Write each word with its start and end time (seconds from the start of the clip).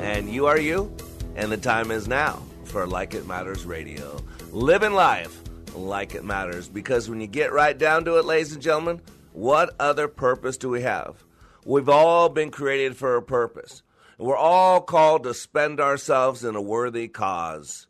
and 0.00 0.30
you 0.30 0.46
are 0.46 0.58
you, 0.58 0.90
and 1.36 1.52
the 1.52 1.58
time 1.58 1.90
is 1.90 2.08
now 2.08 2.42
for 2.64 2.86
Like 2.86 3.12
It 3.12 3.26
Matters 3.26 3.66
Radio. 3.66 4.24
Living 4.50 4.94
life 4.94 5.42
like 5.74 6.14
it 6.14 6.24
matters, 6.24 6.70
because 6.70 7.10
when 7.10 7.20
you 7.20 7.26
get 7.26 7.52
right 7.52 7.76
down 7.76 8.06
to 8.06 8.16
it, 8.16 8.24
ladies 8.24 8.52
and 8.52 8.62
gentlemen, 8.62 9.02
what 9.34 9.74
other 9.78 10.08
purpose 10.08 10.56
do 10.56 10.70
we 10.70 10.80
have? 10.82 11.22
We've 11.66 11.90
all 11.90 12.30
been 12.30 12.50
created 12.50 12.96
for 12.96 13.16
a 13.16 13.22
purpose. 13.22 13.82
We're 14.16 14.36
all 14.36 14.80
called 14.80 15.24
to 15.24 15.34
spend 15.34 15.80
ourselves 15.80 16.44
in 16.44 16.56
a 16.56 16.62
worthy 16.62 17.06
cause. 17.06 17.86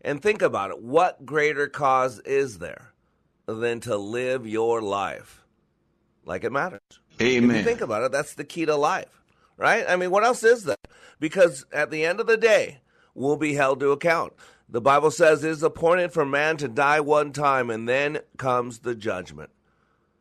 And 0.00 0.20
think 0.20 0.42
about 0.42 0.70
it 0.70 0.82
what 0.82 1.24
greater 1.24 1.68
cause 1.68 2.18
is 2.18 2.58
there 2.58 2.92
than 3.46 3.78
to 3.80 3.96
live 3.96 4.44
your 4.46 4.82
life 4.82 5.44
like 6.24 6.42
it 6.42 6.50
matters? 6.50 6.80
Amen. 7.22 7.64
Think 7.64 7.80
about 7.80 8.02
it, 8.02 8.10
that's 8.10 8.34
the 8.34 8.44
key 8.44 8.66
to 8.66 8.74
life, 8.74 9.23
right? 9.56 9.84
I 9.88 9.96
mean, 9.96 10.10
what 10.10 10.24
else 10.24 10.42
is 10.42 10.64
there? 10.64 10.76
Because 11.20 11.64
at 11.72 11.90
the 11.90 12.04
end 12.04 12.20
of 12.20 12.26
the 12.26 12.36
day, 12.36 12.80
we'll 13.14 13.36
be 13.36 13.54
held 13.54 13.80
to 13.80 13.92
account. 13.92 14.32
The 14.68 14.80
Bible 14.80 15.10
says 15.10 15.44
it 15.44 15.50
is 15.50 15.62
appointed 15.62 16.12
for 16.12 16.24
man 16.24 16.56
to 16.58 16.68
die 16.68 17.00
one 17.00 17.32
time, 17.32 17.70
and 17.70 17.88
then 17.88 18.20
comes 18.36 18.80
the 18.80 18.94
judgment. 18.94 19.50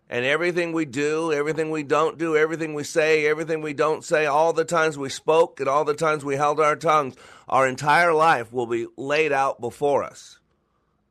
And 0.10 0.26
everything 0.26 0.74
we 0.74 0.86
do, 0.86 1.32
everything 1.32 1.72
we 1.72 1.82
don't 1.82 2.20
do, 2.20 2.36
everything 2.36 2.74
we 2.74 2.84
say, 2.84 3.26
everything 3.26 3.62
we 3.62 3.74
don't 3.74 4.04
say, 4.04 4.26
all 4.26 4.54
the 4.54 4.66
times 4.66 4.98
we 4.98 5.10
spoke 5.10 5.60
and 5.60 5.68
all 5.68 5.86
the 5.86 5.96
times 5.96 6.24
we 6.24 6.36
held 6.36 6.60
our 6.60 6.76
tongues, 6.76 7.16
our 7.50 7.68
entire 7.68 8.14
life 8.14 8.54
will 8.54 8.68
be 8.68 8.86
laid 8.96 9.32
out 9.32 9.60
before 9.60 10.04
us, 10.04 10.40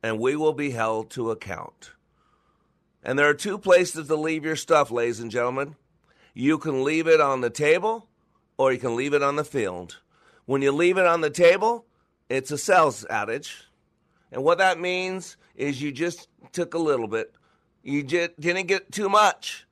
and 0.02 0.20
we 0.20 0.36
will 0.36 0.52
be 0.52 0.70
held 0.70 1.10
to 1.10 1.30
account. 1.32 1.92
And 3.02 3.18
there 3.18 3.28
are 3.28 3.34
two 3.34 3.58
places 3.58 4.06
to 4.06 4.14
leave 4.14 4.44
your 4.44 4.56
stuff, 4.56 4.90
ladies 4.90 5.18
and 5.18 5.30
gentlemen. 5.30 5.74
You 6.34 6.58
can 6.58 6.84
leave 6.84 7.08
it 7.08 7.20
on 7.20 7.40
the 7.40 7.50
table 7.50 8.08
or 8.62 8.72
you 8.72 8.78
can 8.78 8.94
leave 8.94 9.12
it 9.12 9.24
on 9.24 9.34
the 9.34 9.44
field. 9.44 9.98
When 10.46 10.62
you 10.62 10.70
leave 10.70 10.96
it 10.96 11.04
on 11.04 11.20
the 11.20 11.30
table, 11.30 11.84
it's 12.28 12.52
a 12.52 12.56
sales 12.58 13.04
adage. 13.10 13.64
And 14.30 14.44
what 14.44 14.58
that 14.58 14.78
means 14.78 15.36
is 15.56 15.82
you 15.82 15.90
just 15.90 16.28
took 16.52 16.74
a 16.74 16.78
little 16.78 17.08
bit. 17.08 17.34
You 17.82 18.04
just 18.04 18.38
didn't 18.38 18.68
get 18.68 18.92
too 18.92 19.08
much. 19.08 19.66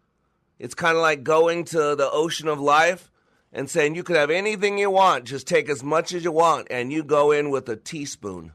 It's 0.58 0.74
kind 0.74 0.96
of 0.96 1.02
like 1.02 1.22
going 1.22 1.66
to 1.66 1.94
the 1.94 2.10
ocean 2.10 2.48
of 2.48 2.58
life 2.58 3.12
and 3.52 3.70
saying 3.70 3.94
you 3.94 4.02
could 4.02 4.16
have 4.16 4.30
anything 4.30 4.76
you 4.76 4.90
want, 4.90 5.24
just 5.24 5.46
take 5.46 5.68
as 5.68 5.84
much 5.84 6.12
as 6.12 6.24
you 6.24 6.32
want, 6.32 6.66
and 6.68 6.92
you 6.92 7.04
go 7.04 7.30
in 7.30 7.50
with 7.50 7.68
a 7.68 7.76
teaspoon. 7.76 8.52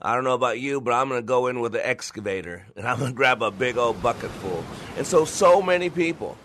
I 0.00 0.14
don't 0.14 0.24
know 0.24 0.34
about 0.34 0.60
you, 0.60 0.82
but 0.82 0.92
I'm 0.92 1.08
going 1.08 1.22
to 1.22 1.26
go 1.26 1.46
in 1.46 1.60
with 1.60 1.74
an 1.74 1.80
excavator 1.82 2.66
and 2.76 2.86
I'm 2.86 2.98
going 2.98 3.12
to 3.12 3.16
grab 3.16 3.42
a 3.42 3.50
big 3.50 3.78
old 3.78 4.02
bucket 4.02 4.30
full. 4.30 4.62
And 4.98 5.06
so, 5.06 5.24
so 5.24 5.62
many 5.62 5.88
people 5.88 6.36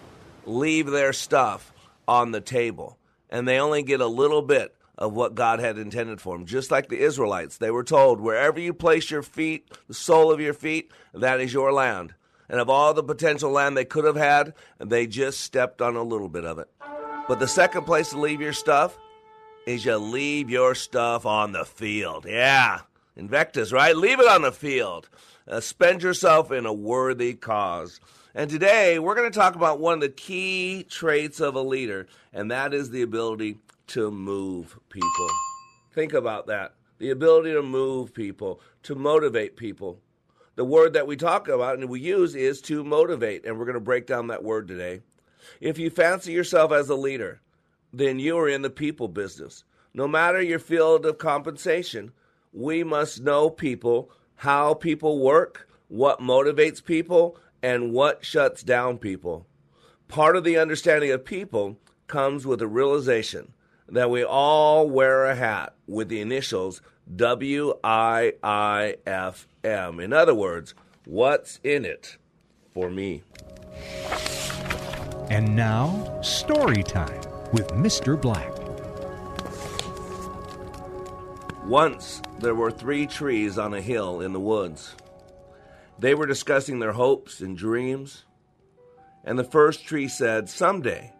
leave 0.45 0.87
their 0.87 1.11
stuff 1.11 1.73
on 2.07 2.31
the 2.31 2.39
table 2.39 2.97
and 3.29 3.47
they 3.47 3.59
only 3.59 3.83
get 3.83 4.01
a 4.01 4.07
little 4.07 4.41
bit 4.41 4.75
of 4.97 5.13
what 5.13 5.35
God 5.35 5.59
had 5.59 5.77
intended 5.77 6.19
for 6.19 6.37
them. 6.37 6.45
Just 6.45 6.71
like 6.71 6.89
the 6.89 6.99
Israelites, 6.99 7.57
they 7.57 7.71
were 7.71 7.83
told, 7.83 8.19
wherever 8.19 8.59
you 8.59 8.73
place 8.73 9.09
your 9.09 9.23
feet, 9.23 9.71
the 9.87 9.93
sole 9.93 10.31
of 10.31 10.41
your 10.41 10.53
feet, 10.53 10.91
that 11.13 11.39
is 11.39 11.53
your 11.53 11.71
land. 11.71 12.13
And 12.49 12.59
of 12.59 12.69
all 12.69 12.93
the 12.93 13.03
potential 13.03 13.51
land 13.51 13.77
they 13.77 13.85
could 13.85 14.05
have 14.05 14.15
had, 14.15 14.53
they 14.79 15.07
just 15.07 15.41
stepped 15.41 15.81
on 15.81 15.95
a 15.95 16.03
little 16.03 16.29
bit 16.29 16.43
of 16.43 16.59
it. 16.59 16.67
But 17.27 17.39
the 17.39 17.47
second 17.47 17.85
place 17.85 18.09
to 18.09 18.19
leave 18.19 18.41
your 18.41 18.53
stuff 18.53 18.97
is 19.65 19.85
you 19.85 19.97
leave 19.97 20.49
your 20.49 20.73
stuff 20.73 21.25
on 21.25 21.51
the 21.51 21.63
field. 21.63 22.25
Yeah. 22.27 22.79
Invictus, 23.15 23.71
right? 23.71 23.95
Leave 23.95 24.19
it 24.19 24.27
on 24.27 24.41
the 24.41 24.51
field. 24.51 25.09
Uh, 25.47 25.59
spend 25.59 26.01
yourself 26.01 26.51
in 26.51 26.65
a 26.65 26.73
worthy 26.73 27.33
cause. 27.35 27.99
And 28.35 28.47
today 28.47 28.99
we're 28.99 29.15
going 29.15 29.31
to 29.31 29.39
talk 29.39 29.55
about 29.55 29.79
one 29.79 29.95
of 29.95 30.01
the 30.01 30.09
key 30.09 30.85
traits 30.87 31.39
of 31.39 31.55
a 31.55 31.61
leader, 31.61 32.05
and 32.31 32.51
that 32.51 32.75
is 32.75 32.91
the 32.91 33.01
ability 33.01 33.57
to 33.87 34.11
move 34.11 34.77
people. 34.89 35.27
Think 35.93 36.13
about 36.13 36.45
that. 36.45 36.75
The 36.99 37.09
ability 37.09 37.53
to 37.53 37.63
move 37.63 38.13
people, 38.13 38.61
to 38.83 38.93
motivate 38.93 39.57
people. 39.57 39.99
The 40.57 40.63
word 40.63 40.93
that 40.93 41.07
we 41.07 41.15
talk 41.15 41.47
about 41.47 41.79
and 41.79 41.89
we 41.89 42.01
use 42.01 42.35
is 42.35 42.61
to 42.63 42.83
motivate, 42.83 43.45
and 43.45 43.57
we're 43.57 43.65
going 43.65 43.73
to 43.73 43.79
break 43.79 44.05
down 44.05 44.27
that 44.27 44.43
word 44.43 44.67
today. 44.67 45.01
If 45.59 45.79
you 45.79 45.89
fancy 45.89 46.31
yourself 46.31 46.71
as 46.71 46.89
a 46.89 46.95
leader, 46.95 47.41
then 47.91 48.19
you 48.19 48.37
are 48.37 48.49
in 48.49 48.61
the 48.61 48.69
people 48.69 49.07
business. 49.07 49.63
No 49.95 50.07
matter 50.07 50.39
your 50.39 50.59
field 50.59 51.03
of 51.07 51.17
compensation, 51.17 52.11
we 52.53 52.83
must 52.83 53.23
know 53.23 53.49
people, 53.49 54.11
how 54.35 54.75
people 54.75 55.17
work, 55.17 55.67
what 55.87 56.19
motivates 56.19 56.83
people, 56.83 57.39
and 57.61 57.91
what 57.91 58.23
shuts 58.23 58.63
down 58.63 58.97
people. 58.97 59.45
Part 60.07 60.35
of 60.35 60.43
the 60.43 60.57
understanding 60.57 61.11
of 61.11 61.25
people 61.25 61.77
comes 62.07 62.45
with 62.45 62.59
the 62.59 62.67
realization 62.67 63.53
that 63.87 64.09
we 64.09 64.23
all 64.23 64.89
wear 64.89 65.25
a 65.25 65.35
hat 65.35 65.75
with 65.87 66.09
the 66.09 66.21
initials 66.21 66.81
W 67.15 67.73
I 67.83 68.33
I 68.43 68.97
F 69.05 69.47
M. 69.63 69.99
In 69.99 70.13
other 70.13 70.35
words, 70.35 70.75
what's 71.05 71.59
in 71.63 71.85
it 71.85 72.17
for 72.73 72.89
me? 72.89 73.23
And 75.29 75.55
now, 75.55 76.21
story 76.21 76.83
time 76.83 77.21
with 77.51 77.67
Mr. 77.69 78.19
Black. 78.19 78.51
Once 81.65 82.21
there 82.39 82.55
were 82.55 82.71
three 82.71 83.05
trees 83.05 83.59
on 83.59 83.75
a 83.75 83.81
hill 83.81 84.21
in 84.21 84.33
the 84.33 84.39
woods. 84.39 84.95
They 85.99 86.15
were 86.15 86.25
discussing 86.25 86.79
their 86.79 86.93
hopes 86.93 87.41
and 87.41 87.57
dreams. 87.57 88.23
And 89.25 89.37
the 89.37 89.43
first 89.43 89.85
tree 89.85 90.07
said, 90.07 90.49
Someday, 90.49 91.13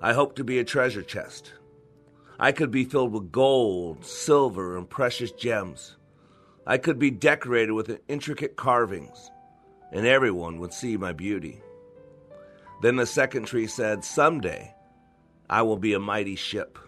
I 0.00 0.12
hope 0.12 0.36
to 0.36 0.44
be 0.44 0.60
a 0.60 0.64
treasure 0.64 1.02
chest. 1.02 1.52
I 2.38 2.52
could 2.52 2.70
be 2.70 2.84
filled 2.84 3.12
with 3.12 3.32
gold, 3.32 4.04
silver, 4.04 4.76
and 4.76 4.88
precious 4.88 5.32
gems. 5.32 5.96
I 6.64 6.78
could 6.78 7.00
be 7.00 7.10
decorated 7.10 7.72
with 7.72 8.00
intricate 8.06 8.54
carvings, 8.54 9.32
and 9.90 10.06
everyone 10.06 10.60
would 10.60 10.72
see 10.72 10.96
my 10.96 11.12
beauty. 11.12 11.60
Then 12.80 12.94
the 12.94 13.06
second 13.06 13.46
tree 13.46 13.66
said, 13.66 14.04
Someday, 14.04 14.74
I 15.50 15.62
will 15.62 15.78
be 15.78 15.94
a 15.94 15.98
mighty 15.98 16.36
ship. 16.36 16.78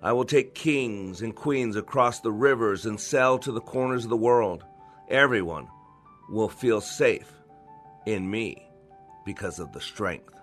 I 0.00 0.12
will 0.12 0.24
take 0.24 0.54
kings 0.54 1.22
and 1.22 1.34
queens 1.34 1.74
across 1.74 2.20
the 2.20 2.30
rivers 2.30 2.86
and 2.86 3.00
sail 3.00 3.38
to 3.40 3.50
the 3.50 3.60
corners 3.60 4.04
of 4.04 4.10
the 4.10 4.16
world. 4.16 4.64
Everyone 5.08 5.66
will 6.30 6.48
feel 6.48 6.80
safe 6.80 7.32
in 8.06 8.30
me 8.30 8.70
because 9.24 9.58
of 9.58 9.72
the 9.72 9.80
strength 9.80 10.34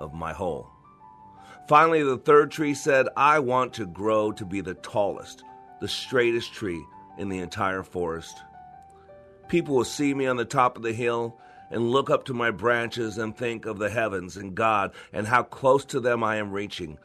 of 0.00 0.12
my 0.12 0.32
whole. 0.32 0.68
Finally, 1.68 2.02
the 2.02 2.18
third 2.18 2.50
tree 2.50 2.74
said, 2.74 3.06
I 3.16 3.38
want 3.38 3.74
to 3.74 3.86
grow 3.86 4.32
to 4.32 4.44
be 4.44 4.60
the 4.60 4.74
tallest, 4.74 5.44
the 5.80 5.88
straightest 5.88 6.52
tree 6.52 6.82
in 7.18 7.28
the 7.28 7.38
entire 7.38 7.82
forest. 7.82 8.42
People 9.48 9.76
will 9.76 9.84
see 9.84 10.14
me 10.14 10.26
on 10.26 10.36
the 10.36 10.44
top 10.44 10.76
of 10.76 10.82
the 10.82 10.92
hill 10.92 11.38
and 11.70 11.90
look 11.90 12.10
up 12.10 12.24
to 12.24 12.34
my 12.34 12.50
branches 12.50 13.18
and 13.18 13.36
think 13.36 13.66
of 13.66 13.78
the 13.78 13.90
heavens 13.90 14.36
and 14.36 14.54
God 14.54 14.92
and 15.12 15.26
how 15.26 15.42
close 15.42 15.84
to 15.86 16.00
them 16.00 16.24
I 16.24 16.36
am 16.36 16.52
reaching. 16.52 16.98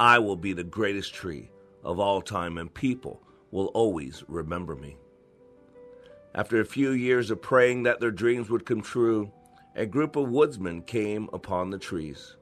I 0.00 0.18
will 0.18 0.36
be 0.36 0.52
the 0.52 0.64
greatest 0.64 1.12
tree 1.14 1.50
of 1.84 1.98
all 1.98 2.22
time, 2.22 2.58
and 2.58 2.72
people 2.72 3.22
will 3.50 3.66
always 3.66 4.24
remember 4.28 4.74
me. 4.74 4.96
After 6.38 6.60
a 6.60 6.64
few 6.64 6.92
years 6.92 7.32
of 7.32 7.42
praying 7.42 7.82
that 7.82 7.98
their 7.98 8.12
dreams 8.12 8.48
would 8.48 8.64
come 8.64 8.80
true, 8.80 9.32
a 9.74 9.86
group 9.86 10.14
of 10.14 10.28
woodsmen 10.28 10.82
came 10.82 11.28
upon 11.32 11.70
the 11.70 11.80
trees. 11.80 12.36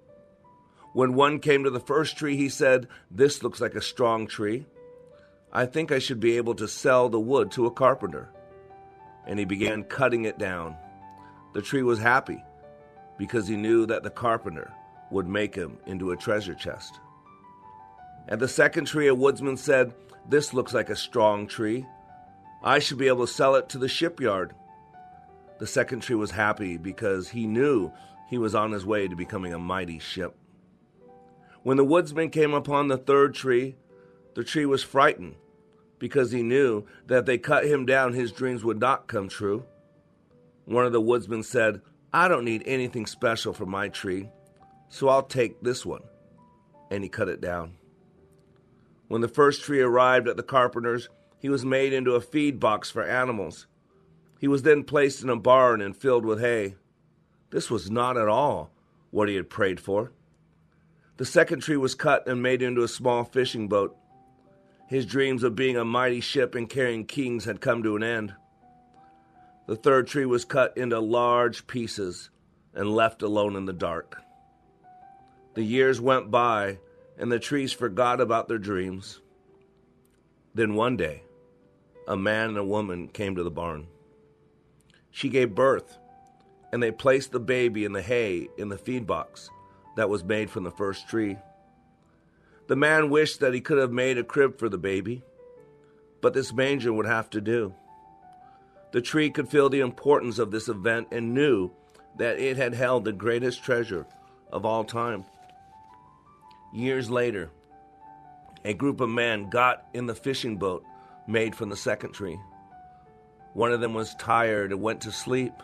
When 0.93 1.14
one 1.14 1.38
came 1.38 1.64
to 1.64 1.70
the 1.70 1.81
first 1.81 2.19
tree, 2.19 2.37
he 2.37 2.50
said, 2.50 2.88
This 3.10 3.43
looks 3.43 3.58
like 3.58 3.75
a 3.75 3.81
strong 3.81 4.26
tree. 4.26 4.66
I 5.50 5.64
think 5.64 5.90
I 5.90 5.98
should 5.98 6.20
be 6.20 6.37
able 6.37 6.54
to 6.56 6.69
sell 6.69 7.08
the 7.08 7.19
wood 7.19 7.50
to 7.52 7.64
a 7.64 7.70
carpenter. 7.70 8.28
And 9.26 9.38
he 9.38 9.46
began 9.46 9.82
cutting 9.82 10.26
it 10.26 10.37
down. 10.37 10.76
The 11.54 11.62
tree 11.62 11.82
was 11.82 11.98
happy 11.98 12.44
because 13.16 13.48
he 13.48 13.56
knew 13.56 13.87
that 13.87 14.02
the 14.02 14.10
carpenter 14.10 14.75
would 15.10 15.26
make 15.26 15.54
him 15.54 15.78
into 15.87 16.10
a 16.10 16.19
treasure 16.19 16.54
chest. 16.54 17.00
At 18.28 18.40
the 18.40 18.48
second 18.48 18.88
tree, 18.88 19.06
a 19.06 19.14
woodsman 19.14 19.56
said, 19.56 19.94
This 20.28 20.52
looks 20.52 20.75
like 20.75 20.90
a 20.90 20.96
strong 20.96 21.46
tree. 21.46 21.87
I 22.67 22.81
should 22.81 22.99
be 22.99 23.07
able 23.07 23.29
to 23.29 23.33
sell 23.33 23.55
it 23.55 23.69
to 23.69 23.79
the 23.79 23.87
shipyard. 23.87 24.53
The 25.61 25.69
second 25.69 26.01
tree 26.01 26.17
was 26.17 26.33
happy 26.33 26.77
because 26.77 27.29
he 27.29 27.47
knew 27.47 27.93
he 28.29 28.39
was 28.39 28.57
on 28.57 28.73
his 28.73 28.85
way 28.85 29.07
to 29.07 29.15
becoming 29.15 29.55
a 29.55 29.59
mighty 29.59 30.01
ship. 30.01 30.37
When 31.63 31.77
the 31.77 31.85
woodsman 31.85 32.31
came 32.31 32.55
upon 32.55 32.89
the 32.89 32.99
third 32.99 33.37
tree, 33.37 33.77
the 34.35 34.43
tree 34.43 34.67
was 34.67 34.83
frightened 34.83 35.37
because 36.01 36.33
he 36.33 36.43
knew 36.43 36.85
that 37.07 37.19
if 37.19 37.25
they 37.27 37.39
cut 37.39 37.65
him 37.67 37.87
down, 37.87 38.15
his 38.15 38.33
dreams 38.33 38.65
would 38.65 38.81
not 38.81 39.07
come 39.07 39.29
true. 39.29 39.65
One 40.65 40.85
of 40.85 40.93
the 40.93 41.01
woodsmen 41.01 41.45
said, 41.45 41.83
I 42.13 42.27
don't 42.27 42.45
need 42.45 42.65
anything 42.67 43.07
special 43.07 43.53
for 43.53 43.65
my 43.65 43.91
tree, 43.91 44.29
so 44.89 45.09
I'll 45.09 45.23
take 45.23 45.63
this 45.63 45.87
one. 45.87 46.03
And 46.91 47.05
he 47.05 47.09
cut 47.09 47.29
it 47.29 47.41
down. 47.41 47.77
When 49.07 49.21
the 49.21 49.29
first 49.29 49.63
tree 49.63 49.83
arrived 49.83 50.27
at 50.27 50.37
the 50.37 50.43
carpenter's, 50.43 51.09
he 51.46 51.48
was 51.48 51.64
made 51.64 51.93
into 51.93 52.16
a 52.16 52.20
feed 52.20 52.58
box 52.58 52.90
for 52.90 53.04
animals. 53.04 53.69
He 54.40 54.48
was 54.48 54.64
then 54.64 54.82
placed 54.82 55.22
in 55.22 55.31
a 55.31 55.37
barn 55.37 55.81
and 55.81 55.96
filled 55.96 56.26
with 56.26 56.40
hay. 56.40 56.75
This 57.50 57.70
was 57.70 57.88
not 57.88 58.16
at 58.16 58.26
all 58.26 58.72
what 59.12 59.28
he 59.28 59.37
had 59.37 59.48
prayed 59.48 59.78
for. 59.78 60.10
The 61.19 61.25
second 61.25 61.60
tree 61.60 61.76
was 61.76 61.94
cut 61.94 62.26
and 62.26 62.43
made 62.43 62.62
into 62.62 62.82
a 62.82 62.88
small 62.88 63.22
fishing 63.22 63.69
boat. 63.69 63.96
His 64.88 65.06
dreams 65.06 65.44
of 65.44 65.54
being 65.54 65.76
a 65.76 65.84
mighty 65.84 66.20
ship 66.20 66.56
and 66.56 66.69
carrying 66.69 67.06
kings 67.06 67.44
had 67.44 67.60
come 67.60 67.84
to 67.84 67.94
an 67.94 68.02
end. 68.02 68.34
The 69.69 69.76
third 69.76 70.08
tree 70.08 70.26
was 70.26 70.44
cut 70.44 70.76
into 70.76 70.98
large 70.98 71.69
pieces 71.69 72.31
and 72.75 72.93
left 72.93 73.22
alone 73.22 73.54
in 73.54 73.66
the 73.66 73.72
dark. 73.72 74.20
The 75.54 75.62
years 75.62 76.00
went 76.00 76.28
by, 76.28 76.78
and 77.16 77.31
the 77.31 77.38
trees 77.38 77.72
forgot 77.72 78.20
about 78.20 78.48
their 78.48 78.58
dreams. 78.58 79.20
Then 80.52 80.75
one 80.75 80.96
day, 80.96 81.22
a 82.06 82.17
man 82.17 82.50
and 82.50 82.58
a 82.58 82.64
woman 82.64 83.08
came 83.08 83.35
to 83.37 83.43
the 83.43 83.50
barn. 83.50 83.87
She 85.11 85.29
gave 85.29 85.55
birth, 85.55 85.99
and 86.73 86.82
they 86.82 86.91
placed 86.91 87.32
the 87.32 87.41
baby 87.41 87.85
in 87.85 87.93
the 87.93 88.03
hay 88.03 88.49
in 88.56 88.69
the 88.69 88.79
feed 88.79 89.06
box 89.06 89.50
that 89.97 90.11
was 90.11 90.23
made 90.23 90.50
from 90.50 90.64
the 90.64 90.70
first 90.70 91.08
tree. 91.08 91.37
The 92.69 92.76
man 92.76 93.11
wished 93.11 93.41
that 93.41 93.55
he 93.55 93.61
could 93.61 93.79
have 93.79 93.93
made 93.93 94.19
a 94.19 94.25
crib 94.25 94.58
for 94.58 94.69
the 94.69 94.79
baby, 94.79 95.23
but 96.20 96.35
this 96.35 96.53
manger 96.53 96.93
would 96.93 97.06
have 97.06 97.31
to 97.31 97.41
do. 97.41 97.75
The 98.93 99.00
tree 99.00 99.31
could 99.31 99.49
feel 99.49 99.69
the 99.69 99.81
importance 99.81 100.38
of 100.38 100.50
this 100.50 100.69
event 100.69 101.08
and 101.12 101.35
knew 101.35 101.70
that 102.19 102.38
it 102.38 102.56
had 102.56 102.75
held 102.75 103.05
the 103.05 103.12
greatest 103.12 103.62
treasure 103.62 104.06
of 104.50 104.64
all 104.64 104.85
time. 104.85 105.25
Years 106.73 107.11
later, 107.11 107.50
a 108.64 108.75
group 108.75 109.00
of 109.00 109.08
men 109.08 109.49
got 109.49 109.87
in 109.94 110.06
the 110.06 110.14
fishing 110.14 110.56
boat 110.56 110.85
made 111.26 111.55
from 111.55 111.69
the 111.69 111.76
second 111.76 112.12
tree. 112.12 112.38
One 113.52 113.73
of 113.73 113.81
them 113.81 113.94
was 113.94 114.14
tired 114.17 114.73
and 114.73 114.82
went 114.82 115.00
to 115.02 115.12
sleep. 115.12 115.55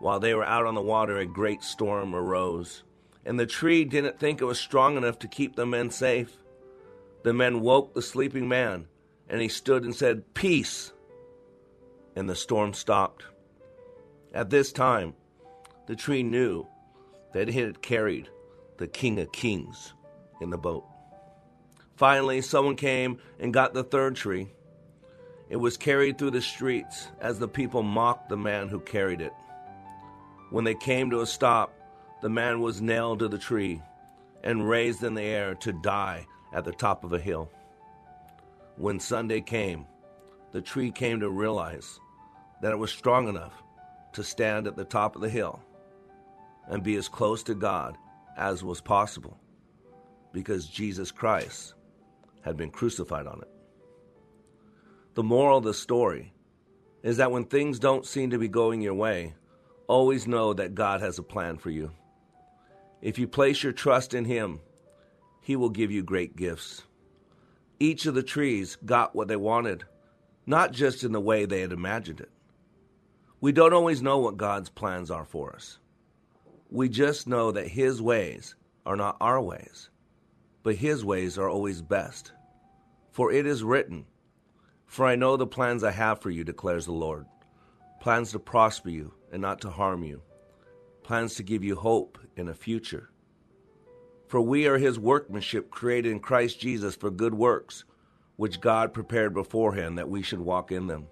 While 0.00 0.20
they 0.20 0.34
were 0.34 0.44
out 0.44 0.66
on 0.66 0.74
the 0.74 0.80
water, 0.80 1.18
a 1.18 1.26
great 1.26 1.62
storm 1.62 2.14
arose, 2.14 2.82
and 3.24 3.38
the 3.38 3.46
tree 3.46 3.84
didn't 3.84 4.18
think 4.18 4.40
it 4.40 4.46
was 4.46 4.58
strong 4.58 4.96
enough 4.96 5.18
to 5.20 5.28
keep 5.28 5.56
the 5.56 5.66
men 5.66 5.90
safe. 5.90 6.36
The 7.22 7.32
men 7.32 7.60
woke 7.60 7.94
the 7.94 8.02
sleeping 8.02 8.48
man, 8.48 8.86
and 9.28 9.40
he 9.40 9.48
stood 9.48 9.84
and 9.84 9.94
said, 9.94 10.34
Peace! 10.34 10.92
And 12.14 12.28
the 12.28 12.34
storm 12.34 12.72
stopped. 12.72 13.24
At 14.32 14.50
this 14.50 14.72
time, 14.72 15.14
the 15.86 15.96
tree 15.96 16.22
knew 16.22 16.66
that 17.32 17.48
it 17.48 17.54
had 17.54 17.82
carried 17.82 18.28
the 18.78 18.86
King 18.86 19.18
of 19.18 19.32
Kings 19.32 19.94
in 20.40 20.50
the 20.50 20.58
boat. 20.58 20.84
Finally, 21.96 22.42
someone 22.42 22.76
came 22.76 23.18
and 23.38 23.54
got 23.54 23.72
the 23.72 23.84
third 23.84 24.16
tree. 24.16 24.52
It 25.48 25.56
was 25.56 25.76
carried 25.76 26.18
through 26.18 26.32
the 26.32 26.42
streets 26.42 27.08
as 27.20 27.38
the 27.38 27.48
people 27.48 27.82
mocked 27.82 28.28
the 28.28 28.36
man 28.36 28.68
who 28.68 28.80
carried 28.80 29.20
it. 29.20 29.32
When 30.50 30.64
they 30.64 30.74
came 30.74 31.10
to 31.10 31.20
a 31.20 31.26
stop, 31.26 31.72
the 32.20 32.28
man 32.28 32.60
was 32.60 32.80
nailed 32.80 33.20
to 33.20 33.28
the 33.28 33.38
tree 33.38 33.80
and 34.42 34.68
raised 34.68 35.04
in 35.04 35.14
the 35.14 35.22
air 35.22 35.54
to 35.56 35.72
die 35.72 36.26
at 36.52 36.64
the 36.64 36.72
top 36.72 37.04
of 37.04 37.12
a 37.12 37.18
hill. 37.18 37.50
When 38.76 38.98
Sunday 38.98 39.40
came, 39.40 39.86
the 40.52 40.60
tree 40.60 40.90
came 40.90 41.20
to 41.20 41.30
realize 41.30 42.00
that 42.62 42.72
it 42.72 42.78
was 42.78 42.90
strong 42.90 43.28
enough 43.28 43.62
to 44.14 44.24
stand 44.24 44.66
at 44.66 44.76
the 44.76 44.84
top 44.84 45.14
of 45.14 45.22
the 45.22 45.28
hill 45.28 45.60
and 46.68 46.82
be 46.82 46.96
as 46.96 47.08
close 47.08 47.42
to 47.44 47.54
God 47.54 47.96
as 48.36 48.64
was 48.64 48.80
possible 48.80 49.38
because 50.32 50.66
Jesus 50.66 51.10
Christ 51.10 51.74
had 52.42 52.56
been 52.56 52.70
crucified 52.70 53.26
on 53.26 53.40
it. 53.42 53.55
The 55.16 55.22
moral 55.22 55.56
of 55.56 55.64
the 55.64 55.72
story 55.72 56.34
is 57.02 57.16
that 57.16 57.32
when 57.32 57.46
things 57.46 57.78
don't 57.78 58.04
seem 58.04 58.28
to 58.30 58.38
be 58.38 58.48
going 58.48 58.82
your 58.82 58.92
way, 58.92 59.34
always 59.86 60.26
know 60.26 60.52
that 60.52 60.74
God 60.74 61.00
has 61.00 61.18
a 61.18 61.22
plan 61.22 61.56
for 61.56 61.70
you. 61.70 61.92
If 63.00 63.18
you 63.18 63.26
place 63.26 63.62
your 63.62 63.72
trust 63.72 64.12
in 64.12 64.26
Him, 64.26 64.60
He 65.40 65.56
will 65.56 65.70
give 65.70 65.90
you 65.90 66.02
great 66.02 66.36
gifts. 66.36 66.82
Each 67.80 68.04
of 68.04 68.14
the 68.14 68.22
trees 68.22 68.76
got 68.84 69.16
what 69.16 69.26
they 69.26 69.36
wanted, 69.36 69.84
not 70.44 70.72
just 70.72 71.02
in 71.02 71.12
the 71.12 71.20
way 71.20 71.46
they 71.46 71.62
had 71.62 71.72
imagined 71.72 72.20
it. 72.20 72.30
We 73.40 73.52
don't 73.52 73.72
always 73.72 74.02
know 74.02 74.18
what 74.18 74.36
God's 74.36 74.68
plans 74.68 75.10
are 75.10 75.24
for 75.24 75.54
us. 75.54 75.78
We 76.70 76.90
just 76.90 77.26
know 77.26 77.52
that 77.52 77.68
His 77.68 78.02
ways 78.02 78.54
are 78.84 78.96
not 78.96 79.16
our 79.22 79.40
ways, 79.40 79.88
but 80.62 80.74
His 80.74 81.06
ways 81.06 81.38
are 81.38 81.48
always 81.48 81.80
best. 81.80 82.32
For 83.12 83.32
it 83.32 83.46
is 83.46 83.64
written, 83.64 84.04
for 84.86 85.06
I 85.06 85.16
know 85.16 85.36
the 85.36 85.46
plans 85.46 85.84
I 85.84 85.90
have 85.90 86.20
for 86.20 86.30
you, 86.30 86.44
declares 86.44 86.86
the 86.86 86.92
Lord 86.92 87.26
plans 88.00 88.30
to 88.30 88.38
prosper 88.38 88.88
you 88.88 89.12
and 89.32 89.42
not 89.42 89.60
to 89.60 89.68
harm 89.68 90.04
you, 90.04 90.22
plans 91.02 91.34
to 91.34 91.42
give 91.42 91.64
you 91.64 91.74
hope 91.74 92.18
in 92.36 92.48
a 92.48 92.54
future. 92.54 93.10
For 94.28 94.40
we 94.40 94.68
are 94.68 94.78
his 94.78 94.98
workmanship 94.98 95.70
created 95.70 96.12
in 96.12 96.20
Christ 96.20 96.60
Jesus 96.60 96.94
for 96.94 97.10
good 97.10 97.34
works, 97.34 97.84
which 98.36 98.60
God 98.60 98.92
prepared 98.92 99.34
beforehand 99.34 99.98
that 99.98 100.08
we 100.08 100.22
should 100.22 100.40
walk 100.40 100.70
in 100.70 100.86
them. 100.86 101.08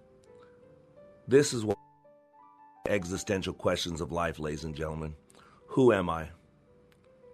This 1.26 1.52
is 1.52 1.64
what 1.64 1.76
existential 2.88 3.54
questions 3.54 4.00
of 4.00 4.12
life, 4.12 4.38
ladies 4.38 4.62
and 4.62 4.76
gentlemen. 4.76 5.16
Who 5.69 5.93
am 5.93 6.09
I? 6.09 6.28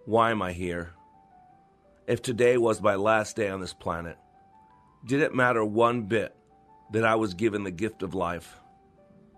Why 0.05 0.31
am 0.31 0.41
I 0.41 0.53
here? 0.53 0.93
If 2.07 2.21
today 2.21 2.57
was 2.57 2.81
my 2.81 2.95
last 2.95 3.35
day 3.35 3.49
on 3.49 3.61
this 3.61 3.73
planet, 3.73 4.17
did 5.05 5.21
it 5.21 5.33
matter 5.33 5.65
one 5.65 6.03
bit 6.03 6.35
that 6.91 7.05
I 7.05 7.15
was 7.15 7.33
given 7.33 7.63
the 7.63 7.71
gift 7.71 8.03
of 8.03 8.13
life? 8.13 8.57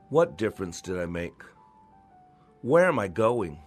What 0.09 0.37
difference 0.37 0.81
did 0.81 0.99
I 0.99 1.05
make? 1.05 1.41
Where 2.61 2.87
am 2.87 2.99
I 2.99 3.07
going? 3.07 3.59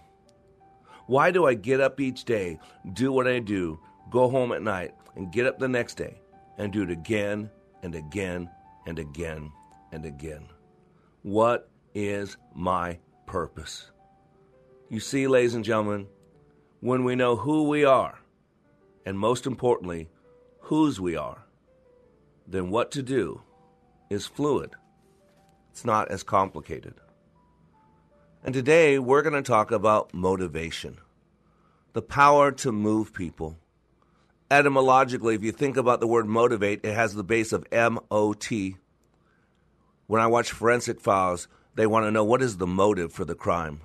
Why 1.07 1.31
do 1.31 1.45
I 1.45 1.53
get 1.53 1.79
up 1.79 1.99
each 1.99 2.25
day, 2.25 2.59
do 2.93 3.11
what 3.11 3.27
I 3.27 3.39
do, 3.39 3.79
go 4.09 4.29
home 4.29 4.51
at 4.51 4.61
night, 4.61 4.93
and 5.15 5.31
get 5.31 5.47
up 5.47 5.57
the 5.57 5.67
next 5.67 5.95
day 5.95 6.21
and 6.57 6.71
do 6.71 6.83
it 6.83 6.91
again 6.91 7.49
and 7.81 7.95
again 7.95 8.49
and 8.85 8.99
again 8.99 9.51
and 9.91 10.05
again? 10.05 10.47
What 11.23 11.69
is 11.95 12.37
my 12.53 12.99
purpose? 13.25 13.91
You 14.89 14.99
see, 14.99 15.27
ladies 15.27 15.55
and 15.55 15.65
gentlemen, 15.65 16.07
when 16.79 17.03
we 17.03 17.15
know 17.15 17.35
who 17.35 17.67
we 17.67 17.85
are, 17.85 18.19
and 19.05 19.17
most 19.17 19.47
importantly, 19.47 20.09
whose 20.59 20.99
we 20.99 21.15
are, 21.15 21.46
then 22.47 22.69
what 22.69 22.91
to 22.91 23.03
do 23.03 23.41
is 24.09 24.25
fluid. 24.25 24.71
It's 25.71 25.83
not 25.83 26.09
as 26.09 26.23
complicated. 26.23 26.95
And 28.43 28.53
today 28.53 28.97
we're 28.97 29.21
going 29.21 29.33
to 29.33 29.41
talk 29.41 29.71
about 29.71 30.13
motivation 30.13 30.97
the 31.93 32.01
power 32.01 32.51
to 32.51 32.71
move 32.71 33.11
people. 33.11 33.57
Etymologically, 34.51 35.33
if 35.33 35.43
you 35.43 35.51
think 35.51 35.77
about 35.77 35.99
the 35.99 36.07
word 36.07 36.27
motivate, 36.27 36.85
it 36.85 36.93
has 36.93 37.15
the 37.15 37.23
base 37.23 37.51
of 37.51 37.65
M 37.71 37.97
O 38.11 38.33
T. 38.33 38.77
When 40.05 40.21
I 40.21 40.27
watch 40.27 40.51
forensic 40.51 41.01
files, 41.01 41.47
they 41.73 41.87
want 41.87 42.05
to 42.05 42.11
know 42.11 42.23
what 42.23 42.43
is 42.43 42.57
the 42.57 42.67
motive 42.67 43.11
for 43.11 43.25
the 43.25 43.35
crime. 43.35 43.81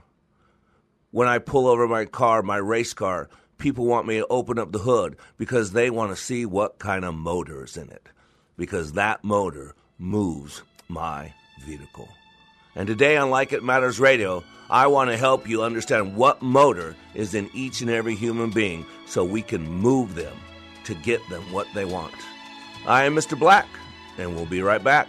When 1.10 1.26
I 1.26 1.38
pull 1.38 1.66
over 1.66 1.88
my 1.88 2.04
car, 2.04 2.42
my 2.42 2.58
race 2.58 2.94
car, 2.94 3.28
people 3.56 3.86
want 3.86 4.06
me 4.06 4.18
to 4.18 4.26
open 4.28 4.58
up 4.58 4.72
the 4.72 4.78
hood 4.78 5.16
because 5.36 5.72
they 5.72 5.90
want 5.90 6.10
to 6.10 6.22
see 6.22 6.44
what 6.46 6.78
kind 6.78 7.04
of 7.04 7.14
motor 7.14 7.64
is 7.64 7.76
in 7.76 7.88
it 7.90 8.08
because 8.62 8.92
that 8.92 9.24
motor 9.24 9.74
moves 9.98 10.62
my 10.86 11.34
vehicle. 11.66 12.08
And 12.76 12.86
today 12.86 13.16
on 13.16 13.28
Like 13.28 13.52
It 13.52 13.64
Matters 13.64 13.98
Radio, 13.98 14.44
I 14.70 14.86
want 14.86 15.10
to 15.10 15.16
help 15.16 15.48
you 15.48 15.64
understand 15.64 16.14
what 16.14 16.42
motor 16.42 16.94
is 17.12 17.34
in 17.34 17.50
each 17.54 17.80
and 17.80 17.90
every 17.90 18.14
human 18.14 18.50
being 18.50 18.86
so 19.04 19.24
we 19.24 19.42
can 19.42 19.68
move 19.68 20.14
them 20.14 20.36
to 20.84 20.94
get 20.94 21.20
them 21.28 21.42
what 21.50 21.66
they 21.74 21.84
want. 21.84 22.14
I 22.86 23.02
am 23.02 23.16
Mr. 23.16 23.36
Black, 23.36 23.66
and 24.16 24.36
we'll 24.36 24.46
be 24.46 24.62
right 24.62 24.84
back. 24.84 25.08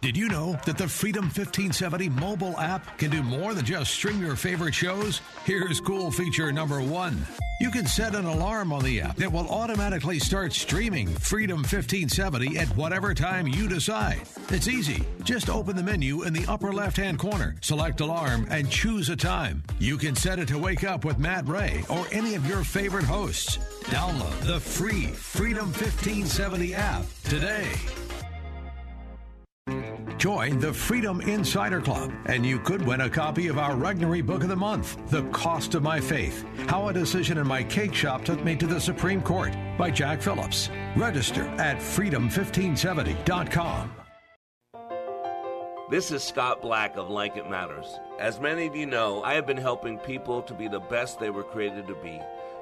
Did 0.00 0.16
you 0.16 0.28
know 0.28 0.58
that 0.64 0.78
the 0.78 0.88
Freedom 0.88 1.24
1570 1.24 2.08
mobile 2.08 2.58
app 2.58 2.98
can 2.98 3.10
do 3.10 3.22
more 3.22 3.54
than 3.54 3.64
just 3.64 3.92
stream 3.92 4.20
your 4.20 4.34
favorite 4.34 4.74
shows? 4.74 5.20
Here's 5.44 5.80
cool 5.80 6.10
feature 6.10 6.50
number 6.52 6.80
one. 6.80 7.24
You 7.60 7.70
can 7.70 7.86
set 7.86 8.14
an 8.14 8.24
alarm 8.24 8.72
on 8.72 8.82
the 8.82 9.02
app 9.02 9.16
that 9.16 9.30
will 9.30 9.48
automatically 9.50 10.18
start 10.18 10.54
streaming 10.54 11.08
Freedom 11.08 11.58
1570 11.58 12.56
at 12.56 12.68
whatever 12.68 13.12
time 13.12 13.46
you 13.46 13.68
decide. 13.68 14.22
It's 14.48 14.66
easy. 14.66 15.04
Just 15.22 15.50
open 15.50 15.76
the 15.76 15.82
menu 15.82 16.22
in 16.22 16.32
the 16.32 16.46
upper 16.50 16.72
left 16.72 16.96
hand 16.96 17.18
corner, 17.18 17.56
select 17.60 18.00
alarm, 18.00 18.46
and 18.50 18.70
choose 18.70 19.10
a 19.10 19.16
time. 19.16 19.62
You 19.78 19.98
can 19.98 20.16
set 20.16 20.38
it 20.38 20.48
to 20.48 20.58
wake 20.58 20.84
up 20.84 21.04
with 21.04 21.18
Matt 21.18 21.46
Ray 21.46 21.84
or 21.90 22.06
any 22.10 22.34
of 22.34 22.46
your 22.46 22.64
favorite 22.64 23.04
hosts. 23.04 23.58
Download 23.84 24.40
the 24.46 24.58
free 24.58 25.08
Freedom 25.08 25.66
1570 25.66 26.74
app 26.74 27.04
today. 27.24 27.70
Join 30.20 30.60
the 30.60 30.72
Freedom 30.74 31.22
Insider 31.22 31.80
Club, 31.80 32.12
and 32.26 32.44
you 32.44 32.58
could 32.58 32.82
win 32.82 33.00
a 33.00 33.08
copy 33.08 33.48
of 33.48 33.56
our 33.56 33.72
Regnery 33.72 34.20
Book 34.24 34.42
of 34.42 34.50
the 34.50 34.56
Month, 34.56 34.98
The 35.08 35.22
Cost 35.30 35.74
of 35.74 35.82
My 35.82 35.98
Faith 35.98 36.44
How 36.68 36.88
a 36.88 36.92
Decision 36.92 37.38
in 37.38 37.46
My 37.46 37.64
Cake 37.64 37.94
Shop 37.94 38.22
Took 38.22 38.44
Me 38.44 38.54
to 38.56 38.66
the 38.66 38.78
Supreme 38.78 39.22
Court 39.22 39.56
by 39.78 39.90
Jack 39.90 40.20
Phillips. 40.20 40.68
Register 40.94 41.44
at 41.56 41.78
freedom1570.com. 41.78 43.92
This 45.90 46.12
is 46.12 46.22
Scott 46.22 46.60
Black 46.60 46.98
of 46.98 47.08
Like 47.08 47.38
It 47.38 47.48
Matters. 47.48 47.98
As 48.18 48.38
many 48.38 48.66
of 48.66 48.76
you 48.76 48.84
know, 48.84 49.22
I 49.22 49.32
have 49.32 49.46
been 49.46 49.56
helping 49.56 49.96
people 49.96 50.42
to 50.42 50.52
be 50.52 50.68
the 50.68 50.80
best 50.80 51.18
they 51.18 51.30
were 51.30 51.44
created 51.44 51.86
to 51.86 51.94
be. 51.94 52.20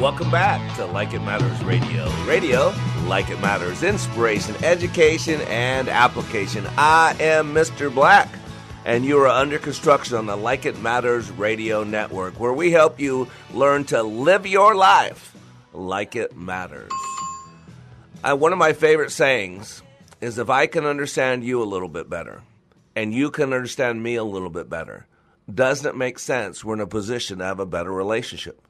Welcome 0.00 0.30
back 0.30 0.76
to 0.76 0.86
Like 0.86 1.12
It 1.12 1.20
Matters 1.20 1.62
Radio. 1.64 2.10
Radio, 2.24 2.72
like 3.04 3.28
it 3.28 3.38
matters, 3.40 3.82
inspiration, 3.82 4.54
education, 4.64 5.42
and 5.42 5.90
application. 5.90 6.66
I 6.78 7.16
am 7.20 7.52
Mr. 7.52 7.94
Black, 7.94 8.30
and 8.86 9.04
you 9.04 9.18
are 9.18 9.28
under 9.28 9.58
construction 9.58 10.16
on 10.16 10.24
the 10.24 10.36
Like 10.36 10.64
It 10.64 10.80
Matters 10.80 11.30
Radio 11.32 11.84
Network, 11.84 12.40
where 12.40 12.54
we 12.54 12.70
help 12.70 12.98
you 12.98 13.28
learn 13.52 13.84
to 13.84 14.02
live 14.02 14.46
your 14.46 14.74
life 14.74 15.36
like 15.74 16.16
it 16.16 16.34
matters. 16.34 16.90
Uh, 18.24 18.34
one 18.34 18.52
of 18.52 18.58
my 18.58 18.72
favorite 18.72 19.10
sayings 19.10 19.82
is 20.22 20.38
if 20.38 20.48
I 20.48 20.66
can 20.68 20.86
understand 20.86 21.42
you 21.42 21.60
a 21.60 21.64
little 21.64 21.88
bit 21.88 22.08
better, 22.08 22.42
and 22.94 23.12
you 23.12 23.30
can 23.30 23.52
understand 23.52 24.02
me 24.02 24.14
a 24.14 24.24
little 24.24 24.50
bit 24.50 24.70
better, 24.70 25.06
doesn't 25.52 25.88
it 25.88 25.96
make 25.96 26.18
sense 26.20 26.64
we're 26.64 26.74
in 26.74 26.80
a 26.80 26.86
position 26.86 27.38
to 27.38 27.44
have 27.44 27.58
a 27.58 27.66
better 27.66 27.92
relationship? 27.92 28.66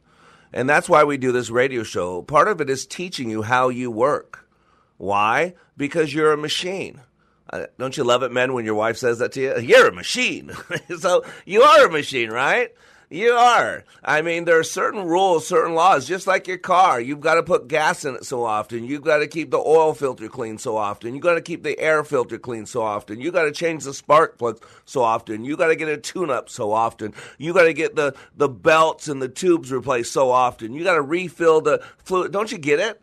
And 0.53 0.69
that's 0.69 0.89
why 0.89 1.05
we 1.05 1.19
do 1.19 1.31
this 1.31 1.51
radio 1.51 1.83
show. 1.83 2.23
Part 2.23 2.49
of 2.49 2.61
it 2.63 2.71
is 2.71 2.87
teaching 2.87 3.29
you 3.29 3.43
how 3.43 3.69
you 3.69 3.91
work. 3.91 4.49
Why? 4.97 5.55
Because 5.77 6.15
you're 6.15 6.33
a 6.33 6.39
machine. 6.39 7.01
Uh, 7.51 7.67
don't 7.79 7.99
you 7.99 8.05
love 8.05 8.23
it, 8.23 8.33
men, 8.33 8.55
when 8.55 8.65
your 8.65 8.75
wife 8.75 8.97
says 8.97 9.19
that 9.19 9.33
to 9.33 9.41
you? 9.41 9.59
You're 9.59 9.89
a 9.89 9.93
machine. 9.93 10.53
so 10.99 11.23
you 11.45 11.63
are 11.63 11.87
a 11.87 11.93
machine, 11.93 12.31
right? 12.31 12.73
You 13.13 13.33
are. 13.33 13.85
I 14.03 14.23
mean, 14.23 14.47
there 14.47 14.59
are 14.59 14.65
certain 14.65 15.05
rules, 15.05 15.47
certain 15.47 15.75
laws, 15.75 16.09
just 16.09 16.27
like 16.27 16.49
your 16.49 16.57
car. 16.57 16.99
You've 16.99 17.21
got 17.21 17.35
to 17.35 17.43
put 17.43 17.69
gas 17.69 18.07
in 18.07 18.15
it 18.15 18.25
so 18.25 18.43
often. 18.43 18.87
You've 18.87 19.03
got 19.03 19.19
to 19.19 19.27
keep 19.27 19.51
the 19.51 19.59
oil 19.59 19.93
filter 19.93 20.31
clean 20.31 20.57
so 20.57 20.79
often. 20.79 21.13
You've 21.13 21.23
got 21.23 21.35
to 21.35 21.43
keep 21.43 21.63
the 21.63 21.79
air 21.79 22.05
filter 22.05 22.39
clean 22.39 22.65
so 22.65 22.81
often. 22.81 23.21
You've 23.21 23.35
got 23.35 23.43
to 23.43 23.53
change 23.53 23.85
the 23.85 23.93
spark 23.93 24.39
plugs 24.39 24.61
so 24.87 25.03
often. 25.03 25.45
You've 25.45 25.59
got 25.59 25.67
to 25.67 25.77
get 25.77 25.91
a 25.91 25.99
tune 25.99 26.31
up 26.31 26.49
so 26.49 26.73
often. 26.73 27.13
You've 27.37 27.55
got 27.55 27.65
to 27.65 27.75
get 27.75 27.97
the, 27.97 28.15
the 28.35 28.49
belts 28.49 29.09
and 29.09 29.21
the 29.21 29.29
tubes 29.29 29.71
replaced 29.71 30.11
so 30.11 30.31
often. 30.31 30.73
You've 30.73 30.87
got 30.87 30.95
to 30.95 31.03
refill 31.03 31.61
the 31.61 31.85
fluid. 31.99 32.33
Don't 32.33 32.51
you 32.51 32.57
get 32.57 32.81
it? 32.81 33.03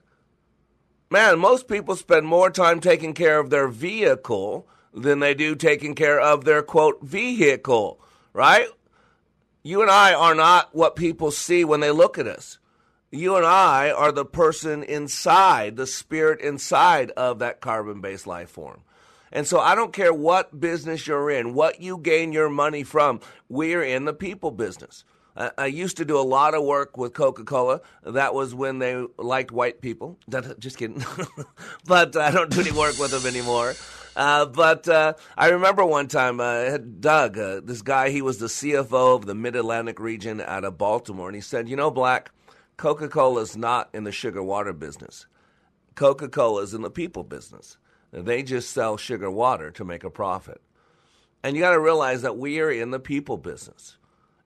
Man, 1.12 1.38
most 1.38 1.68
people 1.68 1.96
spend 1.96 2.26
more 2.26 2.50
time 2.50 2.80
taking 2.80 3.14
care 3.14 3.40
of 3.40 3.52
their 3.52 3.68
vehicle 3.68 4.68
than 4.92 5.20
they 5.20 5.36
do 5.36 5.54
taking 5.54 5.94
care 5.94 6.20
of 6.20 6.46
their 6.46 6.64
quote 6.64 7.00
vehicle, 7.04 8.00
right? 8.34 8.70
You 9.64 9.82
and 9.82 9.92
I 9.92 10.14
are 10.14 10.36
not 10.36 10.74
what 10.74 10.96
people 10.96 11.32
see 11.32 11.64
when 11.64 11.80
they 11.80 11.92
look 11.92 12.18
at 12.18 12.28
us. 12.28 12.60
You 13.12 13.36
and 13.36 13.46
I 13.46 13.92
are 13.92 14.12
the 14.12 14.26
person 14.26 14.84
inside, 14.84 15.76
the 15.76 15.88
spirit 15.88 16.42
inside 16.42 17.12
of 17.12 17.40
that 17.40 17.60
carbon 17.60 18.02
based 18.02 18.28
life 18.28 18.50
form. 18.50 18.82
And 19.32 19.46
so 19.48 19.60
I 19.60 19.76
don't 19.76 19.94
care 19.94 20.14
what 20.14 20.60
business 20.60 21.06
you're 21.08 21.30
in, 21.30 21.54
what 21.54 21.82
you 21.82 21.98
gain 21.98 22.32
your 22.32 22.50
money 22.50 22.84
from, 22.84 23.20
we're 23.48 23.84
in 23.84 24.06
the 24.06 24.14
people 24.14 24.52
business. 24.52 25.04
I 25.58 25.68
used 25.68 25.98
to 25.98 26.06
do 26.06 26.20
a 26.20 26.22
lot 26.22 26.54
of 26.54 26.66
work 26.66 26.98
with 26.98 27.14
Coca 27.14 27.46
Cola. 27.46 27.80
That 28.04 28.34
was 28.34 28.54
when 28.54 28.80
they 28.80 29.06
liked 29.18 29.52
white 29.52 29.80
people. 29.80 30.18
Just 30.60 30.78
kidding. 30.78 31.04
but 31.86 32.18
I 32.18 32.32
don't 32.32 32.52
do 32.52 32.60
any 32.60 32.72
work 32.72 33.00
with 33.00 33.12
them 33.12 33.26
anymore. 33.26 33.74
Uh, 34.20 34.46
but 34.46 34.86
uh, 34.90 35.14
I 35.38 35.48
remember 35.48 35.86
one 35.86 36.10
time 36.10 36.42
uh, 36.42 36.78
Doug, 36.78 37.38
uh, 37.38 37.62
this 37.64 37.82
guy, 37.82 38.10
he 38.10 38.22
was 38.22 38.38
the 38.38 38.48
CFO 38.48 39.16
of 39.16 39.26
the 39.26 39.34
Mid 39.34 39.56
Atlantic 39.56 39.98
region 39.98 40.42
out 40.42 40.66
of 40.66 40.78
Baltimore, 40.78 41.30
and 41.30 41.36
he 41.36 41.42
said, 41.42 41.70
You 41.70 41.78
know, 41.78 41.90
Black, 41.90 42.30
Coca 42.76 43.08
Cola 43.08 43.40
is 43.40 43.56
not 43.56 43.88
in 43.94 44.04
the 44.04 44.12
sugar 44.12 44.44
water 44.44 44.74
business. 44.74 45.26
Coca 45.96 46.28
Cola 46.28 46.64
is 46.64 46.74
in 46.74 46.82
the 46.82 46.92
people 46.92 47.24
business. 47.24 47.78
They 48.12 48.44
just 48.44 48.72
sell 48.72 48.98
sugar 48.98 49.32
water 49.32 49.72
to 49.72 49.86
make 49.86 50.04
a 50.04 50.10
profit. 50.10 50.62
And 51.42 51.56
you 51.56 51.62
got 51.62 51.72
to 51.72 51.80
realize 51.80 52.22
that 52.24 52.38
we 52.38 52.60
are 52.60 52.72
in 52.72 52.92
the 52.92 53.00
people 53.00 53.38
business. 53.38 53.96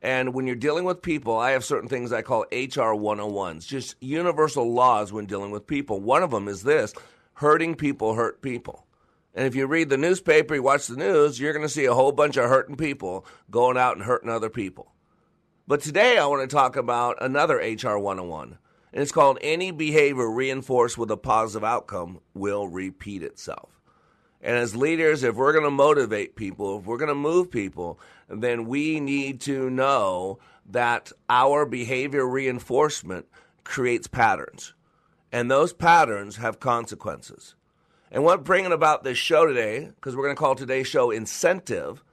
And 0.03 0.35
when 0.35 0.45
you're 0.45 0.55
dealing 0.55 0.83
with 0.83 1.01
people, 1.01 1.35
I 1.35 1.49
have 1.51 1.65
certain 1.65 1.89
things 1.89 2.13
I 2.13 2.21
call 2.21 2.41
HR 2.51 2.93
101s, 2.93 3.65
just 3.65 3.95
universal 4.03 4.71
laws 4.71 5.11
when 5.11 5.25
dealing 5.25 5.49
with 5.49 5.65
people. 5.65 5.99
One 5.99 6.21
of 6.21 6.29
them 6.29 6.47
is 6.47 6.61
this 6.61 6.93
hurting 7.33 7.73
people 7.73 8.13
hurt 8.13 8.43
people. 8.43 8.85
And 9.35 9.47
if 9.47 9.55
you 9.55 9.65
read 9.65 9.89
the 9.89 9.97
newspaper, 9.97 10.55
you 10.55 10.63
watch 10.63 10.87
the 10.87 10.95
news, 10.95 11.39
you're 11.39 11.53
going 11.53 11.65
to 11.65 11.69
see 11.69 11.85
a 11.85 11.93
whole 11.93 12.11
bunch 12.11 12.37
of 12.37 12.49
hurting 12.49 12.75
people 12.75 13.25
going 13.49 13.77
out 13.77 13.95
and 13.95 14.05
hurting 14.05 14.29
other 14.29 14.49
people. 14.49 14.91
But 15.67 15.81
today 15.81 16.17
I 16.17 16.25
want 16.27 16.47
to 16.47 16.55
talk 16.55 16.75
about 16.75 17.17
another 17.21 17.55
HR 17.55 17.97
101. 17.97 18.57
And 18.91 19.01
it's 19.01 19.11
called 19.11 19.39
Any 19.41 19.71
Behavior 19.71 20.29
Reinforced 20.29 20.99
with 20.99 21.09
a 21.09 21.17
Positive 21.17 21.63
Outcome 21.63 22.19
Will 22.35 22.67
Repeat 22.67 23.23
Itself. 23.23 23.81
And 24.39 24.55
as 24.55 24.75
leaders, 24.75 25.23
if 25.23 25.35
we're 25.35 25.53
going 25.53 25.63
to 25.63 25.71
motivate 25.71 26.35
people, 26.35 26.79
if 26.79 26.85
we're 26.85 26.97
going 26.97 27.07
to 27.07 27.15
move 27.15 27.49
people, 27.49 27.99
then 28.29 28.65
we 28.65 28.99
need 28.99 29.41
to 29.41 29.69
know 29.69 30.37
that 30.69 31.11
our 31.29 31.65
behavior 31.65 32.27
reinforcement 32.27 33.25
creates 33.63 34.05
patterns. 34.05 34.73
And 35.31 35.49
those 35.49 35.73
patterns 35.73 36.35
have 36.35 36.59
consequences. 36.59 37.55
And 38.13 38.24
what 38.24 38.43
bringing 38.43 38.72
about 38.72 39.03
this 39.03 39.17
show 39.17 39.48
today, 39.48 39.89
because 39.96 40.15
we're 40.15 40.25
going 40.25 40.36
to 40.36 40.39
call 40.39 40.53
today's 40.53 40.86
show 40.88 41.10
Incentive, 41.10 42.03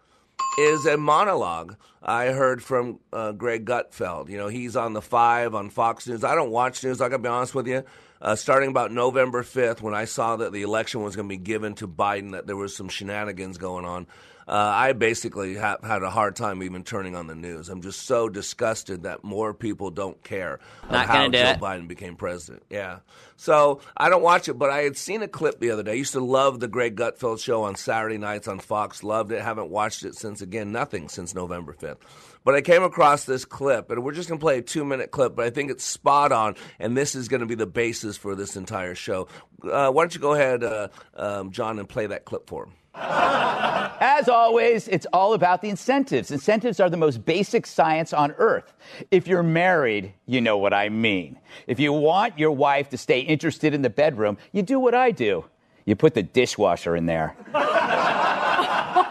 is 0.59 0.87
a 0.87 0.97
monologue 0.97 1.77
I 2.03 2.29
heard 2.29 2.63
from 2.63 3.01
uh, 3.13 3.33
Greg 3.33 3.67
Gutfeld. 3.67 4.31
You 4.31 4.39
know, 4.39 4.49
he's 4.49 4.77
on 4.77 4.95
the 4.95 5.03
Five 5.03 5.55
on 5.55 5.69
Fox 5.69 6.09
News. 6.09 6.25
I 6.25 6.35
don't 6.35 6.51
watch 6.51 6.83
news. 6.83 7.03
I 7.03 7.11
got 7.11 7.19
to 7.19 7.23
be 7.23 7.29
honest 7.29 7.55
with 7.55 7.67
you. 7.67 7.85
Uh, 8.23 8.35
starting 8.35 8.71
about 8.71 8.93
November 8.93 9.43
5th, 9.43 9.83
when 9.83 9.95
I 9.95 10.07
saw 10.07 10.37
that 10.37 10.55
the 10.55 10.63
election 10.63 11.03
was 11.03 11.17
going 11.17 11.29
to 11.29 11.33
be 11.35 11.43
given 11.43 11.75
to 11.77 11.87
Biden, 11.87 12.33
that 12.33 12.47
there 12.47 12.57
was 12.57 12.75
some 12.75 12.89
shenanigans 12.89 13.59
going 13.59 13.85
on, 13.85 14.07
uh, 14.51 14.73
I 14.75 14.93
basically 14.95 15.55
ha- 15.57 15.79
had 15.83 16.03
a 16.03 16.11
hard 16.11 16.35
time 16.35 16.65
even 16.65 16.83
turning 16.83 17.15
on 17.15 17.29
the 17.29 17.37
news. 17.37 17.69
I'm 17.69 17.83
just 17.83 18.03
so 18.03 18.29
disgusted 18.29 19.05
that 19.05 19.23
more 19.23 19.55
people 19.55 19.93
don't 19.93 20.21
care 20.25 20.59
Not 20.91 21.07
how 21.07 21.29
do 21.29 21.39
Joe 21.39 21.51
it. 21.51 21.61
Biden 21.61 21.87
became 21.87 22.17
president. 22.17 22.65
Yeah. 22.69 22.99
So 23.37 23.81
I 23.97 24.09
don't 24.09 24.23
watch 24.23 24.49
it, 24.49 24.55
but 24.55 24.71
I 24.71 24.83
had 24.83 24.97
seen 24.97 25.23
a 25.23 25.29
clip 25.29 25.61
the 25.61 25.71
other 25.71 25.85
day. 25.85 25.93
I 25.93 25.95
used 25.95 26.15
to 26.15 26.21
love 26.21 26.59
the 26.59 26.67
Greg 26.67 26.97
Gutfeld 26.97 27.41
show 27.41 27.63
on 27.63 27.77
Saturday 27.77 28.19
nights 28.19 28.49
on 28.49 28.59
Fox. 28.59 29.05
Loved 29.05 29.31
it. 29.31 29.41
Haven't 29.41 29.71
watched 29.71 30.05
it 30.05 30.17
since, 30.17 30.43
again, 30.43 30.73
nothing 30.73 31.09
since 31.09 31.33
November 31.33 31.73
5th. 31.73 31.99
But 32.45 32.57
I 32.57 32.61
came 32.61 32.83
across 32.83 33.25
this 33.27 33.45
clip, 33.45 33.91
and 33.93 34.03
we're 34.03 34.13
just 34.15 34.29
going 34.29 34.41
to 34.41 34.45
play 34.45 34.59
a 34.59 34.63
two 34.63 34.85
minute 34.85 35.13
clip, 35.13 35.37
but 35.37 35.45
I 35.45 35.51
think 35.51 35.71
it's 35.71 35.85
spot 35.85 36.33
on, 36.33 36.57
and 36.81 36.97
this 36.97 37.15
is 37.15 37.29
going 37.29 37.41
to 37.41 37.47
be 37.47 37.55
the 37.55 37.67
basis 37.67 38.17
for 38.17 38.35
this 38.35 38.57
entire 38.57 38.97
show. 38.97 39.29
Uh, 39.63 39.91
why 39.93 40.03
don't 40.03 40.15
you 40.15 40.21
go 40.21 40.35
ahead, 40.35 40.65
uh, 40.65 40.89
um, 41.15 41.53
John, 41.53 41.79
and 41.79 41.89
play 41.89 42.07
that 42.09 42.25
clip 42.25 42.49
for 42.49 42.65
him? 42.65 42.73
As 44.03 44.29
always, 44.29 44.89
it's 44.89 45.07
all 45.13 45.35
about 45.35 45.63
the 45.63 45.69
incentives. 45.69 46.31
Incentives 46.31 46.81
are 46.81 46.91
the 46.91 46.97
most 46.97 47.25
basic 47.25 47.67
science 47.67 48.13
on 48.13 48.33
earth. 48.39 48.73
If 49.11 49.27
you're 49.27 49.43
married, 49.43 50.15
you 50.27 50.41
know 50.41 50.59
what 50.59 50.73
I 50.73 50.89
mean. 50.89 51.39
If 51.67 51.79
you 51.79 51.93
want 51.93 52.39
your 52.39 52.53
wife 52.53 52.89
to 52.91 52.99
stay 52.99 53.21
interested 53.21 53.75
in 53.75 53.83
the 53.83 53.91
bedroom, 53.91 54.39
you 54.53 54.63
do 54.63 54.79
what 54.79 54.95
I 54.95 55.11
do 55.11 55.45
you 55.91 55.97
put 55.97 56.15
the 56.15 56.23
dishwasher 56.23 56.97
in 56.97 57.07
there. 57.07 57.37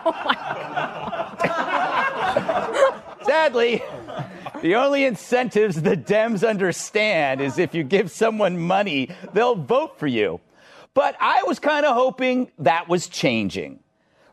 Oh 0.01 0.13
Sadly, 3.25 3.82
the 4.62 4.75
only 4.75 5.06
incentives 5.06 5.82
the 5.82 5.95
Dems 5.95 6.47
understand 6.47 7.41
is 7.41 7.58
if 7.58 7.73
you 7.75 7.84
give 7.84 8.12
someone 8.12 8.58
money, 8.60 9.10
they'll 9.34 9.56
vote 9.56 9.99
for 9.99 10.08
you. 10.08 10.39
But 10.93 11.15
I 11.19 11.43
was 11.43 11.60
kind 11.60 11.86
of 11.86 11.93
hoping 11.95 12.52
that 12.60 12.89
was 12.89 13.08
changing. 13.08 13.80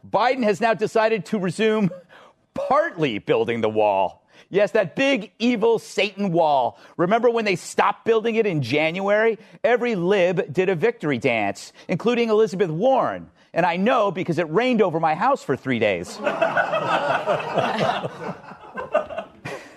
Biden 0.09 0.43
has 0.45 0.61
now 0.61 0.75
decided 0.75 1.27
to 1.27 1.39
resume 1.39 1.91
partly 2.55 3.19
building 3.19 3.61
the 3.61 3.69
wall. 3.69 4.27
Yes, 4.49 4.71
that 4.73 4.95
big 4.95 5.33
evil 5.39 5.79
Satan 5.79 6.33
wall. 6.33 6.79
Remember 6.97 7.29
when 7.31 7.45
they 7.45 7.57
stopped 7.57 8.05
building 8.05 8.37
it 8.37 8.47
in 8.47 8.63
January? 8.63 9.39
Every 9.65 9.97
lib 9.97 10.53
did 10.53 10.69
a 10.69 10.77
victory 10.77 11.19
dance, 11.19 11.73
including 11.89 12.29
Elizabeth 12.29 12.71
Warren. 12.71 13.29
And 13.53 13.67
I 13.67 13.77
know 13.77 14.13
because 14.13 14.39
it 14.39 14.49
rained 14.51 14.83
over 14.83 15.01
my 15.01 15.15
house 15.15 15.43
for 15.43 15.57
three 15.57 15.79
days. 15.79 16.11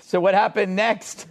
so, 0.01 0.19
what 0.19 0.33
happened 0.33 0.75
next? 0.75 1.27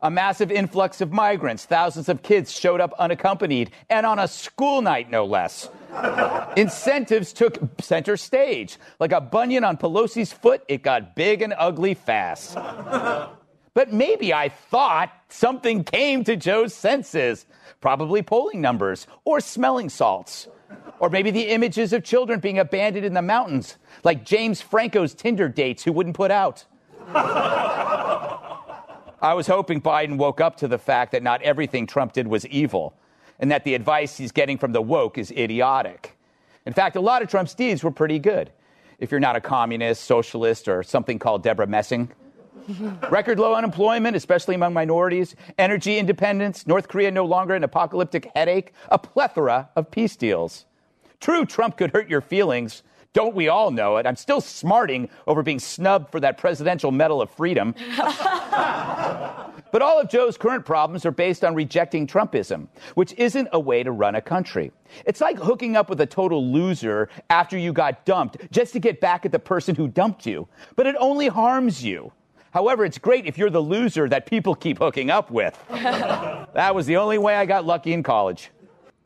A 0.00 0.10
massive 0.10 0.52
influx 0.52 1.00
of 1.00 1.12
migrants. 1.12 1.64
Thousands 1.64 2.08
of 2.08 2.22
kids 2.22 2.52
showed 2.52 2.80
up 2.80 2.92
unaccompanied, 2.98 3.72
and 3.90 4.06
on 4.06 4.18
a 4.18 4.28
school 4.28 4.80
night, 4.80 5.10
no 5.10 5.24
less. 5.24 5.68
Incentives 6.56 7.32
took 7.32 7.58
center 7.80 8.16
stage. 8.16 8.78
Like 9.00 9.12
a 9.12 9.20
bunion 9.20 9.64
on 9.64 9.76
Pelosi's 9.76 10.32
foot, 10.32 10.62
it 10.68 10.82
got 10.82 11.16
big 11.16 11.42
and 11.42 11.54
ugly 11.58 11.94
fast. 11.94 12.56
But 13.74 13.92
maybe 13.92 14.34
I 14.34 14.48
thought 14.48 15.12
something 15.28 15.84
came 15.84 16.24
to 16.24 16.34
Joe's 16.34 16.74
senses. 16.74 17.46
Probably 17.80 18.22
polling 18.22 18.60
numbers 18.60 19.06
or 19.24 19.38
smelling 19.38 19.88
salts. 19.88 20.48
Or 20.98 21.10
maybe 21.10 21.30
the 21.30 21.46
images 21.50 21.92
of 21.92 22.02
children 22.02 22.40
being 22.40 22.58
abandoned 22.58 23.06
in 23.06 23.14
the 23.14 23.22
mountains, 23.22 23.76
like 24.02 24.24
James 24.24 24.60
Franco's 24.60 25.14
Tinder 25.14 25.48
dates 25.48 25.84
who 25.84 25.92
wouldn't 25.92 26.16
put 26.16 26.32
out. 26.32 26.64
I 29.20 29.34
was 29.34 29.46
hoping 29.48 29.80
Biden 29.80 30.16
woke 30.16 30.40
up 30.40 30.56
to 30.58 30.68
the 30.68 30.78
fact 30.78 31.12
that 31.12 31.22
not 31.22 31.42
everything 31.42 31.86
Trump 31.86 32.12
did 32.12 32.28
was 32.28 32.46
evil, 32.46 32.94
and 33.40 33.50
that 33.50 33.64
the 33.64 33.74
advice 33.74 34.16
he's 34.16 34.32
getting 34.32 34.58
from 34.58 34.72
the 34.72 34.82
woke 34.82 35.18
is 35.18 35.30
idiotic. 35.32 36.16
In 36.66 36.72
fact, 36.72 36.96
a 36.96 37.00
lot 37.00 37.22
of 37.22 37.28
Trump's 37.28 37.54
deeds 37.54 37.82
were 37.82 37.90
pretty 37.90 38.18
good, 38.18 38.50
if 38.98 39.10
you're 39.10 39.20
not 39.20 39.34
a 39.34 39.40
communist, 39.40 40.04
socialist, 40.04 40.68
or 40.68 40.82
something 40.82 41.18
called 41.18 41.42
Debra 41.42 41.66
Messing. 41.66 42.10
Record 43.10 43.40
low 43.40 43.54
unemployment, 43.54 44.14
especially 44.14 44.54
among 44.54 44.74
minorities, 44.74 45.34
energy 45.58 45.98
independence, 45.98 46.66
North 46.66 46.86
Korea 46.88 47.10
no 47.10 47.24
longer 47.24 47.54
an 47.54 47.64
apocalyptic 47.64 48.30
headache, 48.36 48.72
a 48.90 48.98
plethora 48.98 49.70
of 49.74 49.90
peace 49.90 50.16
deals. 50.16 50.66
True, 51.20 51.44
Trump 51.44 51.76
could 51.76 51.90
hurt 51.92 52.08
your 52.08 52.20
feelings. 52.20 52.82
Don't 53.14 53.34
we 53.34 53.48
all 53.48 53.70
know 53.70 53.96
it? 53.96 54.06
I'm 54.06 54.16
still 54.16 54.40
smarting 54.40 55.08
over 55.26 55.42
being 55.42 55.58
snubbed 55.58 56.10
for 56.10 56.20
that 56.20 56.36
Presidential 56.38 56.92
Medal 56.92 57.22
of 57.22 57.30
Freedom. 57.30 57.74
but 57.98 59.82
all 59.82 59.98
of 59.98 60.08
Joe's 60.08 60.36
current 60.36 60.64
problems 60.64 61.06
are 61.06 61.10
based 61.10 61.42
on 61.44 61.54
rejecting 61.54 62.06
Trumpism, 62.06 62.68
which 62.94 63.14
isn't 63.14 63.48
a 63.52 63.60
way 63.60 63.82
to 63.82 63.92
run 63.92 64.14
a 64.14 64.20
country. 64.20 64.72
It's 65.06 65.20
like 65.20 65.38
hooking 65.38 65.74
up 65.74 65.88
with 65.88 66.00
a 66.00 66.06
total 66.06 66.52
loser 66.52 67.08
after 67.30 67.56
you 67.56 67.72
got 67.72 68.04
dumped 68.04 68.50
just 68.50 68.72
to 68.74 68.78
get 68.78 69.00
back 69.00 69.24
at 69.24 69.32
the 69.32 69.38
person 69.38 69.74
who 69.74 69.88
dumped 69.88 70.26
you, 70.26 70.46
but 70.76 70.86
it 70.86 70.94
only 70.98 71.28
harms 71.28 71.82
you. 71.82 72.12
However, 72.50 72.84
it's 72.84 72.98
great 72.98 73.26
if 73.26 73.36
you're 73.36 73.50
the 73.50 73.60
loser 73.60 74.08
that 74.08 74.26
people 74.26 74.54
keep 74.54 74.78
hooking 74.78 75.10
up 75.10 75.30
with. 75.30 75.58
that 75.70 76.74
was 76.74 76.86
the 76.86 76.96
only 76.96 77.18
way 77.18 77.36
I 77.36 77.46
got 77.46 77.64
lucky 77.66 77.92
in 77.92 78.02
college. 78.02 78.50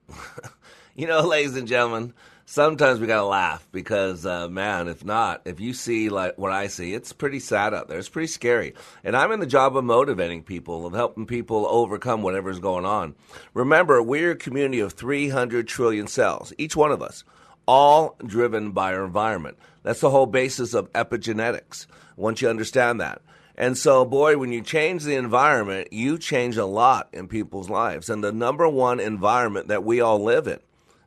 you 0.94 1.06
know, 1.06 1.20
ladies 1.20 1.56
and 1.56 1.66
gentlemen, 1.66 2.14
sometimes 2.52 3.00
we 3.00 3.06
gotta 3.06 3.24
laugh 3.24 3.66
because, 3.72 4.26
uh, 4.26 4.46
man, 4.46 4.86
if 4.86 5.02
not, 5.06 5.40
if 5.46 5.58
you 5.58 5.72
see 5.72 6.10
like 6.10 6.36
what 6.36 6.52
I 6.52 6.66
see, 6.66 6.92
it's 6.92 7.10
pretty 7.10 7.40
sad 7.40 7.72
out 7.72 7.88
there. 7.88 7.98
It's 7.98 8.10
pretty 8.10 8.26
scary. 8.26 8.74
And 9.02 9.16
I'm 9.16 9.32
in 9.32 9.40
the 9.40 9.46
job 9.46 9.74
of 9.74 9.84
motivating 9.84 10.42
people, 10.42 10.84
of 10.84 10.92
helping 10.92 11.24
people 11.24 11.66
overcome 11.66 12.20
whatever's 12.20 12.58
going 12.58 12.84
on. 12.84 13.14
Remember, 13.54 14.02
we're 14.02 14.32
a 14.32 14.36
community 14.36 14.80
of 14.80 14.92
300 14.92 15.66
trillion 15.66 16.06
cells, 16.06 16.52
each 16.58 16.76
one 16.76 16.92
of 16.92 17.00
us, 17.00 17.24
all 17.66 18.16
driven 18.26 18.72
by 18.72 18.92
our 18.92 19.04
environment. 19.06 19.56
That's 19.82 20.00
the 20.00 20.10
whole 20.10 20.26
basis 20.26 20.74
of 20.74 20.92
epigenetics. 20.92 21.86
Once 22.16 22.42
you 22.42 22.50
understand 22.50 23.00
that. 23.00 23.22
And 23.56 23.78
so, 23.78 24.04
boy, 24.04 24.36
when 24.36 24.52
you 24.52 24.60
change 24.60 25.04
the 25.04 25.14
environment, 25.14 25.90
you 25.90 26.18
change 26.18 26.58
a 26.58 26.66
lot 26.66 27.08
in 27.14 27.28
people's 27.28 27.70
lives. 27.70 28.10
And 28.10 28.22
the 28.22 28.32
number 28.32 28.68
one 28.68 29.00
environment 29.00 29.68
that 29.68 29.84
we 29.84 30.02
all 30.02 30.22
live 30.22 30.46
in 30.46 30.58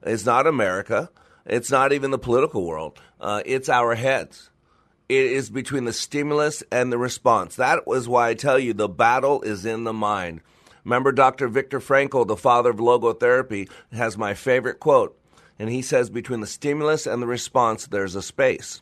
is 0.03 0.25
not 0.25 0.47
America. 0.47 1.11
It's 1.45 1.71
not 1.71 1.93
even 1.93 2.11
the 2.11 2.17
political 2.17 2.65
world. 2.65 2.99
Uh, 3.19 3.41
it's 3.45 3.69
our 3.69 3.95
heads. 3.95 4.49
It 5.07 5.25
is 5.25 5.51
between 5.51 5.85
the 5.85 5.93
stimulus 5.93 6.63
and 6.71 6.91
the 6.91 6.97
response. 6.97 7.55
That 7.55 7.85
was 7.85 8.07
why 8.07 8.29
I 8.29 8.33
tell 8.33 8.57
you 8.57 8.73
the 8.73 8.87
battle 8.87 9.41
is 9.43 9.65
in 9.65 9.83
the 9.83 9.93
mind. 9.93 10.41
Remember, 10.83 11.11
Dr. 11.11 11.47
Viktor 11.47 11.79
Frankl, 11.79 12.27
the 12.27 12.35
father 12.35 12.71
of 12.71 12.77
logotherapy, 12.77 13.69
has 13.91 14.17
my 14.17 14.33
favorite 14.33 14.79
quote. 14.79 15.19
And 15.59 15.69
he 15.69 15.81
says, 15.81 16.09
Between 16.09 16.41
the 16.41 16.47
stimulus 16.47 17.05
and 17.05 17.21
the 17.21 17.27
response, 17.27 17.87
there's 17.87 18.15
a 18.15 18.21
space. 18.21 18.81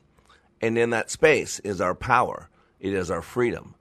And 0.62 0.78
in 0.78 0.92
that 0.92 1.12
space 1.12 1.60
is 1.60 1.82
our 1.82 1.96
power, 1.96 2.50
it 2.80 2.94
is 2.94 3.12
our 3.12 3.22
freedom. 3.22 3.76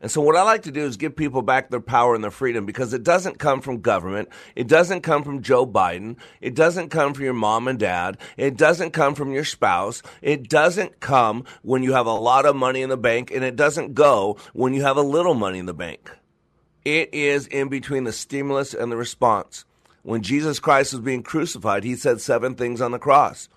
And 0.00 0.10
so, 0.10 0.22
what 0.22 0.36
I 0.36 0.42
like 0.42 0.62
to 0.62 0.72
do 0.72 0.84
is 0.84 0.96
give 0.96 1.14
people 1.14 1.42
back 1.42 1.68
their 1.68 1.80
power 1.80 2.14
and 2.14 2.24
their 2.24 2.30
freedom 2.30 2.64
because 2.64 2.94
it 2.94 3.02
doesn't 3.02 3.38
come 3.38 3.60
from 3.60 3.82
government. 3.82 4.30
It 4.56 4.66
doesn't 4.66 5.02
come 5.02 5.22
from 5.22 5.42
Joe 5.42 5.66
Biden. 5.66 6.16
It 6.40 6.54
doesn't 6.54 6.88
come 6.88 7.12
from 7.12 7.24
your 7.24 7.34
mom 7.34 7.68
and 7.68 7.78
dad. 7.78 8.16
It 8.38 8.56
doesn't 8.56 8.92
come 8.92 9.14
from 9.14 9.32
your 9.32 9.44
spouse. 9.44 10.02
It 10.22 10.48
doesn't 10.48 11.00
come 11.00 11.44
when 11.62 11.82
you 11.82 11.92
have 11.92 12.06
a 12.06 12.12
lot 12.12 12.46
of 12.46 12.56
money 12.56 12.80
in 12.80 12.88
the 12.88 12.96
bank. 12.96 13.30
And 13.30 13.44
it 13.44 13.56
doesn't 13.56 13.92
go 13.92 14.38
when 14.54 14.72
you 14.72 14.82
have 14.82 14.96
a 14.96 15.02
little 15.02 15.34
money 15.34 15.58
in 15.58 15.66
the 15.66 15.74
bank. 15.74 16.10
It 16.82 17.12
is 17.12 17.46
in 17.46 17.68
between 17.68 18.04
the 18.04 18.12
stimulus 18.12 18.72
and 18.72 18.90
the 18.90 18.96
response. 18.96 19.66
When 20.02 20.22
Jesus 20.22 20.60
Christ 20.60 20.94
was 20.94 21.02
being 21.02 21.22
crucified, 21.22 21.84
he 21.84 21.94
said 21.94 22.22
seven 22.22 22.54
things 22.54 22.80
on 22.80 22.90
the 22.90 22.98
cross. 22.98 23.49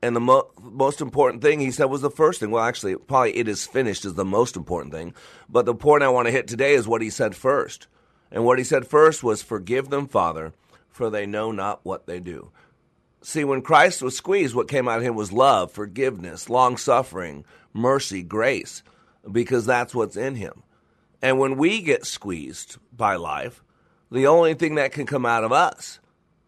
And 0.00 0.14
the 0.14 0.20
mo- 0.20 0.50
most 0.60 1.00
important 1.00 1.42
thing 1.42 1.60
he 1.60 1.70
said 1.70 1.86
was 1.86 2.02
the 2.02 2.10
first 2.10 2.40
thing. 2.40 2.50
Well, 2.50 2.62
actually, 2.62 2.96
probably 2.96 3.36
it 3.36 3.48
is 3.48 3.66
finished 3.66 4.04
is 4.04 4.14
the 4.14 4.24
most 4.24 4.56
important 4.56 4.94
thing. 4.94 5.14
But 5.48 5.66
the 5.66 5.74
point 5.74 6.02
I 6.02 6.08
want 6.08 6.26
to 6.26 6.32
hit 6.32 6.46
today 6.46 6.74
is 6.74 6.86
what 6.86 7.02
he 7.02 7.10
said 7.10 7.34
first. 7.34 7.88
And 8.30 8.44
what 8.44 8.58
he 8.58 8.64
said 8.64 8.86
first 8.86 9.24
was, 9.24 9.42
Forgive 9.42 9.88
them, 9.88 10.06
Father, 10.06 10.52
for 10.88 11.10
they 11.10 11.26
know 11.26 11.50
not 11.50 11.80
what 11.84 12.06
they 12.06 12.20
do. 12.20 12.50
See, 13.22 13.42
when 13.42 13.62
Christ 13.62 14.00
was 14.00 14.16
squeezed, 14.16 14.54
what 14.54 14.68
came 14.68 14.88
out 14.88 14.98
of 14.98 15.04
him 15.04 15.16
was 15.16 15.32
love, 15.32 15.72
forgiveness, 15.72 16.48
long 16.48 16.76
suffering, 16.76 17.44
mercy, 17.72 18.22
grace, 18.22 18.82
because 19.30 19.66
that's 19.66 19.94
what's 19.94 20.16
in 20.16 20.36
him. 20.36 20.62
And 21.20 21.38
when 21.38 21.56
we 21.56 21.82
get 21.82 22.06
squeezed 22.06 22.76
by 22.96 23.16
life, 23.16 23.64
the 24.10 24.28
only 24.28 24.54
thing 24.54 24.76
that 24.76 24.92
can 24.92 25.04
come 25.04 25.26
out 25.26 25.42
of 25.42 25.52
us 25.52 25.98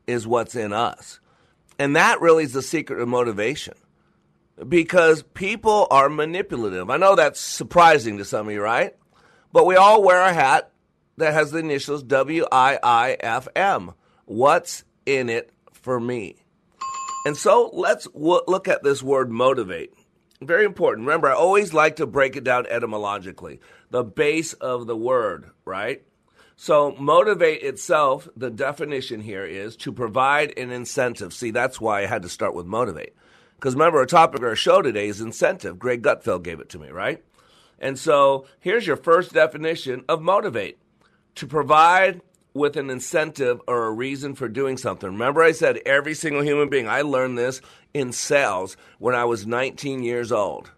is 0.07 0.27
what's 0.27 0.55
in 0.55 0.73
us. 0.73 1.19
And 1.81 1.97
that 1.97 2.21
really 2.21 2.45
is 2.45 2.53
the 2.53 2.61
secret 2.61 3.01
of 3.01 3.09
motivation 3.09 3.73
because 4.69 5.23
people 5.23 5.87
are 5.90 6.11
manipulative. 6.11 6.90
I 6.90 6.99
know 6.99 7.16
that's 7.16 7.40
surprising 7.40 8.19
to 8.19 8.25
some 8.27 8.49
of 8.49 8.53
you, 8.53 8.61
right? 8.61 8.95
But 9.51 9.64
we 9.64 9.77
all 9.77 10.03
wear 10.03 10.21
a 10.21 10.35
hat 10.35 10.73
that 11.16 11.33
has 11.33 11.53
the 11.53 11.59
initials 11.59 12.03
W 12.03 12.45
I 12.53 12.79
I 12.83 13.16
F 13.19 13.49
M. 13.57 13.93
What's 14.27 14.85
in 15.07 15.31
it 15.31 15.53
for 15.73 15.99
me? 15.99 16.37
And 17.25 17.35
so 17.35 17.71
let's 17.73 18.07
w- 18.09 18.43
look 18.47 18.69
at 18.69 18.83
this 18.83 19.03
word 19.03 19.31
motivate. 19.31 19.95
Very 20.43 20.66
important. 20.66 21.07
Remember, 21.07 21.29
I 21.29 21.35
always 21.35 21.73
like 21.73 21.97
to 21.97 22.07
break 22.07 22.37
it 22.37 22.45
down 22.45 22.66
etymologically, 22.66 23.61
the 23.88 24.05
base 24.05 24.53
of 24.53 24.87
the 24.87 24.97
word, 24.97 25.51
right? 25.64 26.03
So, 26.62 26.94
motivate 26.99 27.62
itself, 27.62 28.29
the 28.37 28.51
definition 28.51 29.23
here 29.23 29.46
is 29.46 29.77
to 29.77 29.92
provide 29.92 30.53
an 30.59 30.70
incentive. 30.70 31.33
See, 31.33 31.53
that's 31.53 31.81
why 31.81 32.03
I 32.03 32.07
had 32.07 32.20
to 32.20 32.29
start 32.29 32.55
with 32.55 32.66
motivate. 32.66 33.14
Because 33.55 33.73
remember, 33.73 33.96
our 33.96 34.05
topic 34.05 34.42
or 34.42 34.49
our 34.49 34.57
show 34.57 34.83
today 34.83 35.09
is 35.09 35.23
incentive. 35.23 35.79
Greg 35.79 36.03
Gutfeld 36.03 36.42
gave 36.42 36.61
it 36.61 36.68
to 36.68 36.79
me, 36.79 36.90
right? 36.90 37.25
And 37.79 37.99
so, 37.99 38.44
here's 38.59 38.87
your 38.87 38.99
first 38.99 39.33
definition 39.33 40.05
of 40.07 40.20
motivate 40.20 40.77
to 41.37 41.46
provide 41.46 42.20
with 42.53 42.77
an 42.77 42.90
incentive 42.90 43.62
or 43.66 43.87
a 43.87 43.90
reason 43.90 44.35
for 44.35 44.46
doing 44.46 44.77
something. 44.77 45.12
Remember, 45.12 45.42
I 45.42 45.53
said 45.53 45.81
every 45.87 46.12
single 46.12 46.42
human 46.42 46.68
being, 46.68 46.87
I 46.87 47.01
learned 47.01 47.38
this 47.38 47.62
in 47.94 48.12
sales 48.12 48.77
when 48.99 49.14
I 49.14 49.25
was 49.25 49.46
19 49.46 50.03
years 50.03 50.31
old. 50.31 50.73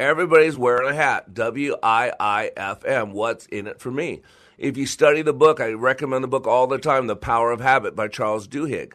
Everybody's 0.00 0.58
wearing 0.58 0.90
a 0.90 0.94
hat. 0.94 1.34
W 1.34 1.76
I 1.84 2.10
I 2.18 2.50
F 2.56 2.84
M. 2.84 3.12
What's 3.12 3.46
in 3.46 3.68
it 3.68 3.78
for 3.78 3.92
me? 3.92 4.22
If 4.60 4.76
you 4.76 4.84
study 4.84 5.22
the 5.22 5.32
book, 5.32 5.58
I 5.58 5.70
recommend 5.70 6.22
the 6.22 6.28
book 6.28 6.46
all 6.46 6.66
the 6.66 6.76
time, 6.76 7.06
The 7.06 7.16
Power 7.16 7.50
of 7.50 7.62
Habit 7.62 7.96
by 7.96 8.08
Charles 8.08 8.46
Duhigg. 8.46 8.92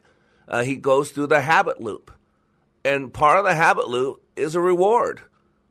Uh, 0.47 0.61
he 0.61 0.75
goes 0.75 1.09
through 1.09 1.25
the 1.25 1.41
habit 1.41 1.81
loop. 1.81 2.11
And 2.85 3.11
part 3.11 3.39
of 3.39 3.45
the 3.45 3.55
habit 3.55 3.87
loop 3.87 4.21
is 4.35 4.53
a 4.53 4.61
reward. 4.61 5.21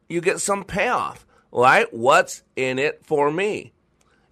You 0.08 0.20
get 0.20 0.40
some 0.40 0.64
payoff, 0.64 1.24
right? 1.52 1.86
What's 1.94 2.42
in 2.56 2.80
it 2.80 3.06
for 3.06 3.30
me? 3.30 3.72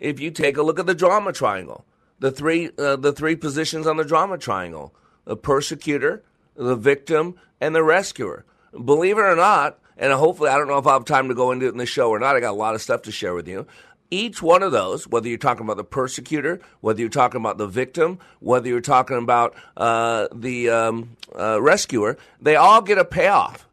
If 0.01 0.19
you 0.19 0.33
take 0.33 0.57
a 0.57 0.65
look 0.65 0.81
at 0.81 0.87
the 0.87 0.97
drama 0.97 1.33
triangle, 1.33 1.85
the 2.19 2.33
three, 2.33 2.71
uh, 2.77 2.97
the 2.97 3.13
three 3.13 3.37
positions 3.37 3.87
on 3.87 3.97
the 3.99 4.05
drama 4.05 4.39
triangle 4.39 4.93
the 5.25 5.37
persecutor, 5.37 6.25
the 6.57 6.75
victim, 6.75 7.37
and 7.61 7.73
the 7.73 7.85
rescuer. 7.85 8.45
Believe 8.73 9.17
it 9.17 9.21
or 9.21 9.37
not, 9.37 9.79
and 9.97 10.13
hopefully, 10.13 10.51
I 10.51 10.59
don't 10.59 10.67
know 10.67 10.79
if 10.79 10.87
I'll 10.89 10.95
have 10.95 11.05
time 11.05 11.29
to 11.29 11.35
go 11.35 11.53
into 11.53 11.67
it 11.67 11.73
in 11.73 11.79
the 11.79 11.87
show 11.87 12.11
or 12.11 12.19
not. 12.19 12.35
I 12.35 12.41
got 12.41 12.51
a 12.51 12.57
lot 12.57 12.75
of 12.75 12.83
stuff 12.83 13.03
to 13.03 13.13
share 13.13 13.35
with 13.35 13.47
you 13.47 13.69
each 14.13 14.43
one 14.43 14.63
of 14.63 14.73
those, 14.73 15.09
whether 15.09 15.27
you're 15.27 15.39
talking 15.39 15.65
about 15.65 15.79
the 15.79 15.85
persecutor, 15.85 16.61
whether 16.83 17.01
you're 17.01 17.09
talking 17.09 17.41
about 17.41 17.57
the 17.57 17.67
victim, 17.67 18.19
whether 18.41 18.69
you're 18.69 18.83
talking 18.83 19.17
about 19.17 19.55
uh, 19.77 20.29
the 20.35 20.69
um, 20.69 21.17
uh, 21.37 21.61
rescuer, 21.61 22.19
they 22.41 22.55
all 22.55 22.83
get 22.83 22.99
a 22.99 23.05
payoff. 23.07 23.67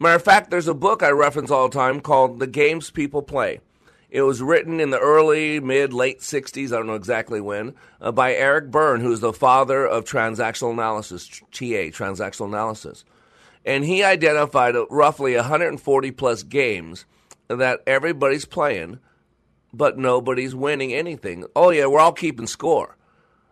Matter 0.00 0.16
of 0.16 0.22
fact, 0.22 0.50
there's 0.50 0.68
a 0.68 0.74
book 0.74 1.02
I 1.02 1.10
reference 1.10 1.50
all 1.50 1.68
the 1.68 1.76
time 1.76 2.00
called 2.00 2.38
The 2.40 2.46
Games 2.46 2.90
People 2.90 3.20
Play. 3.22 3.60
It 4.10 4.22
was 4.22 4.40
written 4.40 4.80
in 4.80 4.88
the 4.88 4.98
early, 4.98 5.60
mid, 5.60 5.92
late 5.92 6.20
60s, 6.20 6.68
I 6.68 6.76
don't 6.76 6.86
know 6.86 6.94
exactly 6.94 7.40
when, 7.42 7.74
uh, 8.00 8.10
by 8.10 8.32
Eric 8.32 8.70
Berne, 8.70 9.02
who's 9.02 9.20
the 9.20 9.34
father 9.34 9.86
of 9.86 10.04
transactional 10.06 10.72
analysis, 10.72 11.28
TA, 11.28 11.92
transactional 11.92 12.46
analysis. 12.46 13.04
And 13.66 13.84
he 13.84 14.02
identified 14.02 14.76
roughly 14.88 15.36
140 15.36 16.10
plus 16.12 16.42
games 16.42 17.04
that 17.48 17.82
everybody's 17.86 18.46
playing 18.46 19.00
but 19.72 19.98
nobody's 19.98 20.54
winning 20.54 20.92
anything. 20.92 21.44
Oh, 21.54 21.70
yeah, 21.70 21.86
we're 21.86 22.00
all 22.00 22.12
keeping 22.12 22.46
score. 22.46 22.96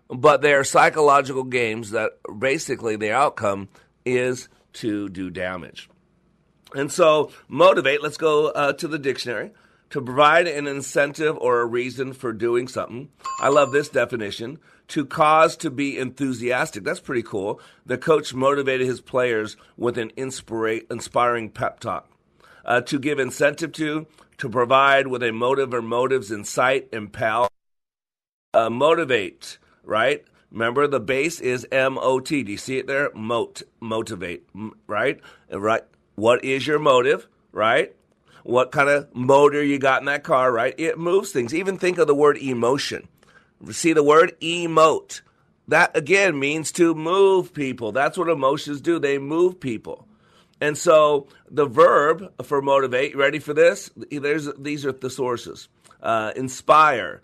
But 0.08 0.40
they 0.40 0.54
are 0.54 0.64
psychological 0.64 1.44
games 1.44 1.90
that 1.90 2.12
basically 2.38 2.96
the 2.96 3.12
outcome 3.12 3.68
is 4.04 4.48
to 4.74 5.08
do 5.08 5.30
damage. 5.30 5.88
And 6.74 6.92
so, 6.92 7.32
motivate, 7.48 8.02
let's 8.02 8.16
go 8.16 8.48
uh, 8.48 8.72
to 8.74 8.88
the 8.88 8.98
dictionary. 8.98 9.52
To 9.90 10.02
provide 10.02 10.48
an 10.48 10.66
incentive 10.66 11.38
or 11.38 11.60
a 11.60 11.66
reason 11.66 12.12
for 12.12 12.32
doing 12.32 12.66
something. 12.66 13.08
I 13.40 13.48
love 13.48 13.70
this 13.70 13.88
definition. 13.88 14.58
To 14.88 15.04
cause 15.04 15.56
to 15.58 15.70
be 15.70 15.96
enthusiastic. 15.96 16.82
That's 16.82 17.00
pretty 17.00 17.22
cool. 17.22 17.60
The 17.84 17.96
coach 17.96 18.34
motivated 18.34 18.86
his 18.86 19.00
players 19.00 19.56
with 19.76 19.96
an 19.96 20.10
inspira- 20.16 20.90
inspiring 20.90 21.50
pep 21.50 21.78
talk. 21.80 22.10
Uh, 22.64 22.80
to 22.82 22.98
give 22.98 23.20
incentive 23.20 23.72
to, 23.72 24.08
to 24.38 24.48
provide 24.48 25.06
with 25.06 25.22
a 25.22 25.32
motive 25.32 25.72
or 25.72 25.82
motives, 25.82 26.30
incite, 26.30 26.88
impel, 26.92 27.48
uh, 28.54 28.70
motivate, 28.70 29.58
right? 29.84 30.24
Remember, 30.50 30.86
the 30.86 31.00
base 31.00 31.40
is 31.40 31.66
M 31.72 31.98
O 31.98 32.20
T. 32.20 32.42
Do 32.42 32.52
you 32.52 32.58
see 32.58 32.78
it 32.78 32.86
there? 32.86 33.10
Mote, 33.14 33.62
motivate, 33.80 34.46
right? 34.86 35.20
Right. 35.50 35.82
What 36.14 36.44
is 36.44 36.66
your 36.66 36.78
motive, 36.78 37.26
right? 37.52 37.94
What 38.42 38.70
kind 38.70 38.88
of 38.88 39.14
motor 39.14 39.62
you 39.62 39.78
got 39.78 40.00
in 40.00 40.06
that 40.06 40.22
car, 40.22 40.52
right? 40.52 40.74
It 40.78 40.98
moves 40.98 41.32
things. 41.32 41.52
Even 41.52 41.78
think 41.78 41.98
of 41.98 42.06
the 42.06 42.14
word 42.14 42.38
emotion. 42.38 43.08
See 43.70 43.92
the 43.92 44.04
word 44.04 44.34
emote. 44.40 45.20
That 45.68 45.96
again 45.96 46.38
means 46.38 46.70
to 46.72 46.94
move 46.94 47.52
people. 47.52 47.90
That's 47.90 48.16
what 48.16 48.28
emotions 48.28 48.80
do. 48.80 49.00
They 49.00 49.18
move 49.18 49.58
people. 49.58 50.05
And 50.60 50.76
so 50.76 51.28
the 51.50 51.66
verb 51.66 52.32
for 52.44 52.62
motivate, 52.62 53.16
ready 53.16 53.38
for 53.38 53.52
this? 53.52 53.90
There's, 54.10 54.48
these 54.58 54.86
are 54.86 54.92
the 54.92 55.10
sources 55.10 55.68
uh, 56.02 56.32
inspire, 56.36 57.22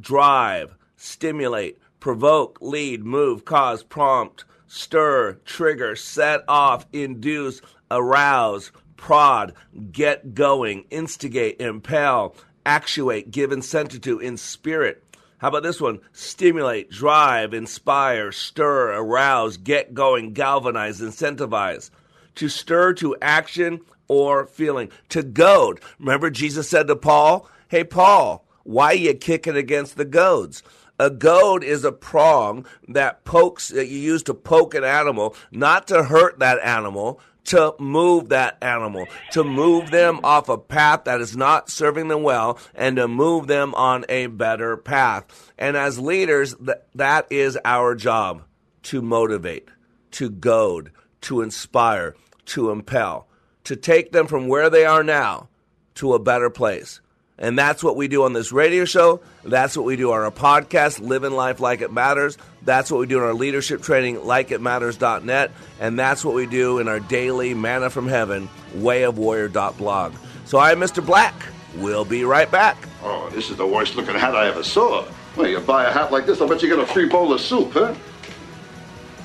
drive, 0.00 0.74
stimulate, 0.96 1.78
provoke, 1.98 2.58
lead, 2.60 3.04
move, 3.04 3.44
cause, 3.44 3.82
prompt, 3.82 4.44
stir, 4.66 5.34
trigger, 5.44 5.96
set 5.96 6.42
off, 6.48 6.86
induce, 6.92 7.60
arouse, 7.90 8.72
prod, 8.96 9.54
get 9.92 10.34
going, 10.34 10.84
instigate, 10.90 11.60
impel, 11.60 12.34
actuate, 12.64 13.30
give 13.30 13.52
incentive 13.52 14.00
to, 14.02 14.18
in 14.20 14.36
spirit. 14.36 15.04
How 15.38 15.48
about 15.48 15.62
this 15.62 15.80
one? 15.80 16.00
Stimulate, 16.12 16.90
drive, 16.90 17.54
inspire, 17.54 18.30
stir, 18.30 18.92
arouse, 18.92 19.56
get 19.56 19.94
going, 19.94 20.34
galvanize, 20.34 21.00
incentivize 21.00 21.90
to 22.36 22.48
stir 22.48 22.94
to 22.94 23.16
action 23.20 23.80
or 24.08 24.46
feeling, 24.46 24.90
to 25.08 25.22
goad. 25.22 25.80
Remember, 25.98 26.30
Jesus 26.30 26.68
said 26.68 26.88
to 26.88 26.96
Paul, 26.96 27.48
Hey, 27.68 27.84
Paul, 27.84 28.44
why 28.64 28.92
you 28.92 29.14
kicking 29.14 29.56
against 29.56 29.96
the 29.96 30.04
goads? 30.04 30.62
A 30.98 31.08
goad 31.08 31.64
is 31.64 31.84
a 31.84 31.92
prong 31.92 32.66
that 32.88 33.24
pokes, 33.24 33.68
that 33.68 33.88
you 33.88 33.98
use 33.98 34.22
to 34.24 34.34
poke 34.34 34.74
an 34.74 34.84
animal, 34.84 35.34
not 35.50 35.86
to 35.88 36.02
hurt 36.02 36.40
that 36.40 36.58
animal, 36.62 37.20
to 37.44 37.74
move 37.78 38.28
that 38.28 38.58
animal, 38.60 39.06
to 39.32 39.42
move 39.42 39.90
them 39.90 40.20
off 40.22 40.48
a 40.48 40.58
path 40.58 41.04
that 41.04 41.20
is 41.20 41.36
not 41.36 41.70
serving 41.70 42.08
them 42.08 42.22
well, 42.22 42.58
and 42.74 42.96
to 42.96 43.08
move 43.08 43.46
them 43.46 43.74
on 43.74 44.04
a 44.08 44.26
better 44.26 44.76
path. 44.76 45.52
And 45.58 45.76
as 45.76 45.98
leaders, 45.98 46.54
th- 46.54 46.78
that 46.94 47.26
is 47.30 47.58
our 47.64 47.94
job 47.94 48.42
to 48.84 49.00
motivate, 49.00 49.68
to 50.12 50.28
goad, 50.28 50.90
to 51.22 51.42
inspire, 51.42 52.14
to 52.46 52.70
impel, 52.70 53.26
to 53.64 53.76
take 53.76 54.12
them 54.12 54.26
from 54.26 54.48
where 54.48 54.70
they 54.70 54.84
are 54.84 55.02
now 55.02 55.48
to 55.96 56.14
a 56.14 56.18
better 56.18 56.50
place. 56.50 57.00
And 57.40 57.58
that's 57.58 57.82
what 57.82 57.96
we 57.96 58.06
do 58.06 58.24
on 58.24 58.34
this 58.34 58.52
radio 58.52 58.84
show. 58.84 59.22
That's 59.44 59.74
what 59.74 59.86
we 59.86 59.96
do 59.96 60.12
on 60.12 60.20
our 60.20 60.30
podcast, 60.30 61.00
Living 61.00 61.32
Life 61.32 61.58
Like 61.58 61.80
It 61.80 61.90
Matters. 61.90 62.36
That's 62.62 62.90
what 62.90 63.00
we 63.00 63.06
do 63.06 63.16
in 63.16 63.24
our 63.24 63.32
leadership 63.32 63.80
training, 63.80 64.16
likeitmatters.net. 64.16 65.50
And 65.80 65.98
that's 65.98 66.22
what 66.22 66.34
we 66.34 66.44
do 66.44 66.78
in 66.78 66.88
our 66.88 67.00
daily 67.00 67.54
manna 67.54 67.88
from 67.88 68.08
heaven, 68.08 68.50
wayofwarrior.blog. 68.76 70.14
So 70.44 70.58
I'm 70.58 70.78
Mr. 70.80 71.04
Black. 71.04 71.34
We'll 71.76 72.04
be 72.04 72.24
right 72.24 72.50
back. 72.50 72.76
Oh, 73.02 73.30
this 73.30 73.48
is 73.48 73.56
the 73.56 73.66
worst 73.66 73.96
looking 73.96 74.16
hat 74.16 74.36
I 74.36 74.48
ever 74.48 74.62
saw. 74.62 75.06
Well, 75.36 75.48
you 75.48 75.60
buy 75.60 75.84
a 75.84 75.92
hat 75.92 76.12
like 76.12 76.26
this, 76.26 76.42
I'll 76.42 76.48
bet 76.48 76.62
you 76.62 76.68
get 76.68 76.78
a 76.78 76.86
free 76.86 77.06
bowl 77.06 77.32
of 77.32 77.40
soup, 77.40 77.72
huh? 77.72 77.94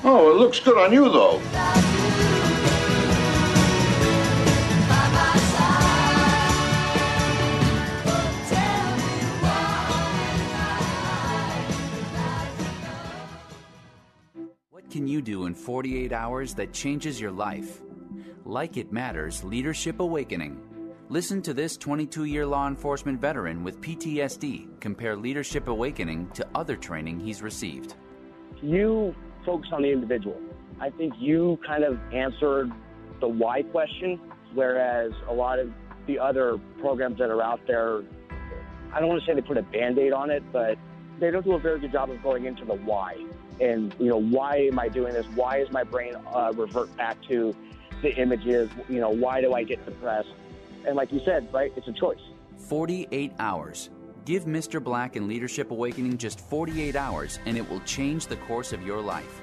Oh, 0.08 0.30
it 0.30 0.36
looks 0.36 0.60
good 0.60 0.78
on 0.78 0.92
you, 0.92 1.08
though. 1.10 1.40
What 14.70 14.88
can 14.88 15.08
you 15.08 15.20
do 15.20 15.46
in 15.46 15.54
48 15.54 16.12
hours 16.12 16.54
that 16.54 16.72
changes 16.72 17.20
your 17.20 17.32
life? 17.32 17.82
Like 18.44 18.76
It 18.76 18.92
Matters 18.92 19.42
Leadership 19.42 19.98
Awakening. 19.98 20.60
Listen 21.08 21.42
to 21.42 21.52
this 21.52 21.76
22 21.76 22.26
year 22.26 22.46
law 22.46 22.68
enforcement 22.68 23.20
veteran 23.20 23.64
with 23.64 23.80
PTSD 23.80 24.78
compare 24.78 25.16
Leadership 25.16 25.66
Awakening 25.66 26.30
to 26.30 26.46
other 26.54 26.76
training 26.76 27.18
he's 27.18 27.42
received. 27.42 27.94
You 28.62 29.12
focus 29.46 29.70
on 29.72 29.82
the 29.82 29.90
individual. 29.90 30.38
I 30.80 30.90
think 30.90 31.14
you 31.18 31.58
kind 31.66 31.84
of 31.84 31.98
answered 32.12 32.70
the 33.20 33.28
why 33.28 33.62
question, 33.62 34.20
whereas 34.52 35.12
a 35.28 35.32
lot 35.32 35.58
of 35.58 35.72
the 36.06 36.18
other 36.18 36.58
programs 36.80 37.18
that 37.18 37.30
are 37.30 37.42
out 37.42 37.60
there, 37.66 38.02
I 38.92 39.00
don't 39.00 39.08
want 39.08 39.20
to 39.20 39.26
say 39.26 39.34
they 39.34 39.40
put 39.40 39.56
a 39.56 39.62
band 39.62 39.98
aid 39.98 40.12
on 40.12 40.30
it, 40.30 40.42
but 40.52 40.76
they 41.18 41.30
don't 41.30 41.44
do 41.44 41.54
a 41.54 41.58
very 41.58 41.80
good 41.80 41.92
job 41.92 42.10
of 42.10 42.22
going 42.22 42.44
into 42.44 42.64
the 42.64 42.74
why. 42.74 43.16
And, 43.58 43.94
you 43.98 44.08
know, 44.08 44.20
why 44.20 44.58
am 44.58 44.78
I 44.78 44.88
doing 44.88 45.14
this? 45.14 45.26
Why 45.34 45.58
is 45.58 45.70
my 45.70 45.82
brain 45.82 46.14
uh, 46.34 46.52
revert 46.54 46.94
back 46.96 47.16
to 47.28 47.56
the 48.02 48.14
images? 48.16 48.68
You 48.88 49.00
know, 49.00 49.08
why 49.10 49.40
do 49.40 49.54
I 49.54 49.62
get 49.62 49.82
depressed? 49.86 50.28
And 50.86 50.94
like 50.94 51.10
you 51.10 51.20
said, 51.24 51.48
right, 51.54 51.72
it's 51.74 51.88
a 51.88 51.92
choice. 51.92 52.20
48 52.58 53.32
hours. 53.38 53.88
Give 54.26 54.44
Mr. 54.44 54.82
Black 54.82 55.14
and 55.14 55.28
Leadership 55.28 55.70
Awakening 55.70 56.18
just 56.18 56.40
48 56.40 56.96
hours, 56.96 57.38
and 57.46 57.56
it 57.56 57.70
will 57.70 57.78
change 57.82 58.26
the 58.26 58.34
course 58.38 58.72
of 58.72 58.84
your 58.84 59.00
life. 59.00 59.40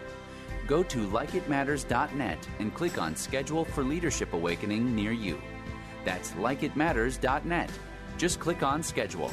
Go 0.68 0.84
to 0.84 1.08
likeitmatters.net 1.08 2.50
and 2.60 2.74
click 2.74 3.02
on 3.02 3.16
Schedule 3.16 3.64
for 3.64 3.82
Leadership 3.82 4.34
Awakening 4.34 4.94
near 4.94 5.14
you. 5.14 5.42
That's 6.04 6.32
likeitmatters.net. 6.32 7.70
Just 8.18 8.42
click 8.42 8.62
on 8.62 8.84
Schedule. 8.84 9.32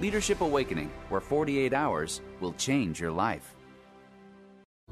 Leadership 0.00 0.42
Awakening, 0.42 0.92
where 1.08 1.22
48 1.22 1.72
hours 1.72 2.20
will 2.40 2.52
change 2.52 3.00
your 3.00 3.10
life. 3.10 3.53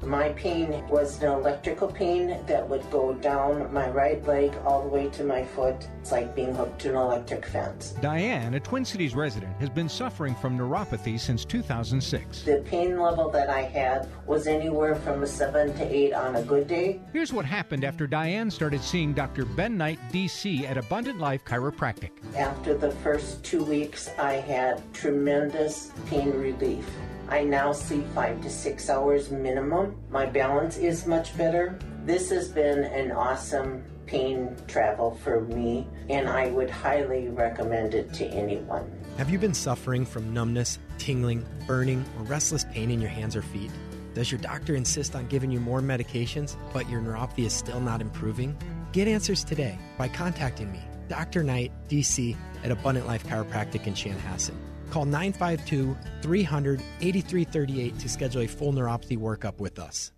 My 0.05 0.31
pain 0.31 0.87
was 0.89 1.23
an 1.23 1.31
electrical 1.31 1.87
pain 1.87 2.37
that 2.47 2.69
would 2.69 2.89
go 2.91 3.15
down 3.15 3.73
my 3.73 3.89
right 3.91 4.25
leg 4.27 4.53
all 4.65 4.83
the 4.83 4.89
way 4.89 5.09
to 5.11 5.23
my 5.23 5.45
foot. 5.45 5.87
It's 6.01 6.11
like 6.11 6.35
being 6.35 6.55
hooked 6.55 6.81
to 6.81 6.91
an 6.91 6.97
electric 6.97 7.47
fence. 7.47 7.95
Diane, 8.01 8.55
a 8.55 8.61
Twin 8.61 8.85
Cities 8.85 9.15
resident, 9.15 9.57
has 9.61 9.71
been 9.71 9.89
suffering 9.89 10.35
from 10.35 10.59
neuropathy 10.59 11.21
since 11.21 11.45
2006. 11.45 12.43
The 12.43 12.65
pain 12.67 12.99
level 12.99 13.31
that 13.31 13.49
I 13.49 13.63
had 13.63 14.09
was 14.27 14.49
anywhere 14.49 14.97
from 14.97 15.23
a 15.23 15.27
7 15.27 15.73
to 15.75 15.85
8 15.85 16.13
on 16.15 16.37
a 16.37 16.43
good 16.43 16.67
day. 16.67 17.01
Here's 17.13 17.33
what 17.33 17.45
happened 17.45 17.85
after 17.85 18.09
Diane 18.09 18.51
started 18.51 18.83
seeing 18.83 19.13
Dr. 19.13 19.45
Ben 19.45 19.77
Knight, 19.79 20.01
DC, 20.11 20.69
at 20.69 20.77
Abundant 20.77 21.21
Life 21.21 21.45
Chiropractic. 21.45 22.11
After 22.37 22.77
the 22.77 22.91
first 22.91 23.45
two 23.45 23.63
weeks, 23.63 24.11
I 24.19 24.33
had 24.33 24.83
tremendous 24.93 25.93
pain 26.07 26.31
relief. 26.33 26.85
I 27.33 27.45
now 27.45 27.73
sleep 27.73 28.05
five 28.15 28.43
to 28.43 28.51
six 28.51 28.91
hours 28.91 29.31
minimum. 29.31 29.97
My 30.11 30.27
balance 30.27 30.77
is 30.77 31.07
much 31.07 31.35
better. 31.35 31.79
This 32.05 32.29
has 32.29 32.51
been 32.51 32.85
an 32.85 33.11
awesome 33.11 33.85
pain 34.05 34.55
travel 34.69 35.13
for 35.25 35.41
me, 35.41 35.87
and 36.11 36.29
I 36.29 36.49
would 36.49 36.69
highly 36.69 37.29
recommend 37.29 37.95
it 37.95 38.13
to 38.13 38.27
anyone. 38.27 38.85
Have 39.17 39.31
you 39.31 39.39
been 39.39 39.55
suffering 39.55 40.05
from 40.05 40.35
numbness, 40.35 40.79
tingling, 40.99 41.43
burning, 41.67 42.05
or 42.19 42.25
restless 42.25 42.67
pain 42.67 42.91
in 42.91 43.01
your 43.01 43.09
hands 43.09 43.35
or 43.35 43.41
feet? 43.41 43.71
Does 44.13 44.31
your 44.31 44.43
doctor 44.43 44.75
insist 44.75 45.17
on 45.17 45.27
giving 45.29 45.51
you 45.51 45.59
more 45.59 45.81
medications, 45.81 46.57
but 46.75 46.87
your 46.91 47.01
neuropathy 47.01 47.47
is 47.47 47.55
still 47.55 47.81
not 47.81 48.03
improving? 48.03 48.55
Get 48.93 49.09
answers 49.09 49.43
today 49.43 49.79
by 49.97 50.09
contacting 50.09 50.71
me, 50.71 50.83
Dr. 51.09 51.43
Knight, 51.43 51.73
DC, 51.89 52.37
at 52.63 52.71
Abundant 52.71 53.07
Life 53.07 53.25
Chiropractic 53.25 53.87
in 53.87 53.95
Chanhassen. 53.95 54.55
Call 54.93 55.07
952 55.07 55.97
300 56.21 56.83
8338 57.01 57.99
to 57.99 58.09
schedule 58.11 58.43
a 58.43 58.47
full 58.47 58.75
neuropathy 58.75 59.17
workup 59.17 59.59
with 59.59 59.79
us. 59.79 60.13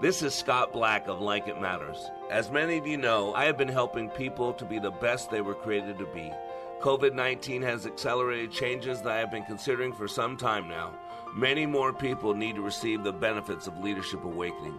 This 0.00 0.22
is 0.22 0.32
Scott 0.32 0.72
Black 0.72 1.08
of 1.08 1.20
Like 1.20 1.48
It 1.48 1.60
Matters. 1.60 1.96
As 2.30 2.52
many 2.52 2.78
of 2.78 2.86
you 2.86 2.96
know, 2.96 3.34
I 3.34 3.46
have 3.46 3.58
been 3.58 3.66
helping 3.66 4.10
people 4.10 4.52
to 4.52 4.64
be 4.64 4.78
the 4.78 4.92
best 4.92 5.28
they 5.28 5.40
were 5.40 5.56
created 5.56 5.98
to 5.98 6.06
be. 6.14 6.30
COVID 6.80 7.14
19 7.14 7.62
has 7.62 7.84
accelerated 7.84 8.52
changes 8.52 9.02
that 9.02 9.10
I 9.10 9.18
have 9.18 9.32
been 9.32 9.44
considering 9.44 9.92
for 9.92 10.06
some 10.06 10.36
time 10.36 10.68
now. 10.68 10.96
Many 11.34 11.66
more 11.66 11.92
people 11.92 12.32
need 12.32 12.54
to 12.54 12.62
receive 12.62 13.02
the 13.02 13.12
benefits 13.12 13.66
of 13.66 13.76
Leadership 13.78 14.22
Awakening. 14.22 14.78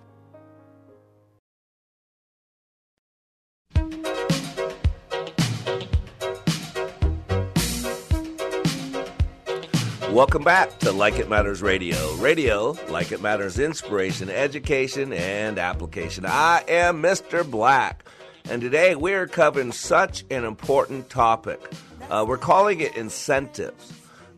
Welcome 10.11 10.43
back 10.43 10.77
to 10.79 10.91
Like 10.91 11.19
It 11.19 11.29
Matters 11.29 11.61
Radio. 11.61 12.15
Radio, 12.15 12.75
like 12.89 13.13
it 13.13 13.21
matters, 13.21 13.57
inspiration, 13.57 14.29
education, 14.29 15.13
and 15.13 15.57
application. 15.57 16.25
I 16.27 16.65
am 16.67 17.01
Mr. 17.01 17.49
Black, 17.49 18.03
and 18.49 18.61
today 18.61 18.93
we're 18.95 19.25
covering 19.25 19.71
such 19.71 20.25
an 20.29 20.43
important 20.43 21.09
topic. 21.09 21.61
Uh, 22.09 22.25
we're 22.27 22.37
calling 22.37 22.81
it 22.81 22.97
incentives 22.97 23.93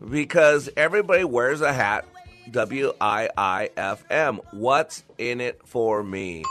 because 0.08 0.70
everybody 0.76 1.24
wears 1.24 1.60
a 1.60 1.72
hat. 1.72 2.06
W 2.52 2.92
I 3.00 3.28
I 3.36 3.70
F 3.76 4.04
M. 4.10 4.40
What's 4.52 5.02
in 5.18 5.40
it 5.40 5.60
for 5.64 6.04
me? 6.04 6.44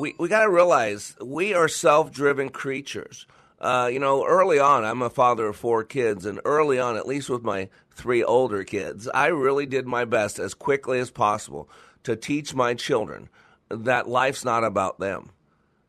We 0.00 0.16
we 0.18 0.28
got 0.28 0.42
to 0.42 0.50
realize 0.50 1.14
we 1.22 1.54
are 1.54 1.68
self-driven 1.68 2.48
creatures. 2.48 3.26
Uh, 3.60 3.88
you 3.92 3.98
know, 3.98 4.26
early 4.26 4.58
on, 4.58 4.84
I'm 4.84 5.02
a 5.02 5.10
father 5.10 5.46
of 5.46 5.56
four 5.56 5.84
kids, 5.84 6.26
and 6.26 6.40
early 6.44 6.78
on, 6.78 6.96
at 6.96 7.06
least 7.06 7.30
with 7.30 7.42
my 7.42 7.68
three 7.92 8.22
older 8.22 8.64
kids, 8.64 9.08
I 9.14 9.28
really 9.28 9.66
did 9.66 9.86
my 9.86 10.04
best 10.04 10.38
as 10.38 10.54
quickly 10.54 10.98
as 10.98 11.10
possible 11.10 11.68
to 12.02 12.16
teach 12.16 12.54
my 12.54 12.74
children 12.74 13.28
that 13.70 14.08
life's 14.08 14.44
not 14.44 14.64
about 14.64 14.98
them. 14.98 15.30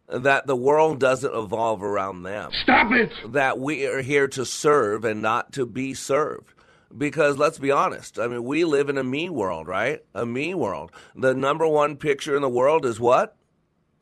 That 0.07 0.45
the 0.45 0.55
world 0.55 0.99
doesn't 0.99 1.35
evolve 1.35 1.81
around 1.81 2.23
them. 2.23 2.51
Stop 2.61 2.91
it! 2.91 3.11
That 3.33 3.59
we 3.59 3.87
are 3.87 4.01
here 4.01 4.27
to 4.29 4.45
serve 4.45 5.03
and 5.03 5.21
not 5.21 5.53
to 5.53 5.65
be 5.65 5.93
served. 5.93 6.53
Because 6.95 7.37
let's 7.37 7.57
be 7.57 7.71
honest, 7.71 8.19
I 8.19 8.27
mean, 8.27 8.43
we 8.43 8.63
live 8.63 8.87
in 8.87 8.99
a 8.99 9.03
me 9.03 9.29
world, 9.29 9.67
right? 9.67 10.01
A 10.13 10.25
me 10.25 10.53
world. 10.53 10.91
The 11.15 11.33
number 11.33 11.67
one 11.67 11.97
picture 11.97 12.35
in 12.35 12.43
the 12.43 12.49
world 12.49 12.85
is 12.85 12.99
what? 12.99 13.35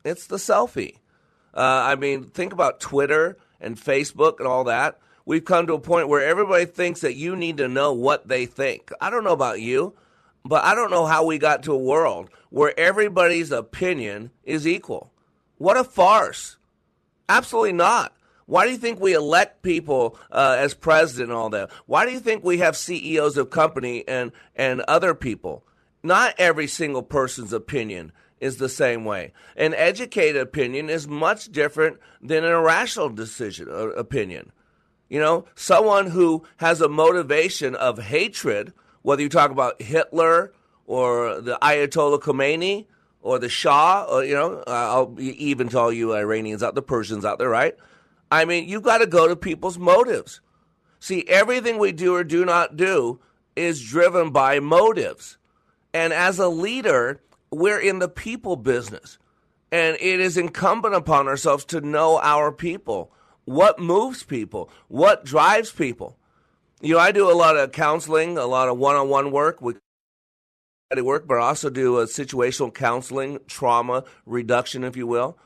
It's 0.04 0.26
the 0.26 0.36
selfie. 0.36 0.96
Uh, 1.54 1.60
I 1.60 1.94
mean, 1.96 2.24
think 2.24 2.52
about 2.52 2.80
Twitter 2.80 3.38
and 3.64 3.76
Facebook 3.76 4.38
and 4.38 4.48
all 4.48 4.64
that. 4.64 4.98
We've 5.26 5.44
come 5.44 5.66
to 5.66 5.74
a 5.74 5.80
point 5.80 6.08
where 6.08 6.22
everybody 6.22 6.66
thinks 6.66 7.00
that 7.00 7.16
you 7.16 7.34
need 7.34 7.56
to 7.56 7.68
know 7.68 7.92
what 7.92 8.28
they 8.28 8.46
think. 8.46 8.92
I 9.00 9.10
don't 9.10 9.24
know 9.24 9.32
about 9.32 9.60
you, 9.60 9.94
but 10.44 10.64
I 10.64 10.74
don't 10.74 10.90
know 10.90 11.06
how 11.06 11.24
we 11.24 11.38
got 11.38 11.62
to 11.64 11.72
a 11.72 11.78
world 11.78 12.28
where 12.50 12.78
everybody's 12.78 13.50
opinion 13.50 14.30
is 14.44 14.66
equal. 14.66 15.10
What 15.56 15.78
a 15.78 15.84
farce. 15.84 16.56
Absolutely 17.28 17.72
not. 17.72 18.14
Why 18.46 18.66
do 18.66 18.72
you 18.72 18.78
think 18.78 19.00
we 19.00 19.14
elect 19.14 19.62
people 19.62 20.18
uh, 20.30 20.56
as 20.58 20.74
president 20.74 21.30
and 21.30 21.38
all 21.38 21.48
that? 21.50 21.70
Why 21.86 22.04
do 22.04 22.12
you 22.12 22.20
think 22.20 22.44
we 22.44 22.58
have 22.58 22.76
CEOs 22.76 23.38
of 23.38 23.48
company 23.48 24.06
and 24.06 24.32
and 24.54 24.82
other 24.82 25.14
people? 25.14 25.64
Not 26.02 26.34
every 26.36 26.66
single 26.66 27.02
person's 27.02 27.54
opinion 27.54 28.12
is 28.44 28.58
the 28.58 28.68
same 28.68 29.06
way. 29.06 29.32
An 29.56 29.72
educated 29.72 30.36
opinion 30.40 30.90
is 30.90 31.08
much 31.08 31.50
different 31.50 31.98
than 32.20 32.44
an 32.44 32.52
irrational 32.52 33.08
decision 33.08 33.68
uh, 33.70 33.88
opinion. 33.92 34.52
You 35.08 35.18
know, 35.18 35.46
someone 35.54 36.08
who 36.08 36.44
has 36.58 36.82
a 36.82 36.88
motivation 36.88 37.74
of 37.74 37.98
hatred, 37.98 38.74
whether 39.00 39.22
you 39.22 39.30
talk 39.30 39.50
about 39.50 39.80
Hitler 39.80 40.52
or 40.86 41.40
the 41.40 41.56
Ayatollah 41.62 42.20
Khomeini 42.20 42.86
or 43.22 43.38
the 43.38 43.48
Shah, 43.48 44.06
or 44.10 44.22
you 44.22 44.34
know, 44.34 44.62
I'll 44.66 45.16
even 45.18 45.68
to 45.70 45.78
all 45.78 45.92
you 45.92 46.14
Iranians 46.14 46.62
out, 46.62 46.74
the 46.74 46.82
Persians 46.82 47.24
out 47.24 47.38
there, 47.38 47.48
right? 47.48 47.74
I 48.30 48.44
mean, 48.44 48.68
you've 48.68 48.82
got 48.82 48.98
to 48.98 49.06
go 49.06 49.26
to 49.26 49.36
people's 49.36 49.78
motives. 49.78 50.42
See, 51.00 51.24
everything 51.28 51.78
we 51.78 51.92
do 51.92 52.14
or 52.14 52.24
do 52.24 52.44
not 52.44 52.76
do 52.76 53.20
is 53.56 53.82
driven 53.82 54.30
by 54.30 54.60
motives. 54.60 55.38
And 55.94 56.12
as 56.12 56.38
a 56.38 56.48
leader, 56.48 57.20
we're 57.54 57.78
in 57.78 57.98
the 57.98 58.08
people 58.08 58.56
business. 58.56 59.18
And 59.72 59.96
it 60.00 60.20
is 60.20 60.36
incumbent 60.36 60.94
upon 60.94 61.26
ourselves 61.26 61.64
to 61.66 61.80
know 61.80 62.20
our 62.20 62.52
people. 62.52 63.12
What 63.44 63.78
moves 63.78 64.22
people? 64.22 64.70
What 64.88 65.24
drives 65.24 65.72
people? 65.72 66.16
You 66.80 66.94
know, 66.94 67.00
I 67.00 67.12
do 67.12 67.30
a 67.30 67.34
lot 67.34 67.56
of 67.56 67.72
counseling, 67.72 68.38
a 68.38 68.46
lot 68.46 68.68
of 68.68 68.78
one 68.78 68.96
on 68.96 69.08
one 69.08 69.30
work 69.30 69.60
with 69.60 69.78
work, 70.96 71.26
but 71.26 71.38
I 71.38 71.40
also 71.48 71.70
do 71.70 71.98
a 71.98 72.04
situational 72.04 72.72
counseling, 72.72 73.40
trauma 73.48 74.04
reduction, 74.26 74.84
if 74.84 74.96
you 74.96 75.06
will. 75.06 75.36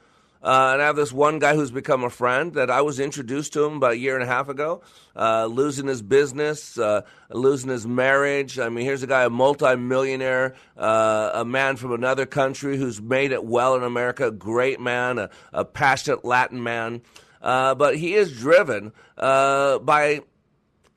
Uh, 0.43 0.71
and 0.73 0.83
I 0.83 0.87
have 0.87 0.97
this 0.97 1.13
one 1.13 1.39
guy 1.39 1.55
who's 1.55 1.71
become 1.71 2.05
a 2.05 2.11
friend 2.11 2.55
that 2.55 2.71
I 2.71 2.83
was 2.83 3.01
introduced 3.01 3.53
to 3.55 3.65
him 3.65 3.77
about 3.77 3.93
a 3.93 3.99
year 3.99 4.15
and 4.15 4.23
a 4.23 4.27
half 4.27 4.49
ago, 4.49 4.83
uh, 5.17 5.47
losing 5.47 5.89
his 5.89 6.01
business, 6.01 6.79
uh, 6.79 7.03
losing 7.31 7.71
his 7.71 7.87
marriage. 7.87 8.59
I 8.59 8.69
mean, 8.69 8.85
here's 8.85 9.03
a 9.03 9.09
guy, 9.09 9.25
a 9.25 9.31
multimillionaire, 9.31 10.55
uh, 10.77 11.31
a 11.35 11.45
man 11.45 11.77
from 11.77 11.93
another 11.93 12.25
country 12.25 12.77
who's 12.77 13.03
made 13.03 13.33
it 13.33 13.45
well 13.45 13.75
in 13.75 13.83
America, 13.83 14.31
great 14.31 14.81
man, 14.81 15.19
a, 15.19 15.31
a 15.53 15.65
passionate 15.65 16.25
Latin 16.25 16.63
man. 16.63 17.03
Uh, 17.43 17.75
but 17.75 17.97
he 17.97 18.15
is 18.15 18.37
driven 18.39 18.93
uh, 19.17 19.79
by 19.81 20.21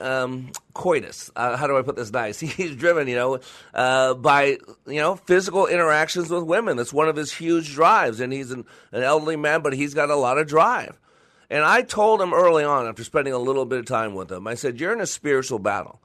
um, 0.02 0.52
coitus. 0.74 1.32
Uh, 1.36 1.56
how 1.56 1.68
do 1.68 1.78
I 1.78 1.82
put 1.82 1.96
this 1.96 2.12
nice? 2.12 2.40
He's 2.40 2.76
driven, 2.76 3.08
you 3.08 3.16
know, 3.16 3.40
uh, 3.74 4.14
by 4.16 4.58
you 4.88 5.00
know 5.00 5.16
physical 5.16 5.68
interactions 5.68 6.30
with 6.30 6.44
women. 6.44 6.78
That's 6.78 6.94
one 6.94 7.08
of 7.08 7.16
his 7.16 7.32
huge 7.32 7.74
drives, 7.74 8.20
and 8.20 8.34
he's 8.34 8.52
an, 8.52 8.66
an 8.92 9.04
elderly 9.04 9.36
man, 9.36 9.62
but 9.62 9.74
he's 9.74 9.94
got 9.94 10.10
a 10.10 10.16
lot 10.16 10.38
of 10.38 10.48
drive. 10.48 11.00
And 11.50 11.64
I 11.64 11.82
told 11.82 12.22
him 12.22 12.34
early 12.34 12.64
on, 12.64 12.88
after 12.88 13.04
spending 13.04 13.34
a 13.34 13.40
little 13.40 13.66
bit 13.66 13.80
of 13.80 13.86
time 13.86 14.16
with 14.16 14.32
him, 14.32 14.48
I 14.48 14.56
said, 14.56 14.80
"You're 14.80 14.94
in 14.94 15.02
a 15.02 15.08
spiritual 15.08 15.60
battle." 15.60 16.02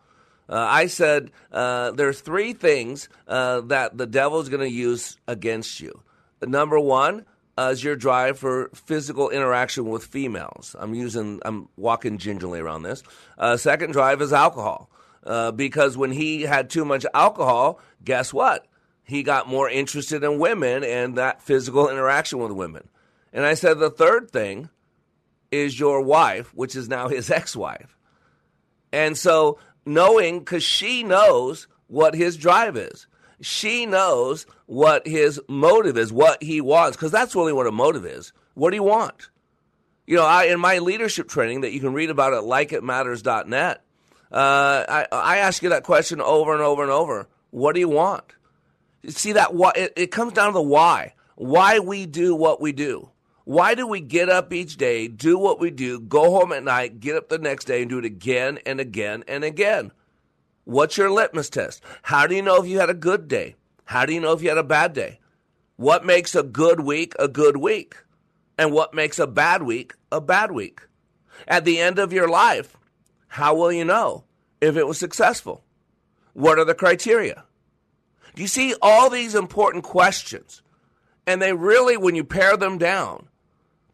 Uh, 0.49 0.55
I 0.59 0.87
said, 0.87 1.31
uh, 1.51 1.93
"There 1.93 2.09
are 2.09 2.13
three 2.13 2.53
things 2.53 3.09
uh, 3.27 3.63
that 3.63 3.97
the 3.97 4.07
devil 4.07 4.41
is 4.41 4.49
going 4.49 4.63
to 4.63 4.71
use 4.71 5.17
against 5.27 5.81
you. 5.81 6.03
Number 6.43 6.79
one." 6.79 7.25
Is 7.59 7.83
your 7.83 7.97
drive 7.97 8.39
for 8.39 8.71
physical 8.75 9.31
interaction 9.31 9.89
with 9.89 10.05
females. 10.05 10.77
I'm 10.79 10.95
using, 10.95 11.41
I'm 11.45 11.69
walking 11.77 12.19
gingerly 12.19 12.61
around 12.61 12.83
this. 12.83 13.03
Uh, 13.39 13.57
second 13.57 13.93
drive 13.93 14.21
is 14.23 14.33
alcohol. 14.33 14.91
Uh, 15.25 15.51
because 15.51 15.97
when 15.97 16.13
he 16.13 16.43
had 16.43 16.71
too 16.71 16.85
much 16.85 17.05
alcohol, 17.13 17.81
guess 18.05 18.33
what? 18.33 18.67
He 19.03 19.23
got 19.23 19.49
more 19.49 19.69
interested 19.69 20.23
in 20.23 20.39
women 20.39 20.85
and 20.85 21.17
that 21.17 21.43
physical 21.43 21.89
interaction 21.89 22.39
with 22.39 22.53
women. 22.53 22.89
And 23.33 23.45
I 23.45 23.55
said 23.55 23.79
the 23.79 23.91
third 23.91 24.31
thing 24.31 24.69
is 25.51 25.79
your 25.79 26.01
wife, 26.03 26.55
which 26.55 26.77
is 26.77 26.89
now 26.89 27.09
his 27.09 27.31
ex 27.31 27.57
wife. 27.57 27.97
And 28.93 29.17
so 29.17 29.59
knowing, 29.85 30.39
because 30.41 30.63
she 30.63 31.03
knows 31.03 31.67
what 31.89 32.15
his 32.15 32.37
drive 32.37 32.77
is 32.77 33.07
she 33.41 33.87
knows 33.87 34.47
what 34.67 35.07
his 35.07 35.41
motive 35.49 35.97
is, 35.97 36.13
what 36.13 36.43
he 36.43 36.61
wants, 36.61 36.97
because 36.97 37.13
that's 37.13 37.35
really 37.35 37.53
what 37.53 37.67
a 37.67 37.73
motive 37.73 38.05
is. 38.05 38.33
What 38.55 38.71
do 38.71 38.77
you 38.77 38.83
want? 38.83 39.31
You 40.07 40.17
know, 40.17 40.25
I, 40.25 40.45
in 40.45 40.61
my 40.61 40.79
leadership 40.79 41.29
training 41.29 41.63
that 41.63 41.73
you 41.73 41.81
can 41.81 41.93
read 41.93 42.11
about 42.11 42.35
at 42.35 42.43
likeitmatters.net, 42.43 43.83
uh, 44.33 44.85
I, 44.89 45.07
I 45.11 45.39
ask 45.39 45.63
you 45.63 45.71
that 45.71 45.85
question 45.85 46.21
over 46.21 46.53
and 46.53 46.63
over 46.63 46.83
and 46.83 46.93
over. 46.93 47.29
What 47.51 47.75
do 47.75 47.81
you 47.81 47.89
want? 47.89 48.25
You 49.03 49.11
see 49.11 49.33
that 49.33 49.51
it, 49.77 49.93
it 49.97 50.11
comes 50.11 50.33
down 50.33 50.49
to 50.49 50.55
the 50.55 50.63
why. 50.63 51.15
Why 51.37 51.79
we 51.79 52.07
do 52.07 52.35
what 52.35 52.61
we 52.61 52.73
do. 52.73 53.11
Why 53.45 53.77
do 53.77 53.87
we 53.87 54.01
get 54.01 54.29
up 54.29 54.53
each 54.53 54.77
day, 54.77 55.07
do 55.07 55.39
what 55.39 55.61
we 55.61 55.71
do, 55.71 56.01
go 56.01 56.33
home 56.33 56.51
at 56.51 56.65
night, 56.65 56.99
get 56.99 57.15
up 57.15 57.29
the 57.29 57.39
next 57.39 57.67
day, 57.67 57.81
and 57.81 57.89
do 57.89 57.99
it 57.99 58.05
again 58.05 58.59
and 58.67 58.81
again 58.81 59.23
and 59.29 59.45
again? 59.45 59.93
What's 60.65 60.97
your 60.97 61.11
litmus 61.11 61.49
test? 61.49 61.81
How 62.03 62.27
do 62.27 62.35
you 62.35 62.43
know 62.43 62.61
if 62.61 62.67
you 62.67 62.81
had 62.81 62.91
a 62.91 62.95
good 62.95 63.29
day? 63.29 63.55
How 63.87 64.05
do 64.05 64.13
you 64.13 64.21
know 64.21 64.33
if 64.33 64.43
you 64.43 64.49
had 64.49 64.59
a 64.59 64.65
bad 64.65 64.93
day? 64.93 65.21
What 65.77 66.05
makes 66.05 66.35
a 66.35 66.43
good 66.43 66.81
week 66.81 67.15
a 67.19 67.29
good 67.29 67.57
week? 67.57 67.97
And 68.59 68.73
what 68.73 68.95
makes 68.95 69.19
a 69.19 69.27
bad 69.27 69.63
week 69.63 69.95
a 70.11 70.21
bad 70.21 70.51
week? 70.53 70.83
At 71.47 71.65
the 71.65 71.81
end 71.81 71.99
of 71.99 72.13
your 72.13 72.29
life, 72.29 72.77
how 73.29 73.55
will 73.55 73.73
you 73.73 73.85
know 73.85 74.25
if 74.61 74.77
it 74.77 74.87
was 74.87 74.99
successful? 74.99 75.65
What 76.33 76.59
are 76.59 76.65
the 76.65 76.75
criteria? 76.75 77.45
Do 78.35 78.43
you 78.43 78.49
see 78.49 78.75
all 78.83 79.09
these 79.09 79.35
important 79.35 79.85
questions? 79.85 80.63
And 81.27 81.41
they 81.41 81.53
really, 81.53 81.97
when 81.97 82.15
you 82.15 82.25
pare 82.25 82.57
them 82.57 82.79
down, 82.79 83.29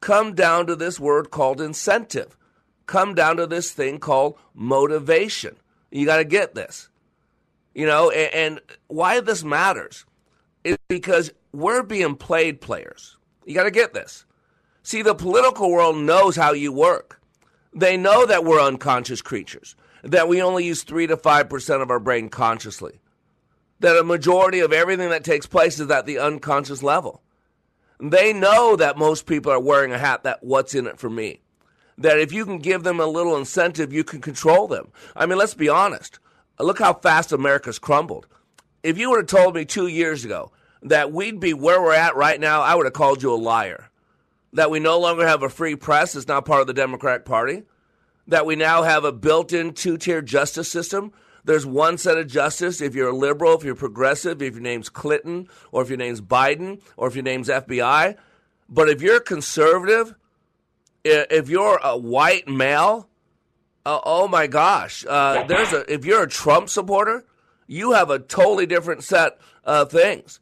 come 0.01 0.35
down 0.35 0.67
to 0.67 0.77
this 0.77 0.99
word 1.01 1.31
called 1.31 1.61
incentive, 1.61 2.37
come 2.87 3.15
down 3.15 3.37
to 3.37 3.47
this 3.47 3.73
thing 3.73 3.99
called 3.99 4.39
motivation. 4.55 5.57
You 5.91 6.07
got 6.07 6.19
to 6.19 6.25
get 6.25 6.55
this. 6.55 6.89
You 7.75 7.87
know, 7.87 8.11
and, 8.11 8.35
and 8.35 8.61
why 8.89 9.21
this 9.21 9.45
matters 9.45 10.05
is 10.65 10.77
because 10.89 11.33
we're 11.53 11.83
being 11.83 12.17
played 12.17 12.61
players. 12.61 13.17
You 13.45 13.55
got 13.55 13.65
to 13.65 13.71
get 13.71 13.95
this. 13.95 14.25
See, 14.83 15.03
the 15.03 15.15
political 15.15 15.71
world 15.71 15.97
knows 15.97 16.37
how 16.37 16.53
you 16.53 16.73
work. 16.73 17.21
They 17.75 17.97
know 17.97 18.27
that 18.27 18.45
we're 18.45 18.61
unconscious 18.61 19.23
creatures, 19.23 19.75
that 20.03 20.29
we 20.29 20.43
only 20.43 20.65
use 20.67 20.83
3 20.83 21.07
to 21.07 21.17
5% 21.17 21.83
of 21.83 21.91
our 21.91 22.01
brain 22.01 22.29
consciously, 22.29 23.01
that 23.81 23.97
a 23.97 24.05
majority 24.05 24.61
of 24.61 24.73
everything 24.73 25.09
that 25.11 25.25
takes 25.25 25.47
place 25.47 25.81
is 25.81 25.91
at 25.91 26.05
the 26.05 26.19
unconscious 26.19 26.83
level. 26.83 27.23
They 27.99 28.33
know 28.33 28.77
that 28.77 28.99
most 28.99 29.27
people 29.27 29.53
are 29.53 29.61
wearing 29.61 29.93
a 29.93 29.99
hat 29.99 30.25
that 30.25 30.43
what's 30.43 30.75
in 30.75 30.87
it 30.87 30.99
for 30.99 31.09
me 31.09 31.41
that 31.99 32.19
if 32.19 32.33
you 32.33 32.45
can 32.45 32.59
give 32.59 32.83
them 32.83 33.01
a 33.01 33.07
little 33.07 33.37
incentive, 33.37 33.93
you 33.93 34.05
can 34.05 34.21
control 34.21 34.67
them. 34.67 34.91
I 35.17 35.27
mean, 35.27 35.39
let's 35.39 35.55
be 35.55 35.69
honest. 35.69 36.19
Look 36.59 36.79
how 36.79 36.95
fast 36.95 37.33
America's 37.33 37.79
crumbled. 37.79 38.27
If 38.83 38.99
you 38.99 39.11
would 39.11 39.19
have 39.19 39.27
told 39.27 39.55
me 39.55 39.65
two 39.65 39.87
years 39.87 40.25
ago 40.25 40.53
that 40.83 41.13
we'd 41.13 41.41
be 41.41 41.55
where 41.55 41.81
we're 41.81 41.95
at 41.95 42.17
right 42.17 42.39
now, 42.39 42.63
I 42.63 42.75
would 42.75 42.87
have 42.87 42.93
called 42.93 43.23
you 43.23 43.33
a 43.33 43.37
liar. 43.37 43.89
That 44.55 44.71
we 44.71 44.81
no 44.81 44.99
longer 44.99 45.27
have 45.27 45.43
a 45.43 45.49
free 45.49 45.77
press, 45.77 46.15
it's 46.15 46.29
not 46.29 46.45
part 46.45 46.61
of 46.61 46.67
the 46.67 46.75
Democratic 46.75 47.25
Party. 47.25 47.63
That 48.29 48.47
we 48.47 48.55
now 48.55 48.83
have 48.83 49.05
a 49.05 49.13
built 49.13 49.53
in 49.53 49.73
two 49.73 49.97
tier 49.97 50.21
justice 50.21 50.71
system. 50.71 51.13
There's 51.45 51.67
one 51.67 51.99
set 51.99 52.19
of 52.19 52.29
justice 52.29 52.81
if 52.81 52.95
you're 52.95 53.09
a 53.09 53.17
liberal, 53.17 53.55
if 53.55 53.65
you're 53.65 53.75
progressive, 53.75 54.43
if 54.43 54.55
your 54.55 54.63
name's 54.63 54.89
Clinton, 54.89 55.49
or 55.73 55.83
if 55.83 55.89
your 55.89 55.99
name's 55.99 56.21
Biden, 56.21 56.81
or 56.97 57.09
if 57.09 57.17
your 57.17 57.25
name's 57.25 57.49
FBI. 57.49 58.17
But 58.69 58.89
if 58.89 59.03
you're 59.03 59.21
conservative, 59.21 60.15
if 61.05 61.49
you're 61.49 61.81
a 61.83 61.97
white 61.97 62.47
male, 62.47 63.09
uh, 63.85 64.01
oh 64.05 64.29
my 64.29 64.47
gosh, 64.47 65.05
uh, 65.09 65.45
there's 65.45 65.73
a 65.73 65.93
if 65.93 66.05
you're 66.05 66.23
a 66.23 66.29
Trump 66.29 66.69
supporter, 66.69 67.25
you 67.67 67.93
have 67.93 68.11
a 68.11 68.19
totally 68.19 68.67
different 68.67 69.05
set 69.05 69.39
of 69.65 69.91
things. 69.91 70.41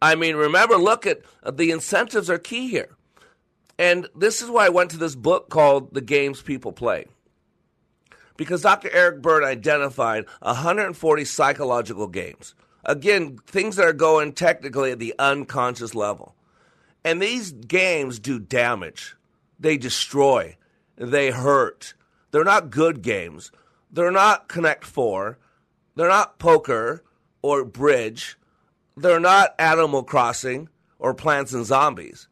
I 0.00 0.14
mean, 0.14 0.36
remember, 0.36 0.76
look 0.76 1.06
at 1.06 1.22
uh, 1.42 1.50
the 1.50 1.70
incentives 1.70 2.30
are 2.30 2.38
key 2.38 2.68
here, 2.68 2.96
and 3.78 4.08
this 4.14 4.42
is 4.42 4.50
why 4.50 4.66
I 4.66 4.70
went 4.70 4.90
to 4.92 4.96
this 4.96 5.14
book 5.14 5.50
called 5.50 5.94
"The 5.94 6.00
Games 6.00 6.42
People 6.42 6.72
Play." 6.72 7.06
Because 8.36 8.62
Dr. 8.62 8.88
Eric 8.92 9.20
Berne 9.20 9.44
identified 9.44 10.24
140 10.40 11.24
psychological 11.24 12.06
games. 12.06 12.54
Again, 12.84 13.38
things 13.46 13.74
that 13.76 13.86
are 13.86 13.92
going 13.92 14.32
technically 14.32 14.92
at 14.92 15.00
the 15.00 15.14
unconscious 15.18 15.92
level. 15.92 16.36
And 17.04 17.20
these 17.20 17.50
games 17.50 18.20
do 18.20 18.38
damage 18.38 19.16
they 19.58 19.76
destroy, 19.76 20.56
they 20.96 21.30
hurt. 21.30 21.94
They're 22.30 22.44
not 22.44 22.70
good 22.70 23.02
games. 23.02 23.50
They're 23.90 24.10
not 24.10 24.48
Connect 24.48 24.84
Four. 24.84 25.38
They're 25.94 26.08
not 26.08 26.38
poker 26.38 27.02
or 27.42 27.64
bridge. 27.64 28.38
They're 28.96 29.20
not 29.20 29.54
Animal 29.58 30.02
Crossing 30.02 30.68
or 30.98 31.14
Plants 31.14 31.52
and 31.52 31.64
Zombies. 31.64 32.28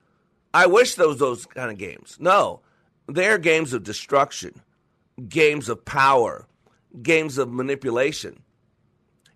I 0.53 0.67
wish 0.67 0.95
those 0.95 1.19
those 1.19 1.47
kind 1.47 1.71
of 1.71 1.79
games. 1.79 2.17
No, 2.21 2.61
they're 3.07 3.39
games 3.39 3.73
of 3.73 3.85
destruction, 3.85 4.63
games 5.29 5.69
of 5.69 5.85
power, 5.85 6.47
games 7.03 7.39
of 7.39 7.53
manipulation. 7.53 8.43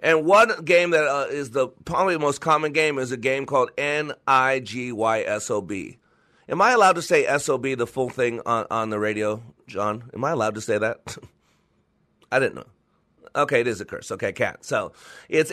And 0.01 0.25
one 0.25 0.65
game 0.65 0.91
that 0.91 1.07
uh, 1.07 1.27
is 1.31 1.51
the 1.51 1.69
probably 1.85 2.15
the 2.15 2.21
most 2.21 2.41
common 2.41 2.73
game 2.73 2.99
is 2.99 3.13
a 3.13 3.17
game 3.17 3.47
called 3.47 3.71
N 3.77 4.13
I 4.27 4.61
G 4.61 4.93
Y 4.93 5.21
S 5.23 5.51
O 5.51 5.61
B. 5.61 5.99
Am 6.49 6.61
I 6.61 6.73
allowed 6.73 6.95
to 6.95 7.03
say 7.03 7.27
SOB, 7.39 7.77
the 7.77 7.87
full 7.87 8.09
thing 8.09 8.41
on, 8.45 8.67
on 8.71 8.91
the 8.91 8.99
radio, 8.99 9.41
John? 9.71 10.11
Am 10.15 10.25
I 10.25 10.33
allowed 10.33 10.57
to 10.57 10.61
say 10.61 10.79
that? 10.79 11.17
I 12.33 12.39
didn't 12.39 12.57
know. 12.57 12.67
Okay, 13.35 13.61
it 13.61 13.67
is 13.67 13.81
a 13.81 13.85
curse. 13.85 14.11
Okay, 14.11 14.33
cat. 14.33 14.65
So 14.65 14.93
it's 15.29 15.53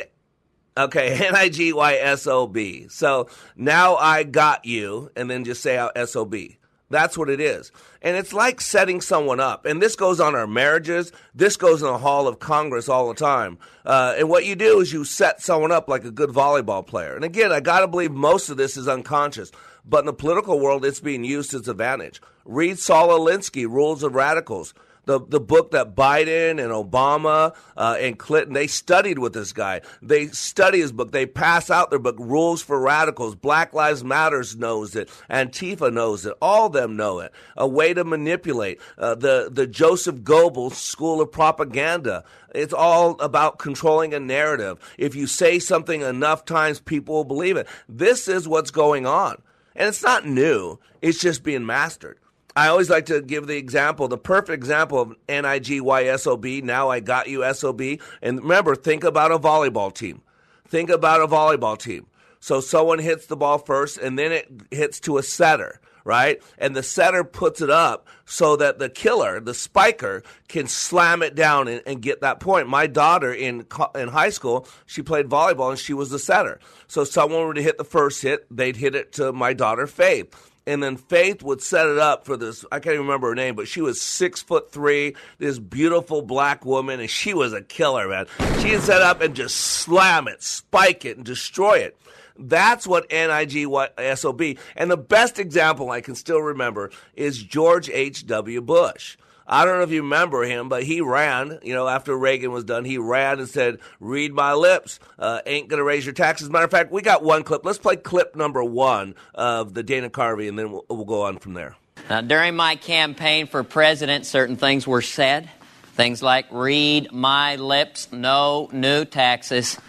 Okay, 0.77 1.13
N 1.27 1.35
I 1.35 1.49
G 1.49 1.73
Y 1.73 1.95
S 1.95 2.27
O 2.27 2.47
B. 2.47 2.87
So 2.89 3.29
now 3.55 3.95
I 3.95 4.23
got 4.23 4.65
you, 4.65 5.11
and 5.15 5.29
then 5.29 5.43
just 5.43 5.61
say 5.61 5.77
out 5.77 5.93
S 5.95 6.15
O 6.15 6.23
B. 6.23 6.57
That's 6.89 7.17
what 7.17 7.29
it 7.29 7.41
is. 7.41 7.73
And 8.01 8.15
it's 8.15 8.31
like 8.31 8.61
setting 8.61 9.01
someone 9.01 9.41
up. 9.41 9.65
And 9.65 9.81
this 9.81 9.97
goes 9.97 10.21
on 10.21 10.35
our 10.35 10.47
marriages. 10.47 11.11
This 11.35 11.57
goes 11.57 11.81
in 11.81 11.87
the 11.87 11.97
hall 11.97 12.29
of 12.29 12.39
Congress 12.39 12.87
all 12.87 13.09
the 13.09 13.13
time. 13.13 13.57
Uh, 13.85 14.15
and 14.17 14.29
what 14.29 14.45
you 14.45 14.55
do 14.55 14.79
is 14.79 14.93
you 14.93 15.03
set 15.03 15.41
someone 15.41 15.73
up 15.73 15.89
like 15.89 16.05
a 16.05 16.11
good 16.11 16.29
volleyball 16.29 16.87
player. 16.87 17.13
And 17.13 17.25
again, 17.25 17.51
I 17.51 17.59
got 17.59 17.81
to 17.81 17.89
believe 17.89 18.11
most 18.11 18.47
of 18.47 18.55
this 18.55 18.77
is 18.77 18.87
unconscious. 18.87 19.51
But 19.89 19.99
in 19.99 20.05
the 20.07 20.13
political 20.13 20.59
world, 20.59 20.85
it's 20.85 20.99
being 20.99 21.23
used 21.23 21.51
to 21.51 21.57
its 21.57 21.67
advantage. 21.67 22.21
Read 22.45 22.79
Saul 22.79 23.09
Alinsky, 23.09 23.67
Rules 23.67 24.03
of 24.03 24.15
Radicals 24.15 24.73
the 25.07 25.19
the 25.25 25.39
book 25.39 25.71
that 25.71 25.95
Biden 25.95 26.61
and 26.61 26.71
Obama 26.71 27.55
uh, 27.75 27.97
and 27.99 28.19
Clinton 28.19 28.53
they 28.53 28.67
studied 28.67 29.17
with 29.17 29.33
this 29.33 29.53
guy. 29.53 29.81
They 30.01 30.27
study 30.27 30.79
his 30.79 30.91
book. 30.91 31.11
They 31.11 31.25
pass 31.25 31.71
out 31.71 31.89
their 31.89 31.99
book, 31.99 32.17
Rules 32.19 32.61
for 32.61 32.79
Radicals. 32.79 33.33
Black 33.33 33.73
Lives 33.73 34.03
Matters 34.03 34.55
knows 34.55 34.95
it. 34.95 35.09
Antifa 35.29 35.91
knows 35.91 36.25
it. 36.25 36.35
All 36.41 36.67
of 36.67 36.73
them 36.73 36.95
know 36.95 37.19
it. 37.19 37.31
A 37.55 37.67
way 37.67 37.93
to 37.93 38.03
manipulate 38.03 38.79
uh, 38.97 39.15
the 39.15 39.49
the 39.51 39.65
Joseph 39.65 40.17
Goebbels 40.17 40.73
School 40.73 41.21
of 41.21 41.31
Propaganda. 41.31 42.23
It's 42.53 42.73
all 42.73 43.19
about 43.19 43.59
controlling 43.59 44.13
a 44.13 44.19
narrative. 44.19 44.77
If 44.97 45.15
you 45.15 45.27
say 45.27 45.59
something 45.59 46.01
enough 46.01 46.45
times, 46.45 46.79
people 46.79 47.15
will 47.15 47.23
believe 47.23 47.55
it. 47.57 47.67
This 47.87 48.27
is 48.27 48.47
what's 48.47 48.71
going 48.71 49.05
on. 49.05 49.41
And 49.77 49.87
it's 49.87 50.03
not 50.03 50.25
new, 50.25 50.79
it's 51.01 51.19
just 51.19 51.43
being 51.43 51.65
mastered. 51.65 52.17
I 52.55 52.69
always 52.69 52.89
like 52.89 53.05
to 53.05 53.21
give 53.21 53.45
the 53.45 53.57
example, 53.57 54.07
the 54.07 54.17
perfect 54.17 54.55
example 54.55 54.99
of 54.99 55.15
N 55.29 55.45
I 55.45 55.59
G 55.59 55.79
Y 55.79 56.05
S 56.05 56.25
O 56.25 56.35
B. 56.35 56.59
Now 56.61 56.89
I 56.89 56.99
got 56.99 57.29
you 57.29 57.43
S 57.43 57.63
O 57.63 57.71
B. 57.71 57.99
And 58.23 58.41
remember, 58.41 58.75
think 58.75 59.03
about 59.03 59.31
a 59.31 59.37
volleyball 59.37 59.93
team. 59.93 60.23
Think 60.67 60.89
about 60.89 61.21
a 61.21 61.27
volleyball 61.27 61.77
team. 61.77 62.07
So 62.39 62.59
someone 62.59 62.97
hits 62.97 63.27
the 63.27 63.35
ball 63.35 63.59
first, 63.59 63.99
and 63.99 64.17
then 64.17 64.31
it 64.31 64.51
hits 64.71 64.99
to 65.01 65.19
a 65.19 65.23
setter, 65.23 65.79
right? 66.07 66.41
And 66.57 66.75
the 66.75 66.81
setter 66.81 67.23
puts 67.23 67.61
it 67.61 67.69
up 67.69 68.07
so 68.25 68.55
that 68.55 68.79
the 68.79 68.89
killer, 68.89 69.39
the 69.39 69.53
spiker, 69.53 70.23
can 70.47 70.67
slam 70.67 71.21
it 71.21 71.35
down 71.35 71.67
and, 71.67 71.83
and 71.85 72.01
get 72.01 72.21
that 72.21 72.39
point. 72.39 72.67
My 72.67 72.87
daughter 72.87 73.31
in 73.33 73.67
in 73.93 74.07
high 74.07 74.29
school, 74.29 74.67
she 74.85 75.03
played 75.03 75.27
volleyball 75.27 75.69
and 75.69 75.79
she 75.79 75.93
was 75.93 76.09
the 76.09 76.19
setter. 76.19 76.59
So 76.87 77.03
someone 77.03 77.45
were 77.45 77.53
to 77.53 77.61
hit 77.61 77.77
the 77.77 77.83
first 77.83 78.21
hit, 78.21 78.47
they'd 78.49 78.77
hit 78.77 78.95
it 78.95 79.11
to 79.13 79.31
my 79.33 79.53
daughter 79.53 79.85
Faith 79.85 80.33
and 80.67 80.83
then 80.83 80.97
Faith 80.97 81.41
would 81.41 81.61
set 81.61 81.87
it 81.87 81.97
up 81.97 82.25
for 82.25 82.35
this. 82.35 82.65
I 82.71 82.79
can't 82.79 82.95
even 82.95 83.07
remember 83.07 83.29
her 83.29 83.35
name, 83.35 83.55
but 83.55 83.69
she 83.69 83.81
was 83.81 84.01
six 84.01 84.41
foot 84.41 84.69
three, 84.71 85.15
this 85.39 85.57
beautiful 85.57 86.21
black 86.21 86.65
woman, 86.65 86.99
and 86.99 87.09
she 87.09 87.33
was 87.33 87.53
a 87.53 87.61
killer, 87.61 88.09
man. 88.09 88.27
She'd 88.59 88.81
set 88.81 89.01
up 89.01 89.21
and 89.21 89.33
just 89.33 89.55
slam 89.55 90.27
it, 90.27 90.43
spike 90.43 91.05
it, 91.05 91.15
and 91.15 91.25
destroy 91.25 91.77
it. 91.77 91.97
That's 92.39 92.87
what 92.87 93.09
NIGSOB. 93.09 94.57
And 94.75 94.91
the 94.91 94.97
best 94.97 95.39
example 95.39 95.91
I 95.91 96.01
can 96.01 96.15
still 96.15 96.39
remember 96.39 96.91
is 97.15 97.41
George 97.41 97.89
H.W. 97.89 98.61
Bush. 98.61 99.17
I 99.49 99.63
don't 99.63 99.77
know 99.77 99.83
if 99.83 99.91
you 99.91 100.01
remember 100.01 100.43
him, 100.43 100.67
but 100.67 100.83
he 100.83 100.99
ran, 100.99 101.59
you 101.63 101.73
know, 101.73 101.87
after 101.87 102.17
Reagan 102.17 102.51
was 102.51 102.65
done, 102.65 102.83
he 102.83 102.97
ran 102.97 103.39
and 103.39 103.47
said, 103.47 103.79
read 104.01 104.33
my 104.33 104.53
lips, 104.53 104.99
uh, 105.17 105.39
ain't 105.45 105.69
going 105.69 105.77
to 105.77 105.85
raise 105.85 106.05
your 106.05 106.13
taxes. 106.13 106.49
Matter 106.49 106.65
of 106.65 106.71
fact, 106.71 106.91
we 106.91 107.01
got 107.01 107.23
one 107.23 107.43
clip. 107.43 107.63
Let's 107.63 107.77
play 107.77 107.95
clip 107.95 108.35
number 108.35 108.61
one 108.61 109.15
of 109.33 109.73
the 109.73 109.83
Dana 109.83 110.09
Carvey, 110.09 110.49
and 110.49 110.59
then 110.59 110.73
we'll, 110.73 110.85
we'll 110.89 111.05
go 111.05 111.21
on 111.23 111.37
from 111.37 111.53
there. 111.53 111.77
Now, 112.09 112.21
during 112.21 112.57
my 112.57 112.75
campaign 112.75 113.47
for 113.47 113.63
president, 113.63 114.25
certain 114.25 114.57
things 114.57 114.85
were 114.85 115.01
said. 115.01 115.49
Things 115.93 116.21
like, 116.21 116.47
read 116.51 117.11
my 117.13 117.55
lips, 117.55 118.11
no 118.11 118.69
new 118.73 119.05
taxes. 119.05 119.79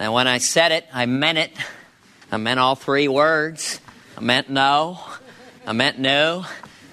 And 0.00 0.14
when 0.14 0.26
I 0.26 0.38
said 0.38 0.72
it, 0.72 0.86
I 0.94 1.04
meant 1.04 1.36
it. 1.36 1.52
I 2.32 2.38
meant 2.38 2.58
all 2.58 2.74
three 2.74 3.06
words. 3.06 3.80
I 4.16 4.22
meant 4.22 4.48
no. 4.48 4.98
I 5.66 5.74
meant 5.74 5.98
no. 5.98 6.46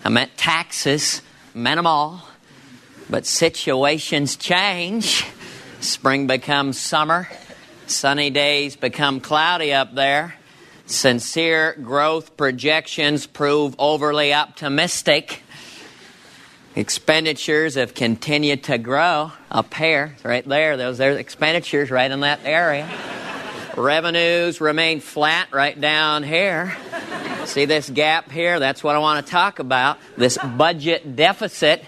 I 0.04 0.10
meant 0.10 0.36
taxes 0.36 1.22
I 1.56 1.58
meant 1.58 1.78
them 1.78 1.88
all. 1.88 2.28
But 3.10 3.26
situations 3.26 4.36
change. 4.36 5.26
Spring 5.80 6.28
becomes 6.28 6.78
summer. 6.78 7.30
Sunny 7.86 8.30
days 8.30 8.76
become 8.76 9.22
cloudy 9.22 9.72
up 9.72 9.96
there. 9.96 10.36
Sincere 10.86 11.78
growth 11.82 12.36
projections 12.36 13.26
prove 13.26 13.74
overly 13.80 14.34
optimistic. 14.34 15.44
Expenditures 16.78 17.74
have 17.74 17.96
continued 17.96 18.66
to 18.66 18.78
grow 18.78 19.32
up 19.50 19.74
here, 19.74 20.16
right 20.24 20.48
there. 20.48 20.78
Those 20.78 21.02
are 21.02 21.10
expenditures 21.10 21.90
right 21.90 22.12
in 22.12 22.20
that 22.20 22.42
area. 22.44 22.88
Revenues 23.76 24.62
remain 24.62 25.00
flat 25.00 25.52
right 25.52 25.82
down 25.82 26.22
here. 26.22 26.78
See 27.46 27.66
this 27.66 27.90
gap 27.90 28.30
here? 28.30 28.60
That's 28.60 28.84
what 28.84 28.96
I 28.96 29.00
want 29.00 29.26
to 29.26 29.32
talk 29.32 29.58
about. 29.58 29.98
This 30.18 30.38
budget 30.38 31.16
deficit, 31.16 31.84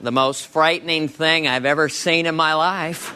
the 0.00 0.10
most 0.10 0.48
frightening 0.48 1.06
thing 1.06 1.46
I've 1.46 1.64
ever 1.64 1.88
seen 1.88 2.26
in 2.26 2.34
my 2.34 2.54
life. 2.54 3.14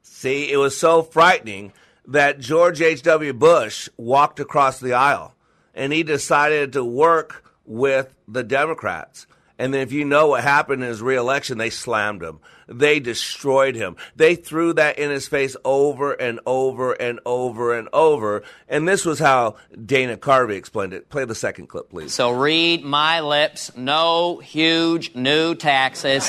See, 0.00 0.50
it 0.50 0.56
was 0.56 0.78
so 0.78 1.02
frightening 1.02 1.74
that 2.06 2.40
George 2.40 2.80
H.W. 2.80 3.34
Bush 3.34 3.90
walked 3.98 4.40
across 4.40 4.80
the 4.80 4.94
aisle 4.94 5.34
and 5.74 5.92
he 5.92 6.04
decided 6.04 6.72
to 6.72 6.82
work 6.82 7.44
with 7.66 8.14
the 8.26 8.42
Democrats. 8.42 9.26
And 9.60 9.74
then 9.74 9.82
if 9.82 9.92
you 9.92 10.06
know 10.06 10.28
what 10.28 10.42
happened 10.42 10.82
in 10.82 10.88
his 10.88 11.02
reelection, 11.02 11.58
they 11.58 11.68
slammed 11.68 12.22
him. 12.22 12.40
They 12.66 12.98
destroyed 12.98 13.76
him. 13.76 13.96
They 14.16 14.34
threw 14.34 14.72
that 14.72 14.98
in 14.98 15.10
his 15.10 15.28
face 15.28 15.54
over 15.66 16.12
and 16.12 16.40
over 16.46 16.94
and 16.94 17.20
over 17.26 17.76
and 17.76 17.86
over. 17.92 18.42
And 18.70 18.88
this 18.88 19.04
was 19.04 19.18
how 19.18 19.56
Dana 19.84 20.16
Carvey 20.16 20.56
explained 20.56 20.94
it. 20.94 21.10
Play 21.10 21.26
the 21.26 21.34
second 21.34 21.66
clip, 21.66 21.90
please. 21.90 22.14
So 22.14 22.30
read 22.30 22.82
my 22.84 23.20
lips. 23.20 23.76
No 23.76 24.38
huge 24.38 25.14
new 25.14 25.54
taxes. 25.54 26.24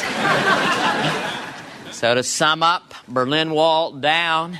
so 1.96 2.14
to 2.14 2.24
sum 2.24 2.64
up, 2.64 2.94
Berlin 3.08 3.52
Wall 3.52 3.94
down, 3.94 4.60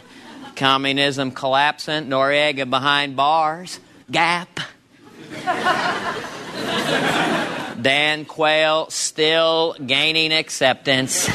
communism 0.56 1.32
collapsing, 1.32 2.06
Noriega 2.06 2.70
behind 2.70 3.18
bars, 3.18 3.82
gap. 4.10 4.62
Dan 7.82 8.26
Quayle 8.26 8.90
still 8.90 9.76
gaining 9.86 10.32
acceptance. 10.32 11.28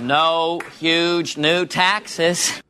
no 0.00 0.60
huge 0.78 1.36
new 1.36 1.66
taxes. 1.66 2.62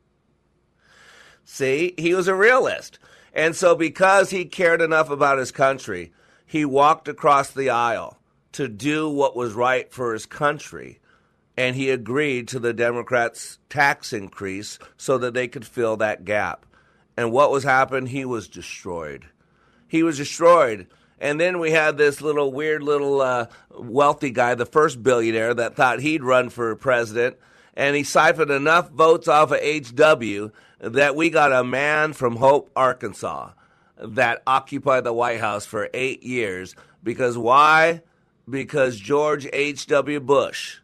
See, 1.43 1.93
he 1.97 2.13
was 2.13 2.27
a 2.27 2.35
realist. 2.35 2.99
And 3.33 3.55
so, 3.55 3.75
because 3.75 4.29
he 4.29 4.45
cared 4.45 4.81
enough 4.81 5.09
about 5.09 5.37
his 5.37 5.51
country, 5.51 6.11
he 6.45 6.65
walked 6.65 7.07
across 7.07 7.51
the 7.51 7.69
aisle 7.69 8.17
to 8.53 8.67
do 8.67 9.09
what 9.09 9.35
was 9.35 9.53
right 9.53 9.91
for 9.91 10.13
his 10.13 10.25
country. 10.25 10.99
And 11.55 11.75
he 11.75 11.89
agreed 11.89 12.47
to 12.49 12.59
the 12.59 12.73
Democrats' 12.73 13.59
tax 13.69 14.13
increase 14.13 14.79
so 14.97 15.17
that 15.17 15.33
they 15.33 15.47
could 15.47 15.65
fill 15.65 15.97
that 15.97 16.25
gap. 16.25 16.65
And 17.15 17.31
what 17.31 17.51
was 17.51 17.63
happened? 17.63 18.09
He 18.09 18.25
was 18.25 18.47
destroyed. 18.47 19.25
He 19.87 20.03
was 20.03 20.17
destroyed. 20.17 20.87
And 21.19 21.39
then 21.39 21.59
we 21.59 21.71
had 21.71 21.97
this 21.97 22.21
little 22.21 22.51
weird 22.51 22.83
little 22.83 23.21
uh, 23.21 23.47
wealthy 23.71 24.29
guy, 24.29 24.55
the 24.55 24.65
first 24.65 25.01
billionaire, 25.01 25.53
that 25.53 25.75
thought 25.75 25.99
he'd 25.99 26.23
run 26.23 26.49
for 26.49 26.75
president. 26.75 27.37
And 27.75 27.95
he 27.95 28.03
siphoned 28.03 28.51
enough 28.51 28.89
votes 28.89 29.27
off 29.27 29.51
of 29.51 29.59
HW 29.59 30.51
that 30.79 31.15
we 31.15 31.29
got 31.29 31.51
a 31.51 31.63
man 31.63 32.13
from 32.13 32.35
Hope, 32.35 32.69
Arkansas, 32.75 33.51
that 33.97 34.43
occupied 34.45 35.03
the 35.03 35.13
White 35.13 35.39
House 35.39 35.65
for 35.65 35.89
eight 35.93 36.23
years. 36.23 36.75
Because 37.03 37.37
why? 37.37 38.01
Because 38.49 38.97
George 38.97 39.47
H.W. 39.51 40.19
Bush, 40.19 40.79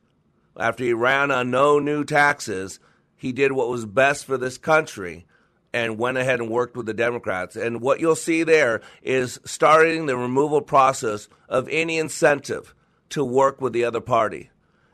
after 0.58 0.84
he 0.84 0.94
ran 0.94 1.32
on 1.32 1.52
no 1.52 1.80
new 1.80 2.04
taxes, 2.04 2.80
he 3.16 3.32
did 3.32 3.52
what 3.52 3.70
was 3.70 3.86
best 3.86 4.26
for 4.26 4.38
this 4.38 4.58
country 4.58 5.26
and 5.74 5.98
went 5.98 6.18
ahead 6.18 6.40
and 6.40 6.50
worked 6.50 6.78
with 6.78 6.86
the 6.86 6.94
Democrats. 6.94 7.56
And 7.56 7.82
what 7.82 8.00
you'll 8.00 8.16
see 8.16 8.44
there 8.44 8.82
is 9.02 9.40
starting 9.44 10.06
the 10.06 10.16
removal 10.16 10.62
process 10.62 11.28
of 11.50 11.68
any 11.70 11.98
incentive 11.98 12.76
to 13.10 13.26
work 13.26 13.60
with 13.60 13.74
the 13.74 13.84
other 13.84 14.02
party. 14.02 14.52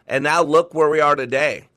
And 0.07 0.23
now 0.23 0.41
look 0.41 0.73
where 0.73 0.89
we 0.89 1.01
are 1.01 1.15
today 1.15 1.67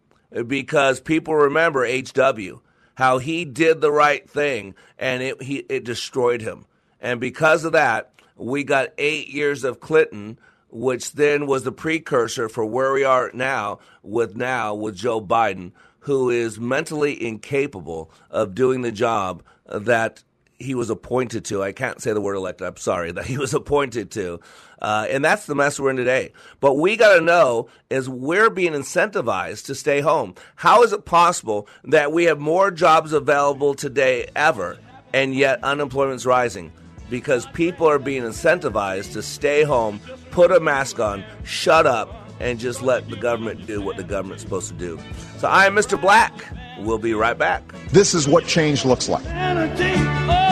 because 0.46 1.00
people 1.00 1.34
remember 1.34 1.86
HW, 1.86 2.60
how 2.94 3.18
he 3.18 3.44
did 3.44 3.80
the 3.80 3.92
right 3.92 4.28
thing 4.28 4.74
and 4.98 5.22
it, 5.22 5.42
he, 5.42 5.58
it 5.68 5.84
destroyed 5.84 6.40
him. 6.40 6.66
And 7.00 7.20
because 7.20 7.64
of 7.64 7.72
that, 7.72 8.12
we 8.36 8.64
got 8.64 8.92
eight 8.96 9.28
years 9.28 9.64
of 9.64 9.80
Clinton, 9.80 10.38
which 10.70 11.12
then 11.12 11.46
was 11.46 11.64
the 11.64 11.72
precursor 11.72 12.48
for 12.48 12.64
where 12.64 12.92
we 12.92 13.04
are 13.04 13.30
now 13.34 13.80
with 14.02 14.36
now 14.36 14.74
with 14.74 14.96
Joe 14.96 15.20
Biden, 15.20 15.72
who 16.02 16.30
is 16.30 16.58
mentally 16.58 17.24
incapable 17.24 18.10
of 18.30 18.54
doing 18.54 18.82
the 18.82 18.92
job 18.92 19.42
that 19.66 20.22
he 20.58 20.74
was 20.74 20.90
appointed 20.90 21.44
to. 21.46 21.62
I 21.62 21.72
can't 21.72 22.00
say 22.00 22.12
the 22.12 22.20
word 22.20 22.34
elected. 22.34 22.66
I'm 22.66 22.76
sorry 22.76 23.12
that 23.12 23.26
he 23.26 23.38
was 23.38 23.54
appointed 23.54 24.10
to. 24.12 24.40
Uh, 24.80 25.06
and 25.10 25.24
that's 25.24 25.46
the 25.46 25.54
mess 25.54 25.78
we're 25.78 25.90
in 25.90 25.96
today. 25.96 26.32
But 26.60 26.74
we 26.74 26.96
got 26.96 27.14
to 27.14 27.20
know 27.20 27.68
is 27.90 28.08
we're 28.08 28.50
being 28.50 28.72
incentivized 28.72 29.66
to 29.66 29.74
stay 29.74 30.00
home. 30.00 30.34
How 30.56 30.82
is 30.82 30.92
it 30.92 31.04
possible 31.04 31.68
that 31.84 32.12
we 32.12 32.24
have 32.24 32.40
more 32.40 32.70
jobs 32.70 33.12
available 33.12 33.74
today 33.74 34.28
ever, 34.34 34.78
and 35.12 35.34
yet 35.34 35.62
unemployment's 35.62 36.26
rising? 36.26 36.72
Because 37.10 37.46
people 37.46 37.88
are 37.88 37.98
being 37.98 38.22
incentivized 38.22 39.12
to 39.12 39.22
stay 39.22 39.62
home, 39.62 40.00
put 40.30 40.50
a 40.50 40.58
mask 40.58 40.98
on, 40.98 41.22
shut 41.44 41.86
up, 41.86 42.21
and 42.42 42.58
just 42.58 42.82
let 42.82 43.08
the 43.08 43.16
government 43.16 43.66
do 43.66 43.80
what 43.80 43.96
the 43.96 44.02
government's 44.02 44.42
supposed 44.42 44.68
to 44.68 44.74
do. 44.74 44.98
So 45.38 45.48
I 45.48 45.64
am 45.64 45.74
Mr. 45.74 45.98
Black. 45.98 46.32
We'll 46.80 46.98
be 46.98 47.14
right 47.14 47.38
back. 47.38 47.62
This 47.90 48.12
is 48.14 48.26
what 48.26 48.46
change 48.46 48.84
looks 48.84 49.08
like. 49.08 49.24
Oh. 49.24 50.51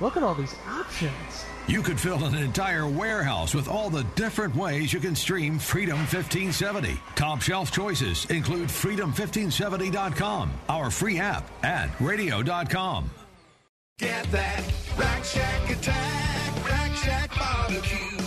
Look 0.00 0.16
at 0.16 0.22
all 0.22 0.34
these 0.34 0.54
options. 0.68 1.46
You 1.66 1.80
could 1.82 1.98
fill 1.98 2.22
an 2.24 2.34
entire 2.34 2.86
warehouse 2.86 3.54
with 3.54 3.68
all 3.68 3.88
the 3.88 4.04
different 4.16 4.54
ways 4.54 4.92
you 4.92 5.00
can 5.00 5.16
stream 5.16 5.58
Freedom 5.58 5.96
1570. 5.98 7.00
Top 7.14 7.40
shelf 7.40 7.70
choices 7.70 8.26
include 8.26 8.68
freedom1570.com, 8.68 10.52
our 10.68 10.90
free 10.90 11.18
app, 11.18 11.48
and 11.62 11.90
radio.com. 12.00 13.10
Get 13.98 14.30
that 14.32 14.64
Rack 14.98 15.24
Shack 15.24 15.70
attack, 15.70 16.68
Rack 16.68 16.96
Shack 16.96 17.38
barbecue. 17.38 18.18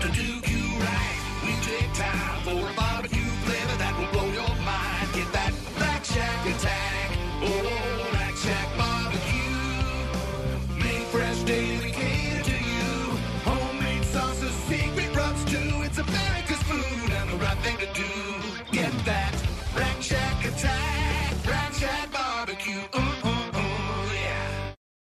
To 0.00 0.08
do 0.08 0.50
you 0.50 0.78
right, 0.80 1.42
we 1.44 1.52
take 1.62 1.92
time 1.94 2.42
for 2.42 2.81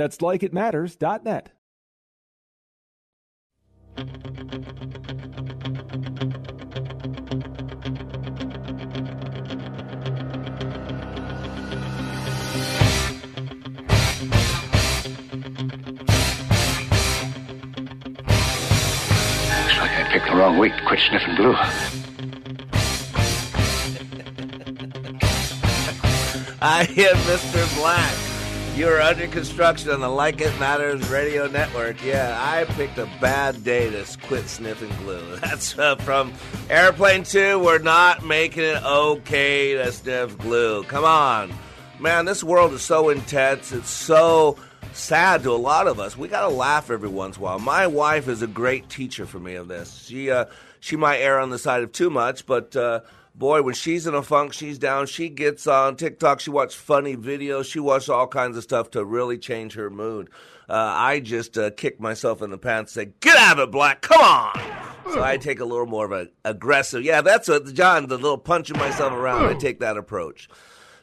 That's 0.00 0.16
likeitmatters.net. 0.16 1.52
Looks 3.98 4.16
like 19.76 19.90
I 19.90 20.08
picked 20.10 20.24
the 20.24 20.34
wrong 20.34 20.56
week 20.56 20.74
to 20.76 20.82
quit 20.86 21.00
sniffing 21.00 21.34
glue. 21.34 21.52
I 26.62 26.86
am 26.88 27.16
Mr. 27.26 27.78
Black. 27.78 28.29
You're 28.80 29.02
under 29.02 29.26
construction 29.26 29.90
on 29.90 30.00
the 30.00 30.08
Like 30.08 30.40
It 30.40 30.58
Matters 30.58 31.06
radio 31.10 31.46
network. 31.46 32.02
Yeah, 32.02 32.34
I 32.40 32.64
picked 32.64 32.96
a 32.96 33.04
bad 33.20 33.62
day 33.62 33.90
to 33.90 34.18
quit 34.22 34.48
sniffing 34.48 34.88
glue. 35.04 35.36
That's 35.42 35.78
uh, 35.78 35.96
from 35.96 36.32
Airplane 36.70 37.24
2. 37.24 37.58
We're 37.58 37.76
not 37.76 38.24
making 38.24 38.62
it 38.62 38.82
okay 38.82 39.74
to 39.74 39.92
sniff 39.92 40.38
glue. 40.38 40.84
Come 40.84 41.04
on. 41.04 41.52
Man, 41.98 42.24
this 42.24 42.42
world 42.42 42.72
is 42.72 42.80
so 42.80 43.10
intense. 43.10 43.70
It's 43.70 43.90
so 43.90 44.56
sad 44.94 45.42
to 45.42 45.50
a 45.50 45.60
lot 45.60 45.86
of 45.86 46.00
us. 46.00 46.16
We 46.16 46.28
got 46.28 46.48
to 46.48 46.54
laugh 46.54 46.90
every 46.90 47.10
once 47.10 47.36
in 47.36 47.42
a 47.42 47.44
while. 47.44 47.58
My 47.58 47.86
wife 47.86 48.28
is 48.28 48.40
a 48.40 48.46
great 48.46 48.88
teacher 48.88 49.26
for 49.26 49.38
me 49.38 49.56
of 49.56 49.68
this. 49.68 50.06
She, 50.06 50.30
uh, 50.30 50.46
she 50.80 50.96
might 50.96 51.18
err 51.18 51.38
on 51.38 51.50
the 51.50 51.58
side 51.58 51.82
of 51.82 51.92
too 51.92 52.08
much, 52.08 52.46
but. 52.46 52.74
Uh, 52.74 53.00
boy, 53.40 53.62
when 53.62 53.74
she's 53.74 54.06
in 54.06 54.14
a 54.14 54.22
funk, 54.22 54.52
she's 54.52 54.78
down. 54.78 55.06
She 55.06 55.30
gets 55.30 55.66
on 55.66 55.96
TikTok. 55.96 56.38
She 56.38 56.50
watches 56.50 56.76
funny 56.76 57.16
videos. 57.16 57.64
She 57.64 57.80
watches 57.80 58.10
all 58.10 58.28
kinds 58.28 58.56
of 58.56 58.62
stuff 58.62 58.90
to 58.92 59.04
really 59.04 59.38
change 59.38 59.72
her 59.74 59.90
mood. 59.90 60.28
Uh, 60.68 60.74
I 60.74 61.18
just 61.18 61.58
uh, 61.58 61.70
kick 61.70 61.98
myself 61.98 62.42
in 62.42 62.50
the 62.50 62.58
pants 62.58 62.96
and 62.96 63.08
say, 63.08 63.14
"Get 63.18 63.36
out 63.36 63.58
of 63.58 63.68
it, 63.68 63.72
Black! 63.72 64.02
Come 64.02 64.20
on!" 64.20 64.52
So 65.12 65.24
I 65.24 65.38
take 65.38 65.58
a 65.58 65.64
little 65.64 65.86
more 65.86 66.04
of 66.04 66.12
a 66.12 66.28
aggressive. 66.44 67.02
Yeah, 67.02 67.22
that's 67.22 67.48
what 67.48 67.72
John. 67.74 68.06
The 68.06 68.16
little 68.18 68.38
punching 68.38 68.78
myself 68.78 69.12
around. 69.12 69.46
I 69.46 69.54
take 69.54 69.80
that 69.80 69.96
approach. 69.96 70.48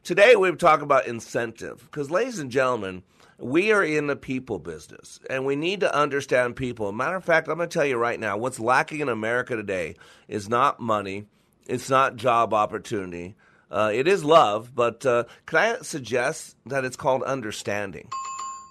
Today 0.03 0.37
we're 0.37 0.55
talking 0.55 0.83
about 0.83 1.07
incentive 1.07 1.79
because, 1.91 2.09
ladies 2.09 2.39
and 2.39 2.49
gentlemen, 2.49 3.03
We 3.39 3.71
are 3.71 3.83
in 3.83 4.07
the 4.07 4.15
people 4.15 4.57
business, 4.57 5.19
and 5.29 5.45
we 5.45 5.55
need 5.55 5.81
to 5.81 5.95
understand 5.95 6.55
people. 6.55 6.91
Matter 6.91 7.17
of 7.17 7.23
fact, 7.23 7.47
I'm 7.47 7.57
going 7.57 7.69
to 7.69 7.73
tell 7.73 7.85
you 7.85 7.95
right 7.97 8.19
now 8.19 8.35
what's 8.35 8.59
lacking 8.59 8.99
in 9.01 9.09
America 9.09 9.55
today 9.55 9.95
is 10.27 10.49
not 10.49 10.79
money, 10.79 11.27
it's 11.67 11.89
not 11.89 12.15
job 12.15 12.53
opportunity. 12.53 13.35
Uh, 13.69 13.91
it 13.93 14.07
is 14.07 14.23
love, 14.23 14.73
but 14.73 15.05
uh, 15.05 15.25
can 15.45 15.59
I 15.59 15.81
suggest 15.81 16.55
that 16.65 16.85
it's 16.85 16.95
called 16.95 17.23
understanding? 17.23 18.09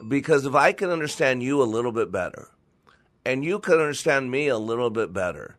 Because 0.09 0.47
if 0.47 0.55
I 0.55 0.73
can 0.73 0.91
understand 0.91 1.43
you 1.43 1.63
a 1.63 1.65
little 1.65 1.93
bit 1.93 2.11
better, 2.11 2.49
and 3.25 3.45
you 3.45 3.59
can 3.59 3.75
understand 3.75 4.31
me 4.31 4.49
a 4.49 4.59
little 4.59 4.91
bit 4.91 5.13
better, 5.13 5.57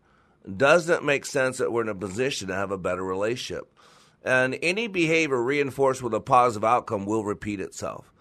doesn't 0.55 0.95
it 0.95 1.03
make 1.03 1.25
sense 1.25 1.57
that 1.57 1.71
we're 1.71 1.81
in 1.81 1.89
a 1.89 1.95
position 1.95 2.47
to 2.47 2.55
have 2.55 2.71
a 2.71 2.77
better 2.77 3.03
relationship? 3.03 3.71
And 4.23 4.57
any 4.61 4.87
behavior 4.87 5.41
reinforced 5.41 6.01
with 6.01 6.13
a 6.13 6.19
positive 6.19 6.63
outcome 6.63 7.05
will 7.05 7.23
repeat 7.23 7.59
itself. 7.59 8.11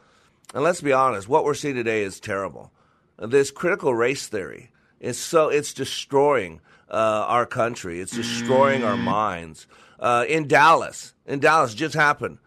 And 0.54 0.62
let's 0.62 0.80
be 0.80 0.92
honest, 0.92 1.28
what 1.28 1.44
we're 1.44 1.54
seeing 1.54 1.74
today 1.74 2.02
is 2.02 2.20
terrible. 2.20 2.72
This 3.18 3.50
critical 3.50 3.94
race 3.94 4.26
theory 4.26 4.70
is 5.00 5.18
so 5.18 5.48
it's 5.48 5.72
destroying 5.72 6.60
our 6.94 7.46
country. 7.46 8.00
It's 8.00 8.12
destroying 8.12 8.84
our 8.84 8.96
minds. 8.96 9.66
Uh, 9.98 10.24
in 10.28 10.46
Dallas, 10.46 11.14
in 11.26 11.40
Dallas, 11.40 11.74
just 11.74 11.94
happened. 11.94 12.38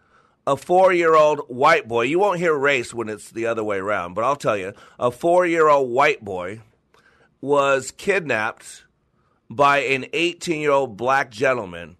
A 0.46 0.56
four-year-old 0.56 1.40
white 1.48 1.86
boy. 1.86 2.02
You 2.02 2.18
won't 2.18 2.38
hear 2.38 2.54
race 2.54 2.94
when 2.94 3.08
it's 3.08 3.30
the 3.30 3.46
other 3.46 3.62
way 3.62 3.78
around, 3.78 4.14
but 4.14 4.24
I'll 4.24 4.36
tell 4.36 4.56
you, 4.56 4.72
a 4.98 5.10
four-year-old 5.10 5.90
white 5.90 6.24
boy 6.24 6.60
was 7.40 7.90
kidnapped 7.90 8.84
by 9.48 9.78
an 9.78 10.04
18-year-old 10.04 10.96
black 10.96 11.30
gentleman, 11.30 11.96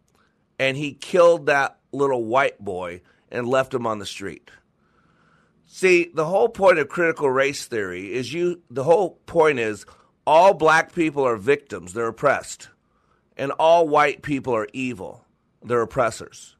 and 0.59 0.76
he 0.76 0.95
killed 0.95 1.47
that 1.47 1.78
little 1.93 2.24
white 2.24 2.59
boy 2.59 3.03
and 3.30 3.49
left 3.49 3.74
him 3.74 3.86
on 3.86 3.99
the 3.99 4.07
street. 4.07 4.51
See, 5.66 6.11
the 6.12 6.26
whole 6.26 6.49
point 6.49 6.78
of 6.78 6.88
critical 6.88 7.30
race 7.30 7.66
theory 7.66 8.12
is 8.12 8.32
you 8.32 8.62
the 8.70 8.82
whole 8.82 9.20
point 9.26 9.61
is 9.61 9.86
all 10.31 10.55
black 10.55 10.95
people 10.95 11.26
are 11.26 11.37
victims, 11.37 11.93
they're 11.93 12.07
oppressed. 12.07 12.68
And 13.37 13.51
all 13.53 13.89
white 13.89 14.22
people 14.22 14.55
are 14.55 14.68
evil, 14.72 15.24
they're 15.61 15.83
oppressors. 15.83 16.55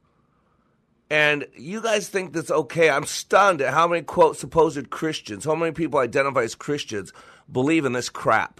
And 1.09 1.47
you 1.55 1.81
guys 1.81 2.09
think 2.09 2.33
that's 2.33 2.51
okay. 2.51 2.89
I'm 2.89 3.05
stunned 3.05 3.61
at 3.61 3.73
how 3.73 3.87
many 3.87 4.01
quote 4.01 4.35
supposed 4.35 4.89
Christians, 4.89 5.45
how 5.45 5.55
many 5.55 5.71
people 5.71 5.99
identify 5.99 6.41
as 6.43 6.53
Christians 6.53 7.13
believe 7.49 7.85
in 7.85 7.93
this 7.93 8.09
crap. 8.09 8.59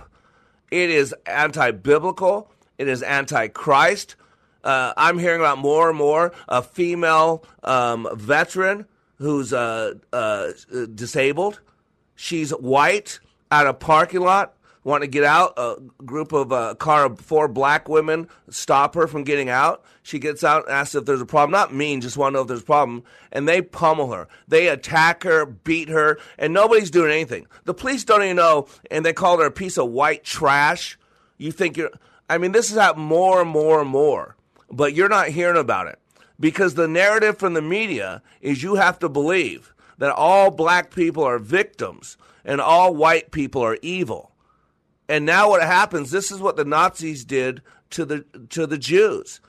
It 0.71 0.89
is 0.89 1.13
anti 1.25 1.71
biblical, 1.71 2.49
it 2.77 2.87
is 2.87 3.03
anti 3.03 3.49
Christ. 3.49 4.15
Uh, 4.63 4.93
I'm 4.95 5.19
hearing 5.19 5.41
about 5.41 5.57
more 5.57 5.89
and 5.89 5.97
more 5.97 6.31
a 6.47 6.61
female 6.61 7.43
um, 7.65 8.07
veteran 8.13 8.85
who's 9.15 9.51
uh, 9.51 9.95
uh, 10.13 10.51
disabled. 10.95 11.59
She's 12.15 12.51
white 12.51 13.19
at 13.51 13.67
a 13.67 13.73
parking 13.73 14.21
lot, 14.21 14.55
want 14.83 15.03
to 15.03 15.07
get 15.07 15.23
out. 15.23 15.53
A 15.57 15.75
group 16.03 16.31
of 16.31 16.51
a 16.51 16.55
uh, 16.55 16.73
car 16.75 17.05
of 17.05 17.19
four 17.19 17.47
black 17.47 17.87
women 17.87 18.27
stop 18.49 18.95
her 18.95 19.07
from 19.07 19.23
getting 19.23 19.49
out. 19.49 19.83
She 20.03 20.19
gets 20.19 20.43
out 20.43 20.65
and 20.65 20.73
asks 20.73 20.95
if 20.95 21.05
there's 21.05 21.21
a 21.21 21.25
problem. 21.25 21.51
Not 21.51 21.73
mean, 21.73 22.01
just 22.01 22.17
want 22.17 22.33
to 22.33 22.37
know 22.37 22.41
if 22.41 22.47
there's 22.47 22.61
a 22.61 22.65
problem. 22.65 23.03
And 23.31 23.47
they 23.47 23.61
pummel 23.61 24.11
her. 24.11 24.27
They 24.47 24.67
attack 24.67 25.23
her, 25.23 25.45
beat 25.45 25.89
her, 25.89 26.17
and 26.37 26.53
nobody's 26.53 26.91
doing 26.91 27.11
anything. 27.11 27.47
The 27.65 27.73
police 27.73 28.03
don't 28.03 28.23
even 28.23 28.37
know, 28.37 28.67
and 28.89 29.05
they 29.05 29.13
call 29.13 29.37
her 29.39 29.45
a 29.45 29.51
piece 29.51 29.77
of 29.77 29.89
white 29.89 30.23
trash. 30.23 30.97
You 31.37 31.51
think 31.51 31.77
you're. 31.77 31.91
I 32.29 32.37
mean, 32.37 32.53
this 32.53 32.71
is 32.71 32.77
happening 32.77 33.07
more 33.07 33.41
and 33.41 33.49
more 33.49 33.81
and 33.81 33.89
more, 33.89 34.37
but 34.71 34.93
you're 34.93 35.09
not 35.09 35.27
hearing 35.29 35.59
about 35.59 35.87
it 35.87 35.99
because 36.39 36.73
the 36.73 36.87
narrative 36.87 37.37
from 37.37 37.53
the 37.53 37.61
media 37.61 38.21
is 38.41 38.63
you 38.63 38.75
have 38.75 38.99
to 38.99 39.09
believe 39.09 39.73
that 39.97 40.11
all 40.11 40.49
black 40.49 40.93
people 40.93 41.23
are 41.23 41.37
victims 41.37 42.17
and 42.43 42.59
all 42.59 42.95
white 42.95 43.31
people 43.31 43.61
are 43.61 43.77
evil. 43.81 44.30
And 45.11 45.25
now 45.25 45.49
what 45.49 45.61
happens, 45.61 46.09
this 46.09 46.31
is 46.31 46.39
what 46.39 46.55
the 46.55 46.63
Nazis 46.63 47.25
did 47.25 47.61
to 47.89 48.05
the 48.05 48.23
to 48.51 48.65
the 48.65 48.77
Jews. 48.77 49.41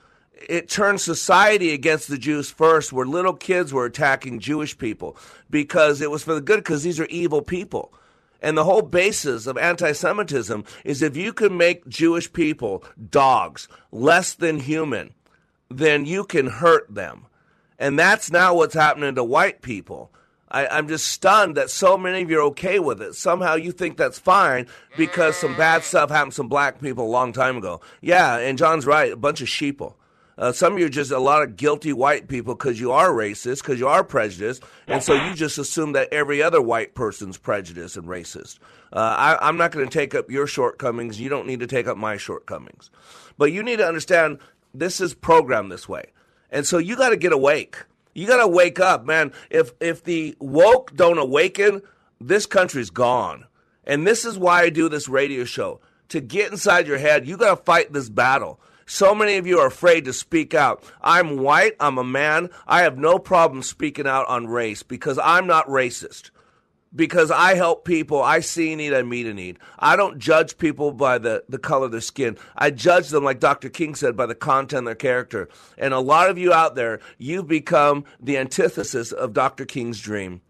It 0.49 0.67
turned 0.67 0.99
society 0.99 1.73
against 1.73 2.09
the 2.09 2.17
Jews 2.17 2.51
first, 2.51 2.91
where 2.91 3.05
little 3.05 3.33
kids 3.33 3.71
were 3.71 3.85
attacking 3.85 4.41
Jewish 4.41 4.77
people 4.77 5.15
because 5.49 6.01
it 6.01 6.11
was 6.11 6.21
for 6.21 6.35
the 6.35 6.41
good, 6.41 6.57
because 6.57 6.83
these 6.83 6.99
are 6.99 7.05
evil 7.05 7.41
people. 7.41 7.93
And 8.41 8.57
the 8.57 8.65
whole 8.65 8.81
basis 8.81 9.47
of 9.47 9.57
anti 9.57 9.93
Semitism 9.93 10.65
is 10.83 11.01
if 11.01 11.15
you 11.15 11.31
can 11.31 11.55
make 11.55 11.87
Jewish 11.87 12.33
people 12.33 12.83
dogs, 13.09 13.69
less 13.89 14.33
than 14.33 14.59
human, 14.59 15.13
then 15.69 16.05
you 16.05 16.25
can 16.25 16.47
hurt 16.47 16.93
them. 16.93 17.27
And 17.79 17.97
that's 17.97 18.29
now 18.29 18.53
what's 18.53 18.75
happening 18.75 19.15
to 19.15 19.23
white 19.23 19.61
people. 19.61 20.11
I, 20.53 20.77
am 20.77 20.87
just 20.87 21.07
stunned 21.07 21.57
that 21.57 21.69
so 21.69 21.97
many 21.97 22.21
of 22.21 22.29
you 22.29 22.39
are 22.39 22.43
okay 22.43 22.79
with 22.79 23.01
it. 23.01 23.15
Somehow 23.15 23.55
you 23.55 23.71
think 23.71 23.97
that's 23.97 24.19
fine 24.19 24.67
because 24.95 25.35
some 25.35 25.57
bad 25.57 25.83
stuff 25.83 26.11
happened 26.11 26.33
to 26.33 26.35
some 26.35 26.47
black 26.47 26.79
people 26.79 27.05
a 27.05 27.09
long 27.09 27.33
time 27.33 27.57
ago. 27.57 27.81
Yeah, 28.01 28.37
and 28.37 28.57
John's 28.57 28.85
right, 28.85 29.11
a 29.11 29.17
bunch 29.17 29.41
of 29.41 29.47
sheeple. 29.47 29.95
Uh, 30.37 30.51
some 30.51 30.73
of 30.73 30.79
you 30.79 30.85
are 30.85 30.89
just 30.89 31.11
a 31.11 31.19
lot 31.19 31.43
of 31.43 31.55
guilty 31.55 31.93
white 31.93 32.27
people 32.27 32.55
because 32.55 32.79
you 32.79 32.91
are 32.91 33.09
racist, 33.09 33.61
because 33.61 33.79
you 33.79 33.87
are 33.87 34.03
prejudiced, 34.03 34.63
and 34.87 35.03
so 35.03 35.13
you 35.13 35.35
just 35.35 35.57
assume 35.57 35.91
that 35.93 36.11
every 36.11 36.41
other 36.41 36.61
white 36.61 36.95
person's 36.95 37.37
prejudiced 37.37 37.97
and 37.97 38.07
racist. 38.07 38.57
Uh, 38.91 38.99
I, 38.99 39.47
I'm 39.47 39.57
not 39.57 39.71
going 39.71 39.87
to 39.87 39.93
take 39.93 40.15
up 40.15 40.31
your 40.31 40.47
shortcomings. 40.47 41.19
You 41.19 41.29
don't 41.29 41.47
need 41.47 41.59
to 41.59 41.67
take 41.67 41.87
up 41.87 41.97
my 41.97 42.17
shortcomings. 42.17 42.89
But 43.37 43.51
you 43.51 43.63
need 43.63 43.77
to 43.77 43.87
understand 43.87 44.39
this 44.73 45.01
is 45.01 45.13
programmed 45.13 45.71
this 45.71 45.87
way. 45.87 46.05
And 46.51 46.65
so 46.65 46.77
you 46.77 46.95
got 46.95 47.09
to 47.09 47.17
get 47.17 47.33
awake. 47.33 47.77
You 48.13 48.27
got 48.27 48.37
to 48.37 48.47
wake 48.47 48.79
up, 48.79 49.05
man. 49.05 49.33
If 49.49 49.73
if 49.79 50.03
the 50.03 50.35
woke 50.39 50.95
don't 50.95 51.17
awaken, 51.17 51.81
this 52.19 52.45
country's 52.45 52.89
gone. 52.89 53.45
And 53.83 54.07
this 54.07 54.23
is 54.25 54.37
why 54.37 54.61
I 54.61 54.69
do 54.69 54.87
this 54.89 55.09
radio 55.09 55.43
show. 55.43 55.81
To 56.09 56.21
get 56.21 56.51
inside 56.51 56.87
your 56.87 56.99
head, 56.99 57.27
you 57.27 57.37
got 57.37 57.57
to 57.57 57.63
fight 57.63 57.91
this 57.91 58.09
battle. 58.09 58.59
So 58.85 59.15
many 59.15 59.37
of 59.37 59.47
you 59.47 59.59
are 59.59 59.67
afraid 59.67 60.05
to 60.05 60.13
speak 60.13 60.53
out. 60.53 60.83
I'm 61.01 61.37
white, 61.37 61.75
I'm 61.79 61.97
a 61.97 62.03
man. 62.03 62.49
I 62.67 62.81
have 62.81 62.97
no 62.97 63.17
problem 63.17 63.63
speaking 63.63 64.05
out 64.05 64.27
on 64.27 64.47
race 64.47 64.83
because 64.83 65.17
I'm 65.17 65.47
not 65.47 65.67
racist 65.67 66.29
because 66.95 67.31
I 67.31 67.55
help 67.55 67.85
people. 67.85 68.21
I 68.21 68.39
see 68.39 68.73
a 68.73 68.75
need, 68.75 68.93
I 68.93 69.01
meet 69.01 69.27
a 69.27 69.33
need. 69.33 69.59
I 69.79 69.95
don't 69.95 70.19
judge 70.19 70.57
people 70.57 70.91
by 70.91 71.17
the, 71.17 71.43
the 71.49 71.57
color 71.57 71.85
of 71.85 71.91
their 71.91 72.01
skin. 72.01 72.37
I 72.55 72.71
judge 72.71 73.09
them, 73.09 73.23
like 73.23 73.39
Dr. 73.39 73.69
King 73.69 73.95
said, 73.95 74.15
by 74.15 74.25
the 74.25 74.35
content 74.35 74.79
of 74.79 74.85
their 74.85 74.95
character. 74.95 75.49
And 75.77 75.93
a 75.93 75.99
lot 75.99 76.29
of 76.29 76.37
you 76.37 76.53
out 76.53 76.75
there, 76.75 76.99
you've 77.17 77.47
become 77.47 78.05
the 78.19 78.37
antithesis 78.37 79.11
of 79.11 79.33
Dr. 79.33 79.65
King's 79.65 79.99
dream. 79.99 80.41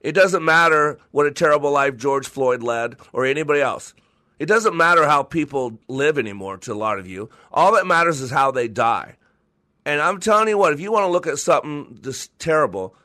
It 0.00 0.12
doesn't 0.12 0.44
matter 0.44 0.98
what 1.12 1.26
a 1.26 1.32
terrible 1.32 1.70
life 1.70 1.96
George 1.96 2.28
Floyd 2.28 2.62
led 2.62 2.96
or 3.12 3.24
anybody 3.24 3.60
else. 3.60 3.94
It 4.38 4.46
doesn't 4.46 4.76
matter 4.76 5.06
how 5.06 5.22
people 5.22 5.78
live 5.88 6.18
anymore 6.18 6.58
to 6.58 6.72
a 6.72 6.74
lot 6.74 6.98
of 6.98 7.06
you. 7.06 7.30
All 7.52 7.72
that 7.74 7.86
matters 7.86 8.20
is 8.20 8.30
how 8.30 8.50
they 8.50 8.68
die. 8.68 9.16
And 9.86 10.00
I'm 10.00 10.20
telling 10.20 10.48
you 10.48 10.58
what, 10.58 10.72
if 10.72 10.80
you 10.80 10.92
want 10.92 11.04
to 11.04 11.10
look 11.10 11.26
at 11.26 11.38
something 11.38 11.98
just 12.02 12.38
terrible, 12.38 12.96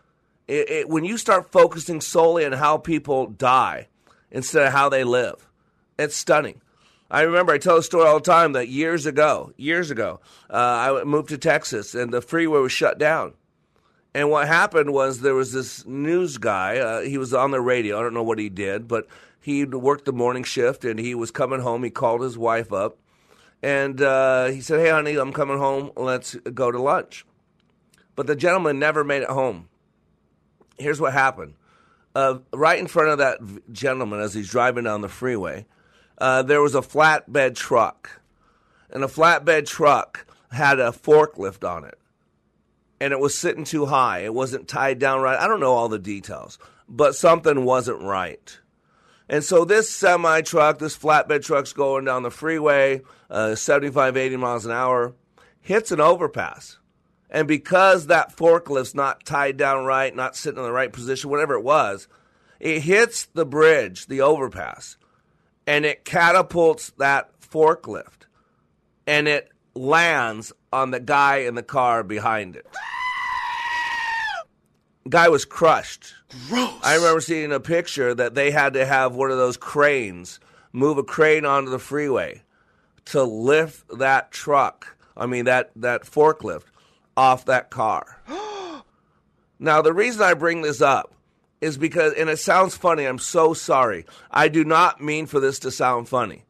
it, 0.49 0.69
it, 0.69 0.89
when 0.89 1.05
you 1.05 1.17
start 1.17 1.51
focusing 1.51 2.01
solely 2.01 2.43
on 2.43 2.53
how 2.53 2.77
people 2.77 3.27
die 3.27 3.87
instead 4.31 4.65
of 4.65 4.73
how 4.73 4.89
they 4.89 5.03
live, 5.03 5.47
it's 5.99 6.15
stunning. 6.15 6.59
I 7.11 7.21
remember 7.21 7.53
I 7.53 7.59
tell 7.59 7.77
a 7.77 7.83
story 7.83 8.07
all 8.07 8.15
the 8.19 8.31
time 8.31 8.53
that 8.53 8.67
years 8.67 9.05
ago, 9.05 9.53
years 9.57 9.91
ago, 9.91 10.19
uh, 10.49 11.01
I 11.01 11.03
moved 11.03 11.29
to 11.29 11.37
Texas 11.37 11.93
and 11.93 12.11
the 12.11 12.21
freeway 12.21 12.59
was 12.59 12.71
shut 12.71 12.97
down. 12.97 13.33
And 14.15 14.31
what 14.31 14.47
happened 14.47 14.91
was 14.91 15.21
there 15.21 15.35
was 15.35 15.53
this 15.53 15.85
news 15.85 16.39
guy. 16.39 16.77
Uh, 16.77 17.01
he 17.01 17.19
was 17.19 17.31
on 17.31 17.51
the 17.51 17.61
radio. 17.61 17.99
I 17.99 18.01
don't 18.01 18.15
know 18.15 18.23
what 18.23 18.39
he 18.39 18.49
did, 18.49 18.87
but 18.87 19.05
he 19.39 19.65
worked 19.65 20.05
the 20.05 20.13
morning 20.13 20.43
shift 20.43 20.83
and 20.83 20.99
he 20.99 21.13
was 21.13 21.29
coming 21.29 21.61
home. 21.61 21.83
He 21.83 21.91
called 21.91 22.21
his 22.21 22.39
wife 22.39 22.73
up 22.73 22.97
and 23.61 24.01
uh, 24.01 24.45
he 24.45 24.61
said, 24.61 24.79
Hey, 24.79 24.89
honey, 24.89 25.15
I'm 25.15 25.31
coming 25.31 25.59
home. 25.59 25.91
Let's 25.95 26.33
go 26.35 26.71
to 26.71 26.81
lunch. 26.81 27.23
But 28.15 28.25
the 28.25 28.35
gentleman 28.35 28.79
never 28.79 29.03
made 29.03 29.21
it 29.21 29.29
home 29.29 29.68
here's 30.80 31.01
what 31.01 31.13
happened. 31.13 31.55
Uh, 32.15 32.39
right 32.53 32.80
in 32.80 32.88
front 32.88 33.09
of 33.09 33.17
that 33.19 33.39
gentleman, 33.71 34.19
as 34.19 34.34
he's 34.34 34.49
driving 34.49 34.86
down 34.86 35.01
the 35.01 35.09
freeway, 35.09 35.65
uh, 36.17 36.41
there 36.41 36.61
was 36.61 36.75
a 36.75 36.82
flatbed 36.82 37.55
truck. 37.55 38.21
And 38.89 39.03
the 39.03 39.07
flatbed 39.07 39.67
truck 39.67 40.25
had 40.51 40.80
a 40.80 40.91
forklift 40.91 41.67
on 41.67 41.86
it. 41.86 41.97
And 42.99 43.13
it 43.13 43.19
was 43.19 43.38
sitting 43.38 43.63
too 43.63 43.86
high. 43.86 44.19
It 44.19 44.34
wasn't 44.34 44.67
tied 44.67 44.99
down 44.99 45.21
right. 45.21 45.39
I 45.39 45.47
don't 45.47 45.59
know 45.59 45.73
all 45.73 45.88
the 45.88 45.99
details, 45.99 46.57
but 46.88 47.15
something 47.15 47.63
wasn't 47.63 48.01
right. 48.01 48.59
And 49.30 49.43
so 49.43 49.63
this 49.63 49.89
semi 49.89 50.41
truck, 50.41 50.80
this 50.80 50.97
flatbed 50.97 51.45
truck's 51.45 51.71
going 51.71 52.05
down 52.05 52.23
the 52.23 52.32
freeway, 52.32 53.01
uh, 53.30 53.53
75, 53.53 54.17
80 54.17 54.38
miles 54.38 54.65
an 54.65 54.71
hour, 54.71 55.13
hits 55.61 55.91
an 55.91 56.01
overpass. 56.01 56.78
And 57.30 57.47
because 57.47 58.07
that 58.07 58.36
forklift's 58.36 58.95
not 58.95 59.25
tied 59.25 59.57
down 59.57 59.86
right, 59.86 60.15
not 60.15 60.36
sitting 60.36 60.57
in 60.57 60.63
the 60.63 60.71
right 60.71 60.91
position, 60.91 61.30
whatever 61.30 61.53
it 61.53 61.63
was, 61.63 62.07
it 62.59 62.82
hits 62.82 63.25
the 63.25 63.45
bridge, 63.45 64.07
the 64.07 64.21
overpass, 64.21 64.97
and 65.67 65.86
it 65.86 66.05
catapults 66.05 66.91
that 66.97 67.30
forklift 67.41 68.25
and 69.05 69.27
it 69.27 69.49
lands 69.75 70.51
on 70.71 70.91
the 70.91 70.99
guy 70.99 71.38
in 71.38 71.55
the 71.55 71.63
car 71.63 72.03
behind 72.03 72.55
it. 72.55 72.67
Guy 75.07 75.30
was 75.30 75.45
crushed. 75.45 76.13
Gross. 76.47 76.73
I 76.84 76.95
remember 76.95 77.21
seeing 77.21 77.51
a 77.51 77.59
picture 77.59 78.13
that 78.13 78.36
they 78.36 78.51
had 78.51 78.73
to 78.73 78.86
have 78.86 79.15
one 79.15 79.32
of 79.32 79.38
those 79.38 79.57
cranes 79.57 80.39
move 80.71 80.99
a 80.99 81.03
crane 81.03 81.45
onto 81.45 81.71
the 81.71 81.80
freeway 81.80 82.43
to 83.05 83.23
lift 83.23 83.86
that 83.97 84.32
truck. 84.32 84.95
I 85.17 85.25
mean 85.25 85.45
that 85.45 85.71
that 85.77 86.03
forklift 86.03 86.65
off 87.16 87.45
that 87.45 87.70
car. 87.70 88.22
now 89.60 89.82
the 89.82 89.93
reason 89.93 90.22
I 90.22 90.34
bring 90.34 90.62
this 90.62 90.82
up 90.82 91.14
is 91.62 91.78
because 91.78 92.14
and 92.14 92.30
it 92.30 92.39
sounds 92.39 92.76
funny, 92.76 93.05
I'm 93.05 93.20
so 93.20 93.53
sorry. 93.53 94.05
I 94.32 94.47
do 94.47 94.64
not 94.64 95.01
mean 95.01 95.26
for 95.26 95.39
this 95.39 95.60
to 95.60 95.72
sound 95.72 96.07
funny. 96.07 96.45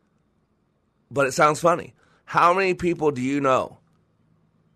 But 1.11 1.27
it 1.27 1.33
sounds 1.33 1.59
funny. 1.59 1.95
How 2.25 2.53
many 2.53 2.75
people 2.75 3.09
do 3.11 3.21
you 3.21 3.41
know 3.41 3.79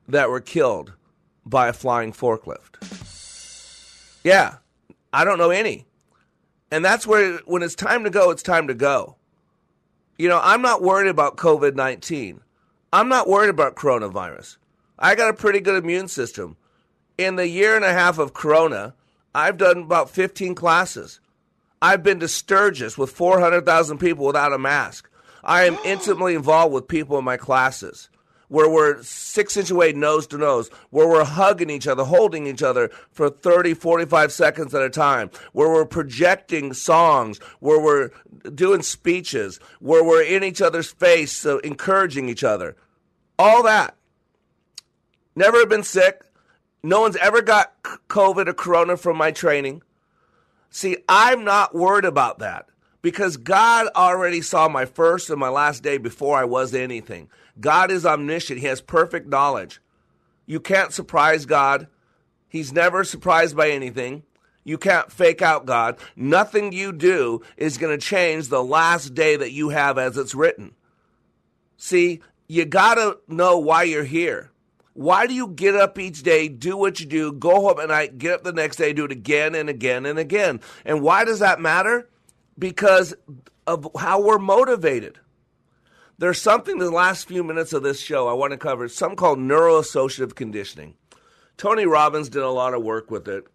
that 0.07 0.29
were 0.29 0.41
killed 0.41 0.93
by 1.45 1.67
a 1.67 1.73
flying 1.73 2.11
forklift? 2.11 2.79
Yeah, 4.23 4.55
I 5.11 5.25
don't 5.25 5.37
know 5.37 5.51
any. 5.51 5.85
And 6.71 6.83
that's 6.83 7.05
where, 7.05 7.37
when 7.45 7.61
it's 7.61 7.75
time 7.75 8.03
to 8.05 8.09
go, 8.09 8.31
it's 8.31 8.41
time 8.41 8.67
to 8.67 8.73
go. 8.73 9.17
You 10.17 10.29
know, 10.29 10.39
I'm 10.41 10.63
not 10.63 10.81
worried 10.81 11.09
about 11.09 11.37
COVID 11.37 11.75
19. 11.75 12.41
I'm 12.91 13.09
not 13.09 13.27
worried 13.27 13.49
about 13.49 13.75
coronavirus. 13.75 14.57
I 14.97 15.15
got 15.15 15.29
a 15.29 15.33
pretty 15.33 15.59
good 15.59 15.83
immune 15.83 16.07
system. 16.07 16.57
In 17.17 17.35
the 17.35 17.47
year 17.47 17.75
and 17.75 17.85
a 17.85 17.93
half 17.93 18.17
of 18.17 18.33
Corona, 18.33 18.95
I've 19.35 19.57
done 19.57 19.79
about 19.79 20.09
15 20.09 20.55
classes. 20.55 21.19
I've 21.81 22.03
been 22.03 22.19
to 22.21 22.27
Sturgis 22.27 22.97
with 22.97 23.11
400,000 23.11 23.97
people 23.97 24.25
without 24.25 24.53
a 24.53 24.57
mask. 24.57 25.09
I 25.43 25.63
am 25.63 25.77
intimately 25.85 26.35
involved 26.35 26.73
with 26.73 26.87
people 26.87 27.17
in 27.17 27.25
my 27.25 27.37
classes 27.37 28.09
where 28.53 28.69
we're 28.69 29.01
six 29.01 29.57
inches 29.57 29.71
away, 29.71 29.93
nose 29.93 30.27
to 30.27 30.37
nose, 30.37 30.69
where 30.91 31.07
we're 31.07 31.23
hugging 31.23 31.71
each 31.71 31.87
other, 31.87 32.03
holding 32.03 32.45
each 32.45 32.61
other 32.61 32.91
for 33.11 33.27
30, 33.27 33.73
45 33.73 34.31
seconds 34.31 34.75
at 34.75 34.83
a 34.83 34.91
time, 34.91 35.31
where 35.53 35.69
we're 35.69 35.85
projecting 35.85 36.71
songs, 36.71 37.39
where 37.61 37.79
we're 37.79 38.11
doing 38.53 38.83
speeches, 38.83 39.59
where 39.79 40.03
we're 40.03 40.21
in 40.21 40.43
each 40.43 40.61
other's 40.61 40.91
face, 40.91 41.31
so 41.31 41.57
encouraging 41.59 42.29
each 42.29 42.43
other. 42.43 42.75
All 43.39 43.63
that. 43.63 43.95
Never 45.35 45.65
been 45.65 45.83
sick. 45.83 46.21
No 46.83 47.01
one's 47.01 47.15
ever 47.17 47.41
got 47.41 47.81
COVID 48.09 48.47
or 48.47 48.53
corona 48.53 48.97
from 48.97 49.17
my 49.17 49.31
training. 49.31 49.81
See, 50.69 50.97
I'm 51.07 51.43
not 51.43 51.73
worried 51.73 52.05
about 52.05 52.39
that 52.39 52.67
because 53.01 53.37
God 53.37 53.87
already 53.95 54.41
saw 54.41 54.67
my 54.67 54.85
first 54.85 55.29
and 55.29 55.39
my 55.39 55.49
last 55.49 55.83
day 55.83 55.97
before 55.97 56.37
I 56.37 56.45
was 56.45 56.73
anything. 56.73 57.29
God 57.59 57.91
is 57.91 58.05
omniscient, 58.05 58.59
He 58.59 58.67
has 58.67 58.81
perfect 58.81 59.27
knowledge. 59.27 59.79
You 60.45 60.59
can't 60.59 60.91
surprise 60.91 61.45
God, 61.45 61.87
He's 62.47 62.73
never 62.73 63.03
surprised 63.03 63.55
by 63.55 63.69
anything. 63.69 64.23
You 64.63 64.77
can't 64.77 65.11
fake 65.11 65.41
out 65.41 65.65
God. 65.65 65.97
Nothing 66.15 66.71
you 66.71 66.93
do 66.93 67.41
is 67.57 67.77
going 67.77 67.97
to 67.97 68.05
change 68.05 68.47
the 68.47 68.63
last 68.63 69.13
day 69.13 69.35
that 69.35 69.51
you 69.51 69.69
have 69.69 69.97
as 69.97 70.17
it's 70.17 70.33
written. 70.33 70.73
See, 71.75 72.21
you 72.47 72.63
got 72.65 72.95
to 72.95 73.17
know 73.27 73.57
why 73.57 73.83
you're 73.83 74.05
here. 74.05 74.52
Why 74.93 75.27
do 75.27 75.33
you 75.33 75.47
get 75.47 75.75
up 75.75 75.97
each 75.97 76.21
day, 76.23 76.47
do 76.47 76.77
what 76.77 76.99
you 76.99 77.05
do, 77.05 77.33
go 77.33 77.61
home 77.61 77.79
at 77.79 77.89
night, 77.89 78.17
get 78.19 78.33
up 78.35 78.43
the 78.43 78.53
next 78.53 78.75
day, 78.75 78.93
do 78.93 79.05
it 79.05 79.11
again 79.11 79.55
and 79.55 79.69
again 79.69 80.05
and 80.05 80.19
again? 80.19 80.61
And 80.85 81.01
why 81.01 81.25
does 81.25 81.39
that 81.39 81.59
matter? 81.59 82.07
because 82.57 83.13
of 83.65 83.87
how 83.97 84.21
we're 84.21 84.39
motivated. 84.39 85.19
There's 86.17 86.41
something 86.41 86.73
in 86.73 86.79
the 86.79 86.91
last 86.91 87.27
few 87.27 87.43
minutes 87.43 87.73
of 87.73 87.83
this 87.83 87.99
show 87.99 88.27
I 88.27 88.33
want 88.33 88.51
to 88.51 88.57
cover. 88.57 88.87
Something 88.87 89.17
called 89.17 89.39
neuroassociative 89.39 90.35
conditioning. 90.35 90.95
Tony 91.57 91.85
Robbins 91.85 92.29
did 92.29 92.43
a 92.43 92.49
lot 92.49 92.73
of 92.73 92.83
work 92.83 93.09
with 93.09 93.27
it. 93.27 93.45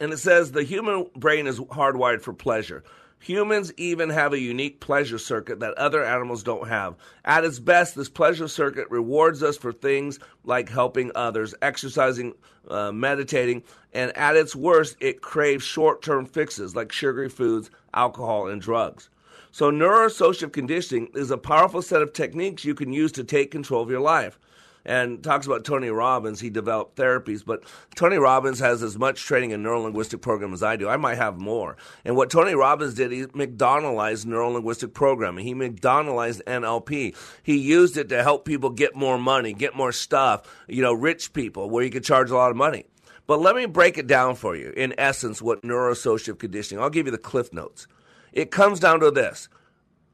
And 0.00 0.12
it 0.12 0.18
says 0.18 0.50
the 0.52 0.64
human 0.64 1.06
brain 1.16 1.46
is 1.46 1.60
hardwired 1.60 2.22
for 2.22 2.32
pleasure. 2.32 2.84
Humans 3.24 3.72
even 3.78 4.10
have 4.10 4.34
a 4.34 4.38
unique 4.38 4.80
pleasure 4.80 5.16
circuit 5.16 5.60
that 5.60 5.72
other 5.78 6.04
animals 6.04 6.42
don't 6.42 6.68
have. 6.68 6.94
At 7.24 7.46
its 7.46 7.58
best, 7.58 7.94
this 7.94 8.10
pleasure 8.10 8.48
circuit 8.48 8.86
rewards 8.90 9.42
us 9.42 9.56
for 9.56 9.72
things 9.72 10.18
like 10.44 10.68
helping 10.68 11.10
others, 11.14 11.54
exercising, 11.62 12.34
uh, 12.68 12.92
meditating, 12.92 13.62
and 13.94 14.14
at 14.14 14.36
its 14.36 14.54
worst, 14.54 14.98
it 15.00 15.22
craves 15.22 15.64
short 15.64 16.02
term 16.02 16.26
fixes 16.26 16.76
like 16.76 16.92
sugary 16.92 17.30
foods, 17.30 17.70
alcohol, 17.94 18.48
and 18.48 18.60
drugs. 18.60 19.08
So, 19.52 19.70
neuroassociative 19.72 20.52
conditioning 20.52 21.08
is 21.14 21.30
a 21.30 21.38
powerful 21.38 21.80
set 21.80 22.02
of 22.02 22.12
techniques 22.12 22.66
you 22.66 22.74
can 22.74 22.92
use 22.92 23.12
to 23.12 23.24
take 23.24 23.50
control 23.50 23.82
of 23.82 23.88
your 23.88 24.00
life. 24.00 24.38
And 24.84 25.24
talks 25.24 25.46
about 25.46 25.64
Tony 25.64 25.88
Robbins. 25.88 26.40
He 26.40 26.50
developed 26.50 26.96
therapies, 26.96 27.44
but 27.44 27.64
Tony 27.94 28.18
Robbins 28.18 28.58
has 28.58 28.82
as 28.82 28.98
much 28.98 29.22
training 29.24 29.52
in 29.52 29.62
neurolinguistic 29.62 30.20
program 30.20 30.52
as 30.52 30.62
I 30.62 30.76
do. 30.76 30.88
I 30.88 30.98
might 30.98 31.16
have 31.16 31.38
more. 31.38 31.76
And 32.04 32.16
what 32.16 32.30
Tony 32.30 32.54
Robbins 32.54 32.94
did, 32.94 33.10
he 33.10 33.26
McDonaldized 33.32 34.26
neurolinguistic 34.26 34.92
programming. 34.92 35.46
He 35.46 35.54
McDonaldized 35.54 36.42
NLP. 36.46 37.16
He 37.42 37.56
used 37.56 37.96
it 37.96 38.10
to 38.10 38.22
help 38.22 38.44
people 38.44 38.70
get 38.70 38.94
more 38.94 39.18
money, 39.18 39.54
get 39.54 39.74
more 39.74 39.92
stuff. 39.92 40.42
You 40.68 40.82
know, 40.82 40.92
rich 40.92 41.32
people 41.32 41.70
where 41.70 41.82
you 41.82 41.90
could 41.90 42.04
charge 42.04 42.30
a 42.30 42.36
lot 42.36 42.50
of 42.50 42.56
money. 42.56 42.84
But 43.26 43.40
let 43.40 43.56
me 43.56 43.66
break 43.66 43.96
it 43.96 44.06
down 44.06 44.34
for 44.34 44.54
you, 44.54 44.72
in 44.76 44.94
essence, 44.98 45.40
what 45.40 45.62
neuroassociative 45.62 46.38
conditioning. 46.38 46.82
I'll 46.82 46.90
give 46.90 47.06
you 47.06 47.12
the 47.12 47.18
cliff 47.18 47.52
notes. 47.52 47.86
It 48.32 48.50
comes 48.50 48.80
down 48.80 49.00
to 49.00 49.10
this 49.10 49.48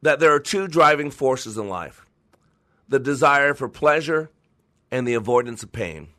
that 0.01 0.19
there 0.19 0.33
are 0.33 0.39
two 0.39 0.67
driving 0.67 1.11
forces 1.11 1.57
in 1.57 1.67
life 1.67 2.05
the 2.87 2.99
desire 2.99 3.53
for 3.53 3.69
pleasure 3.69 4.29
and 4.91 5.07
the 5.07 5.13
avoidance 5.13 5.63
of 5.63 5.71
pain. 5.71 6.09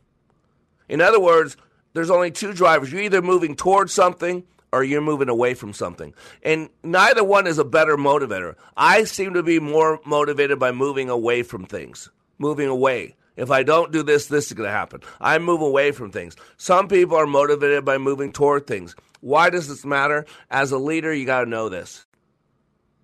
In 0.89 0.99
other 1.01 1.19
words, 1.19 1.55
there's 1.93 2.09
only 2.09 2.31
two 2.31 2.53
drivers. 2.53 2.91
You're 2.91 3.01
either 3.01 3.21
moving 3.21 3.55
towards 3.55 3.93
something 3.93 4.43
or 4.71 4.83
you're 4.83 5.01
moving 5.01 5.29
away 5.29 5.53
from 5.53 5.71
something. 5.71 6.13
And 6.41 6.69
neither 6.83 7.23
one 7.23 7.45
is 7.45 7.59
a 7.59 7.63
better 7.63 7.95
motivator. 7.95 8.55
I 8.75 9.03
seem 9.03 9.35
to 9.35 9.43
be 9.43 9.59
more 9.59 9.99
motivated 10.05 10.57
by 10.57 10.71
moving 10.71 11.09
away 11.09 11.43
from 11.43 11.65
things, 11.65 12.09
moving 12.39 12.67
away. 12.67 13.15
If 13.35 13.51
I 13.51 13.63
don't 13.63 13.91
do 13.91 14.03
this, 14.03 14.27
this 14.27 14.47
is 14.47 14.53
going 14.53 14.67
to 14.67 14.75
happen. 14.75 15.01
I 15.21 15.37
move 15.37 15.61
away 15.61 15.91
from 15.91 16.11
things. 16.11 16.35
Some 16.57 16.87
people 16.87 17.17
are 17.17 17.27
motivated 17.27 17.85
by 17.85 17.97
moving 17.97 18.31
toward 18.31 18.67
things. 18.67 18.95
Why 19.21 19.49
does 19.49 19.67
this 19.67 19.85
matter? 19.85 20.25
As 20.49 20.71
a 20.71 20.77
leader, 20.77 21.13
you 21.13 21.25
got 21.25 21.43
to 21.43 21.49
know 21.49 21.69
this. 21.69 22.05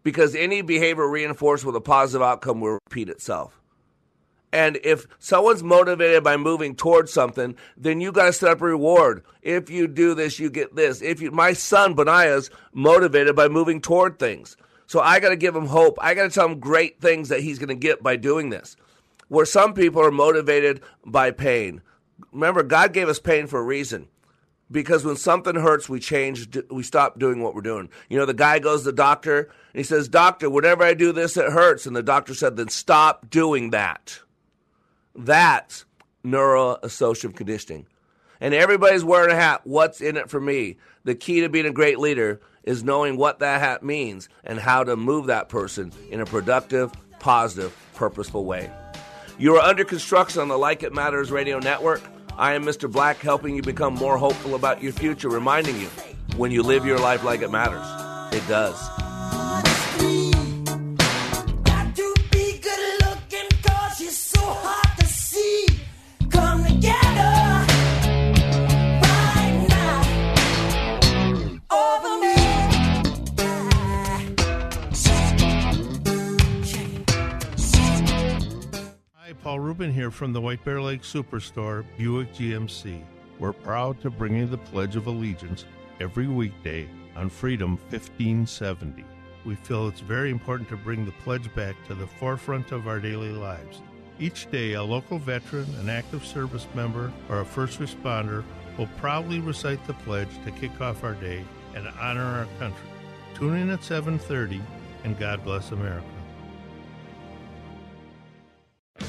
Because 0.03 0.35
any 0.35 0.61
behavior 0.61 1.07
reinforced 1.07 1.65
with 1.65 1.75
a 1.75 1.81
positive 1.81 2.21
outcome 2.21 2.61
will 2.61 2.79
repeat 2.89 3.09
itself. 3.09 3.58
And 4.51 4.79
if 4.83 5.05
someone's 5.19 5.61
motivated 5.61 6.23
by 6.23 6.37
moving 6.37 6.75
towards 6.75 7.13
something, 7.13 7.55
then 7.77 8.01
you 8.01 8.11
got 8.11 8.25
to 8.25 8.33
set 8.33 8.49
up 8.49 8.61
a 8.61 8.65
reward. 8.65 9.23
If 9.41 9.69
you 9.69 9.87
do 9.87 10.15
this, 10.15 10.39
you 10.39 10.49
get 10.49 10.75
this. 10.75 11.01
If 11.01 11.21
you, 11.21 11.31
my 11.31 11.53
son 11.53 11.95
Benaya's 11.95 12.49
motivated 12.73 13.35
by 13.35 13.47
moving 13.47 13.79
toward 13.79 14.17
things, 14.17 14.57
so 14.87 14.99
I 14.99 15.19
got 15.19 15.29
to 15.29 15.35
give 15.35 15.55
him 15.55 15.67
hope. 15.67 15.99
I 16.01 16.15
got 16.15 16.23
to 16.23 16.29
tell 16.29 16.47
him 16.47 16.59
great 16.59 16.99
things 16.99 17.29
that 17.29 17.41
he's 17.41 17.59
going 17.59 17.69
to 17.69 17.75
get 17.75 18.01
by 18.01 18.15
doing 18.15 18.49
this 18.49 18.75
where 19.29 19.45
some 19.45 19.73
people 19.73 20.03
are 20.03 20.11
motivated 20.11 20.81
by 21.05 21.31
pain. 21.31 21.81
Remember, 22.33 22.63
God 22.63 22.93
gave 22.93 23.07
us 23.07 23.19
pain 23.19 23.47
for 23.47 23.59
a 23.59 23.63
reason. 23.63 24.07
Because 24.71 25.03
when 25.03 25.15
something 25.15 25.55
hurts, 25.55 25.89
we 25.89 25.99
change, 25.99 26.55
we 26.69 26.83
stop 26.83 27.17
doing 27.17 27.41
what 27.41 27.55
we're 27.55 27.61
doing. 27.61 27.89
You 28.07 28.19
know, 28.19 28.27
the 28.27 28.35
guy 28.35 28.59
goes 28.59 28.81
to 28.81 28.85
the 28.85 28.93
doctor 28.93 29.39
and 29.73 29.79
he 29.79 29.83
says, 29.83 30.07
Doctor, 30.07 30.47
whenever 30.47 30.83
I 30.83 30.93
do 30.93 31.11
this, 31.11 31.37
it 31.37 31.51
hurts. 31.51 31.87
And 31.87 31.95
the 31.95 32.03
doctor 32.03 32.35
said, 32.35 32.55
Then 32.55 32.69
stop 32.69 33.31
doing 33.31 33.71
that. 33.71 34.19
That's 35.19 35.85
neuroassociative 36.23 37.35
conditioning. 37.35 37.85
And 38.39 38.53
everybody's 38.53 39.03
wearing 39.03 39.31
a 39.31 39.35
hat. 39.35 39.61
What's 39.65 39.99
in 39.99 40.15
it 40.15 40.29
for 40.29 40.39
me? 40.39 40.77
The 41.03 41.13
key 41.13 41.41
to 41.41 41.49
being 41.49 41.65
a 41.65 41.71
great 41.71 41.99
leader 41.99 42.39
is 42.63 42.85
knowing 42.85 43.17
what 43.17 43.39
that 43.39 43.59
hat 43.59 43.83
means 43.83 44.29
and 44.45 44.57
how 44.57 44.85
to 44.85 44.95
move 44.95 45.25
that 45.25 45.49
person 45.49 45.91
in 46.09 46.21
a 46.21 46.25
productive, 46.25 46.93
positive, 47.19 47.75
purposeful 47.95 48.45
way. 48.45 48.71
You 49.37 49.55
are 49.57 49.61
under 49.61 49.83
construction 49.83 50.41
on 50.41 50.47
the 50.47 50.57
Like 50.57 50.83
It 50.83 50.93
Matters 50.93 51.31
radio 51.31 51.59
network. 51.59 52.01
I 52.37 52.53
am 52.53 52.63
Mr. 52.63 52.89
Black, 52.89 53.17
helping 53.17 53.55
you 53.55 53.61
become 53.61 53.93
more 53.95 54.17
hopeful 54.17 54.55
about 54.55 54.81
your 54.81 54.93
future, 54.93 55.29
reminding 55.29 55.79
you 55.79 55.87
when 56.37 56.51
you 56.51 56.63
live 56.63 56.85
your 56.85 56.99
life 56.99 57.25
like 57.25 57.41
it 57.41 57.51
matters, 57.51 57.85
it 58.33 58.47
does. 58.47 59.08
Paul 79.49 79.61
Rubin 79.61 79.91
here 79.91 80.11
from 80.11 80.31
the 80.31 80.39
White 80.39 80.63
Bear 80.63 80.79
Lake 80.79 81.01
Superstore, 81.01 81.83
Buick 81.97 82.31
GMC. 82.35 83.01
We're 83.39 83.51
proud 83.51 83.99
to 84.01 84.11
bring 84.11 84.35
you 84.35 84.45
the 84.45 84.59
Pledge 84.59 84.95
of 84.95 85.07
Allegiance 85.07 85.65
every 85.99 86.27
weekday 86.27 86.87
on 87.15 87.31
Freedom 87.31 87.71
1570. 87.89 89.03
We 89.45 89.55
feel 89.55 89.87
it's 89.87 90.01
very 90.01 90.29
important 90.29 90.69
to 90.69 90.77
bring 90.77 91.03
the 91.03 91.13
pledge 91.23 91.51
back 91.55 91.75
to 91.87 91.95
the 91.95 92.05
forefront 92.05 92.71
of 92.71 92.87
our 92.87 92.99
daily 92.99 93.31
lives. 93.31 93.81
Each 94.19 94.47
day, 94.51 94.73
a 94.73 94.83
local 94.83 95.17
veteran, 95.17 95.65
an 95.79 95.89
active 95.89 96.23
service 96.23 96.67
member, 96.75 97.11
or 97.27 97.39
a 97.39 97.45
first 97.45 97.79
responder 97.79 98.43
will 98.77 98.89
proudly 98.97 99.39
recite 99.39 99.83
the 99.87 99.95
pledge 99.95 100.29
to 100.45 100.51
kick 100.51 100.79
off 100.79 101.03
our 101.03 101.15
day 101.15 101.43
and 101.73 101.87
honor 101.99 102.21
our 102.21 102.47
country. 102.59 102.87
Tune 103.33 103.55
in 103.55 103.71
at 103.71 103.79
7:30 103.83 104.61
and 105.03 105.17
God 105.17 105.43
bless 105.43 105.71
America. 105.71 106.18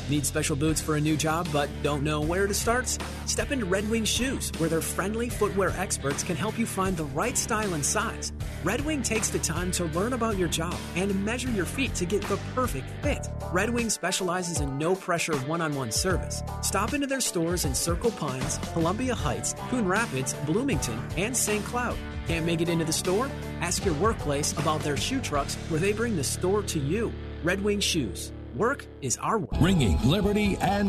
Need 0.08 0.26
special 0.26 0.56
boots 0.56 0.80
for 0.80 0.96
a 0.96 1.00
new 1.00 1.16
job 1.16 1.48
but 1.52 1.68
don't 1.82 2.02
know 2.02 2.20
where 2.20 2.46
to 2.46 2.54
start? 2.54 2.88
Step 3.26 3.52
into 3.52 3.64
Red 3.64 3.88
Wing 3.88 4.04
Shoes, 4.04 4.50
where 4.58 4.68
their 4.68 4.80
friendly 4.80 5.28
footwear 5.28 5.70
experts 5.76 6.24
can 6.24 6.36
help 6.36 6.58
you 6.58 6.66
find 6.66 6.96
the 6.96 7.04
right 7.04 7.38
style 7.38 7.74
and 7.74 7.84
size. 7.84 8.32
Red 8.64 8.80
Wing 8.82 9.02
takes 9.02 9.30
the 9.30 9.38
time 9.38 9.70
to 9.72 9.84
learn 9.86 10.12
about 10.12 10.36
your 10.36 10.48
job 10.48 10.74
and 10.96 11.24
measure 11.24 11.50
your 11.50 11.64
feet 11.64 11.94
to 11.94 12.04
get 12.04 12.22
the 12.22 12.38
perfect 12.54 12.88
fit. 13.02 13.28
Red 13.52 13.70
Wing 13.70 13.88
specializes 13.88 14.60
in 14.60 14.76
no 14.78 14.94
pressure 14.94 15.36
one 15.40 15.60
on 15.60 15.74
one 15.74 15.90
service. 15.90 16.42
Stop 16.62 16.92
into 16.92 17.06
their 17.06 17.20
stores 17.20 17.64
in 17.64 17.74
Circle 17.74 18.10
Pines, 18.12 18.58
Columbia 18.72 19.14
Heights, 19.14 19.54
Coon 19.68 19.86
Rapids, 19.86 20.34
Bloomington, 20.46 21.00
and 21.16 21.36
St. 21.36 21.64
Cloud. 21.64 21.96
Can't 22.26 22.46
make 22.46 22.60
it 22.60 22.68
into 22.68 22.84
the 22.84 22.92
store? 22.92 23.30
Ask 23.60 23.84
your 23.84 23.94
workplace 23.94 24.52
about 24.52 24.80
their 24.80 24.96
shoe 24.96 25.20
trucks 25.20 25.56
where 25.68 25.80
they 25.80 25.92
bring 25.92 26.16
the 26.16 26.24
store 26.24 26.62
to 26.62 26.78
you. 26.78 27.12
Red 27.42 27.62
Wing 27.62 27.80
Shoes. 27.80 28.32
Work 28.56 28.86
is 29.00 29.16
our 29.18 29.38
work. 29.38 29.60
Ringing 29.60 29.96
Liberty 30.02 30.56
and 30.60 30.88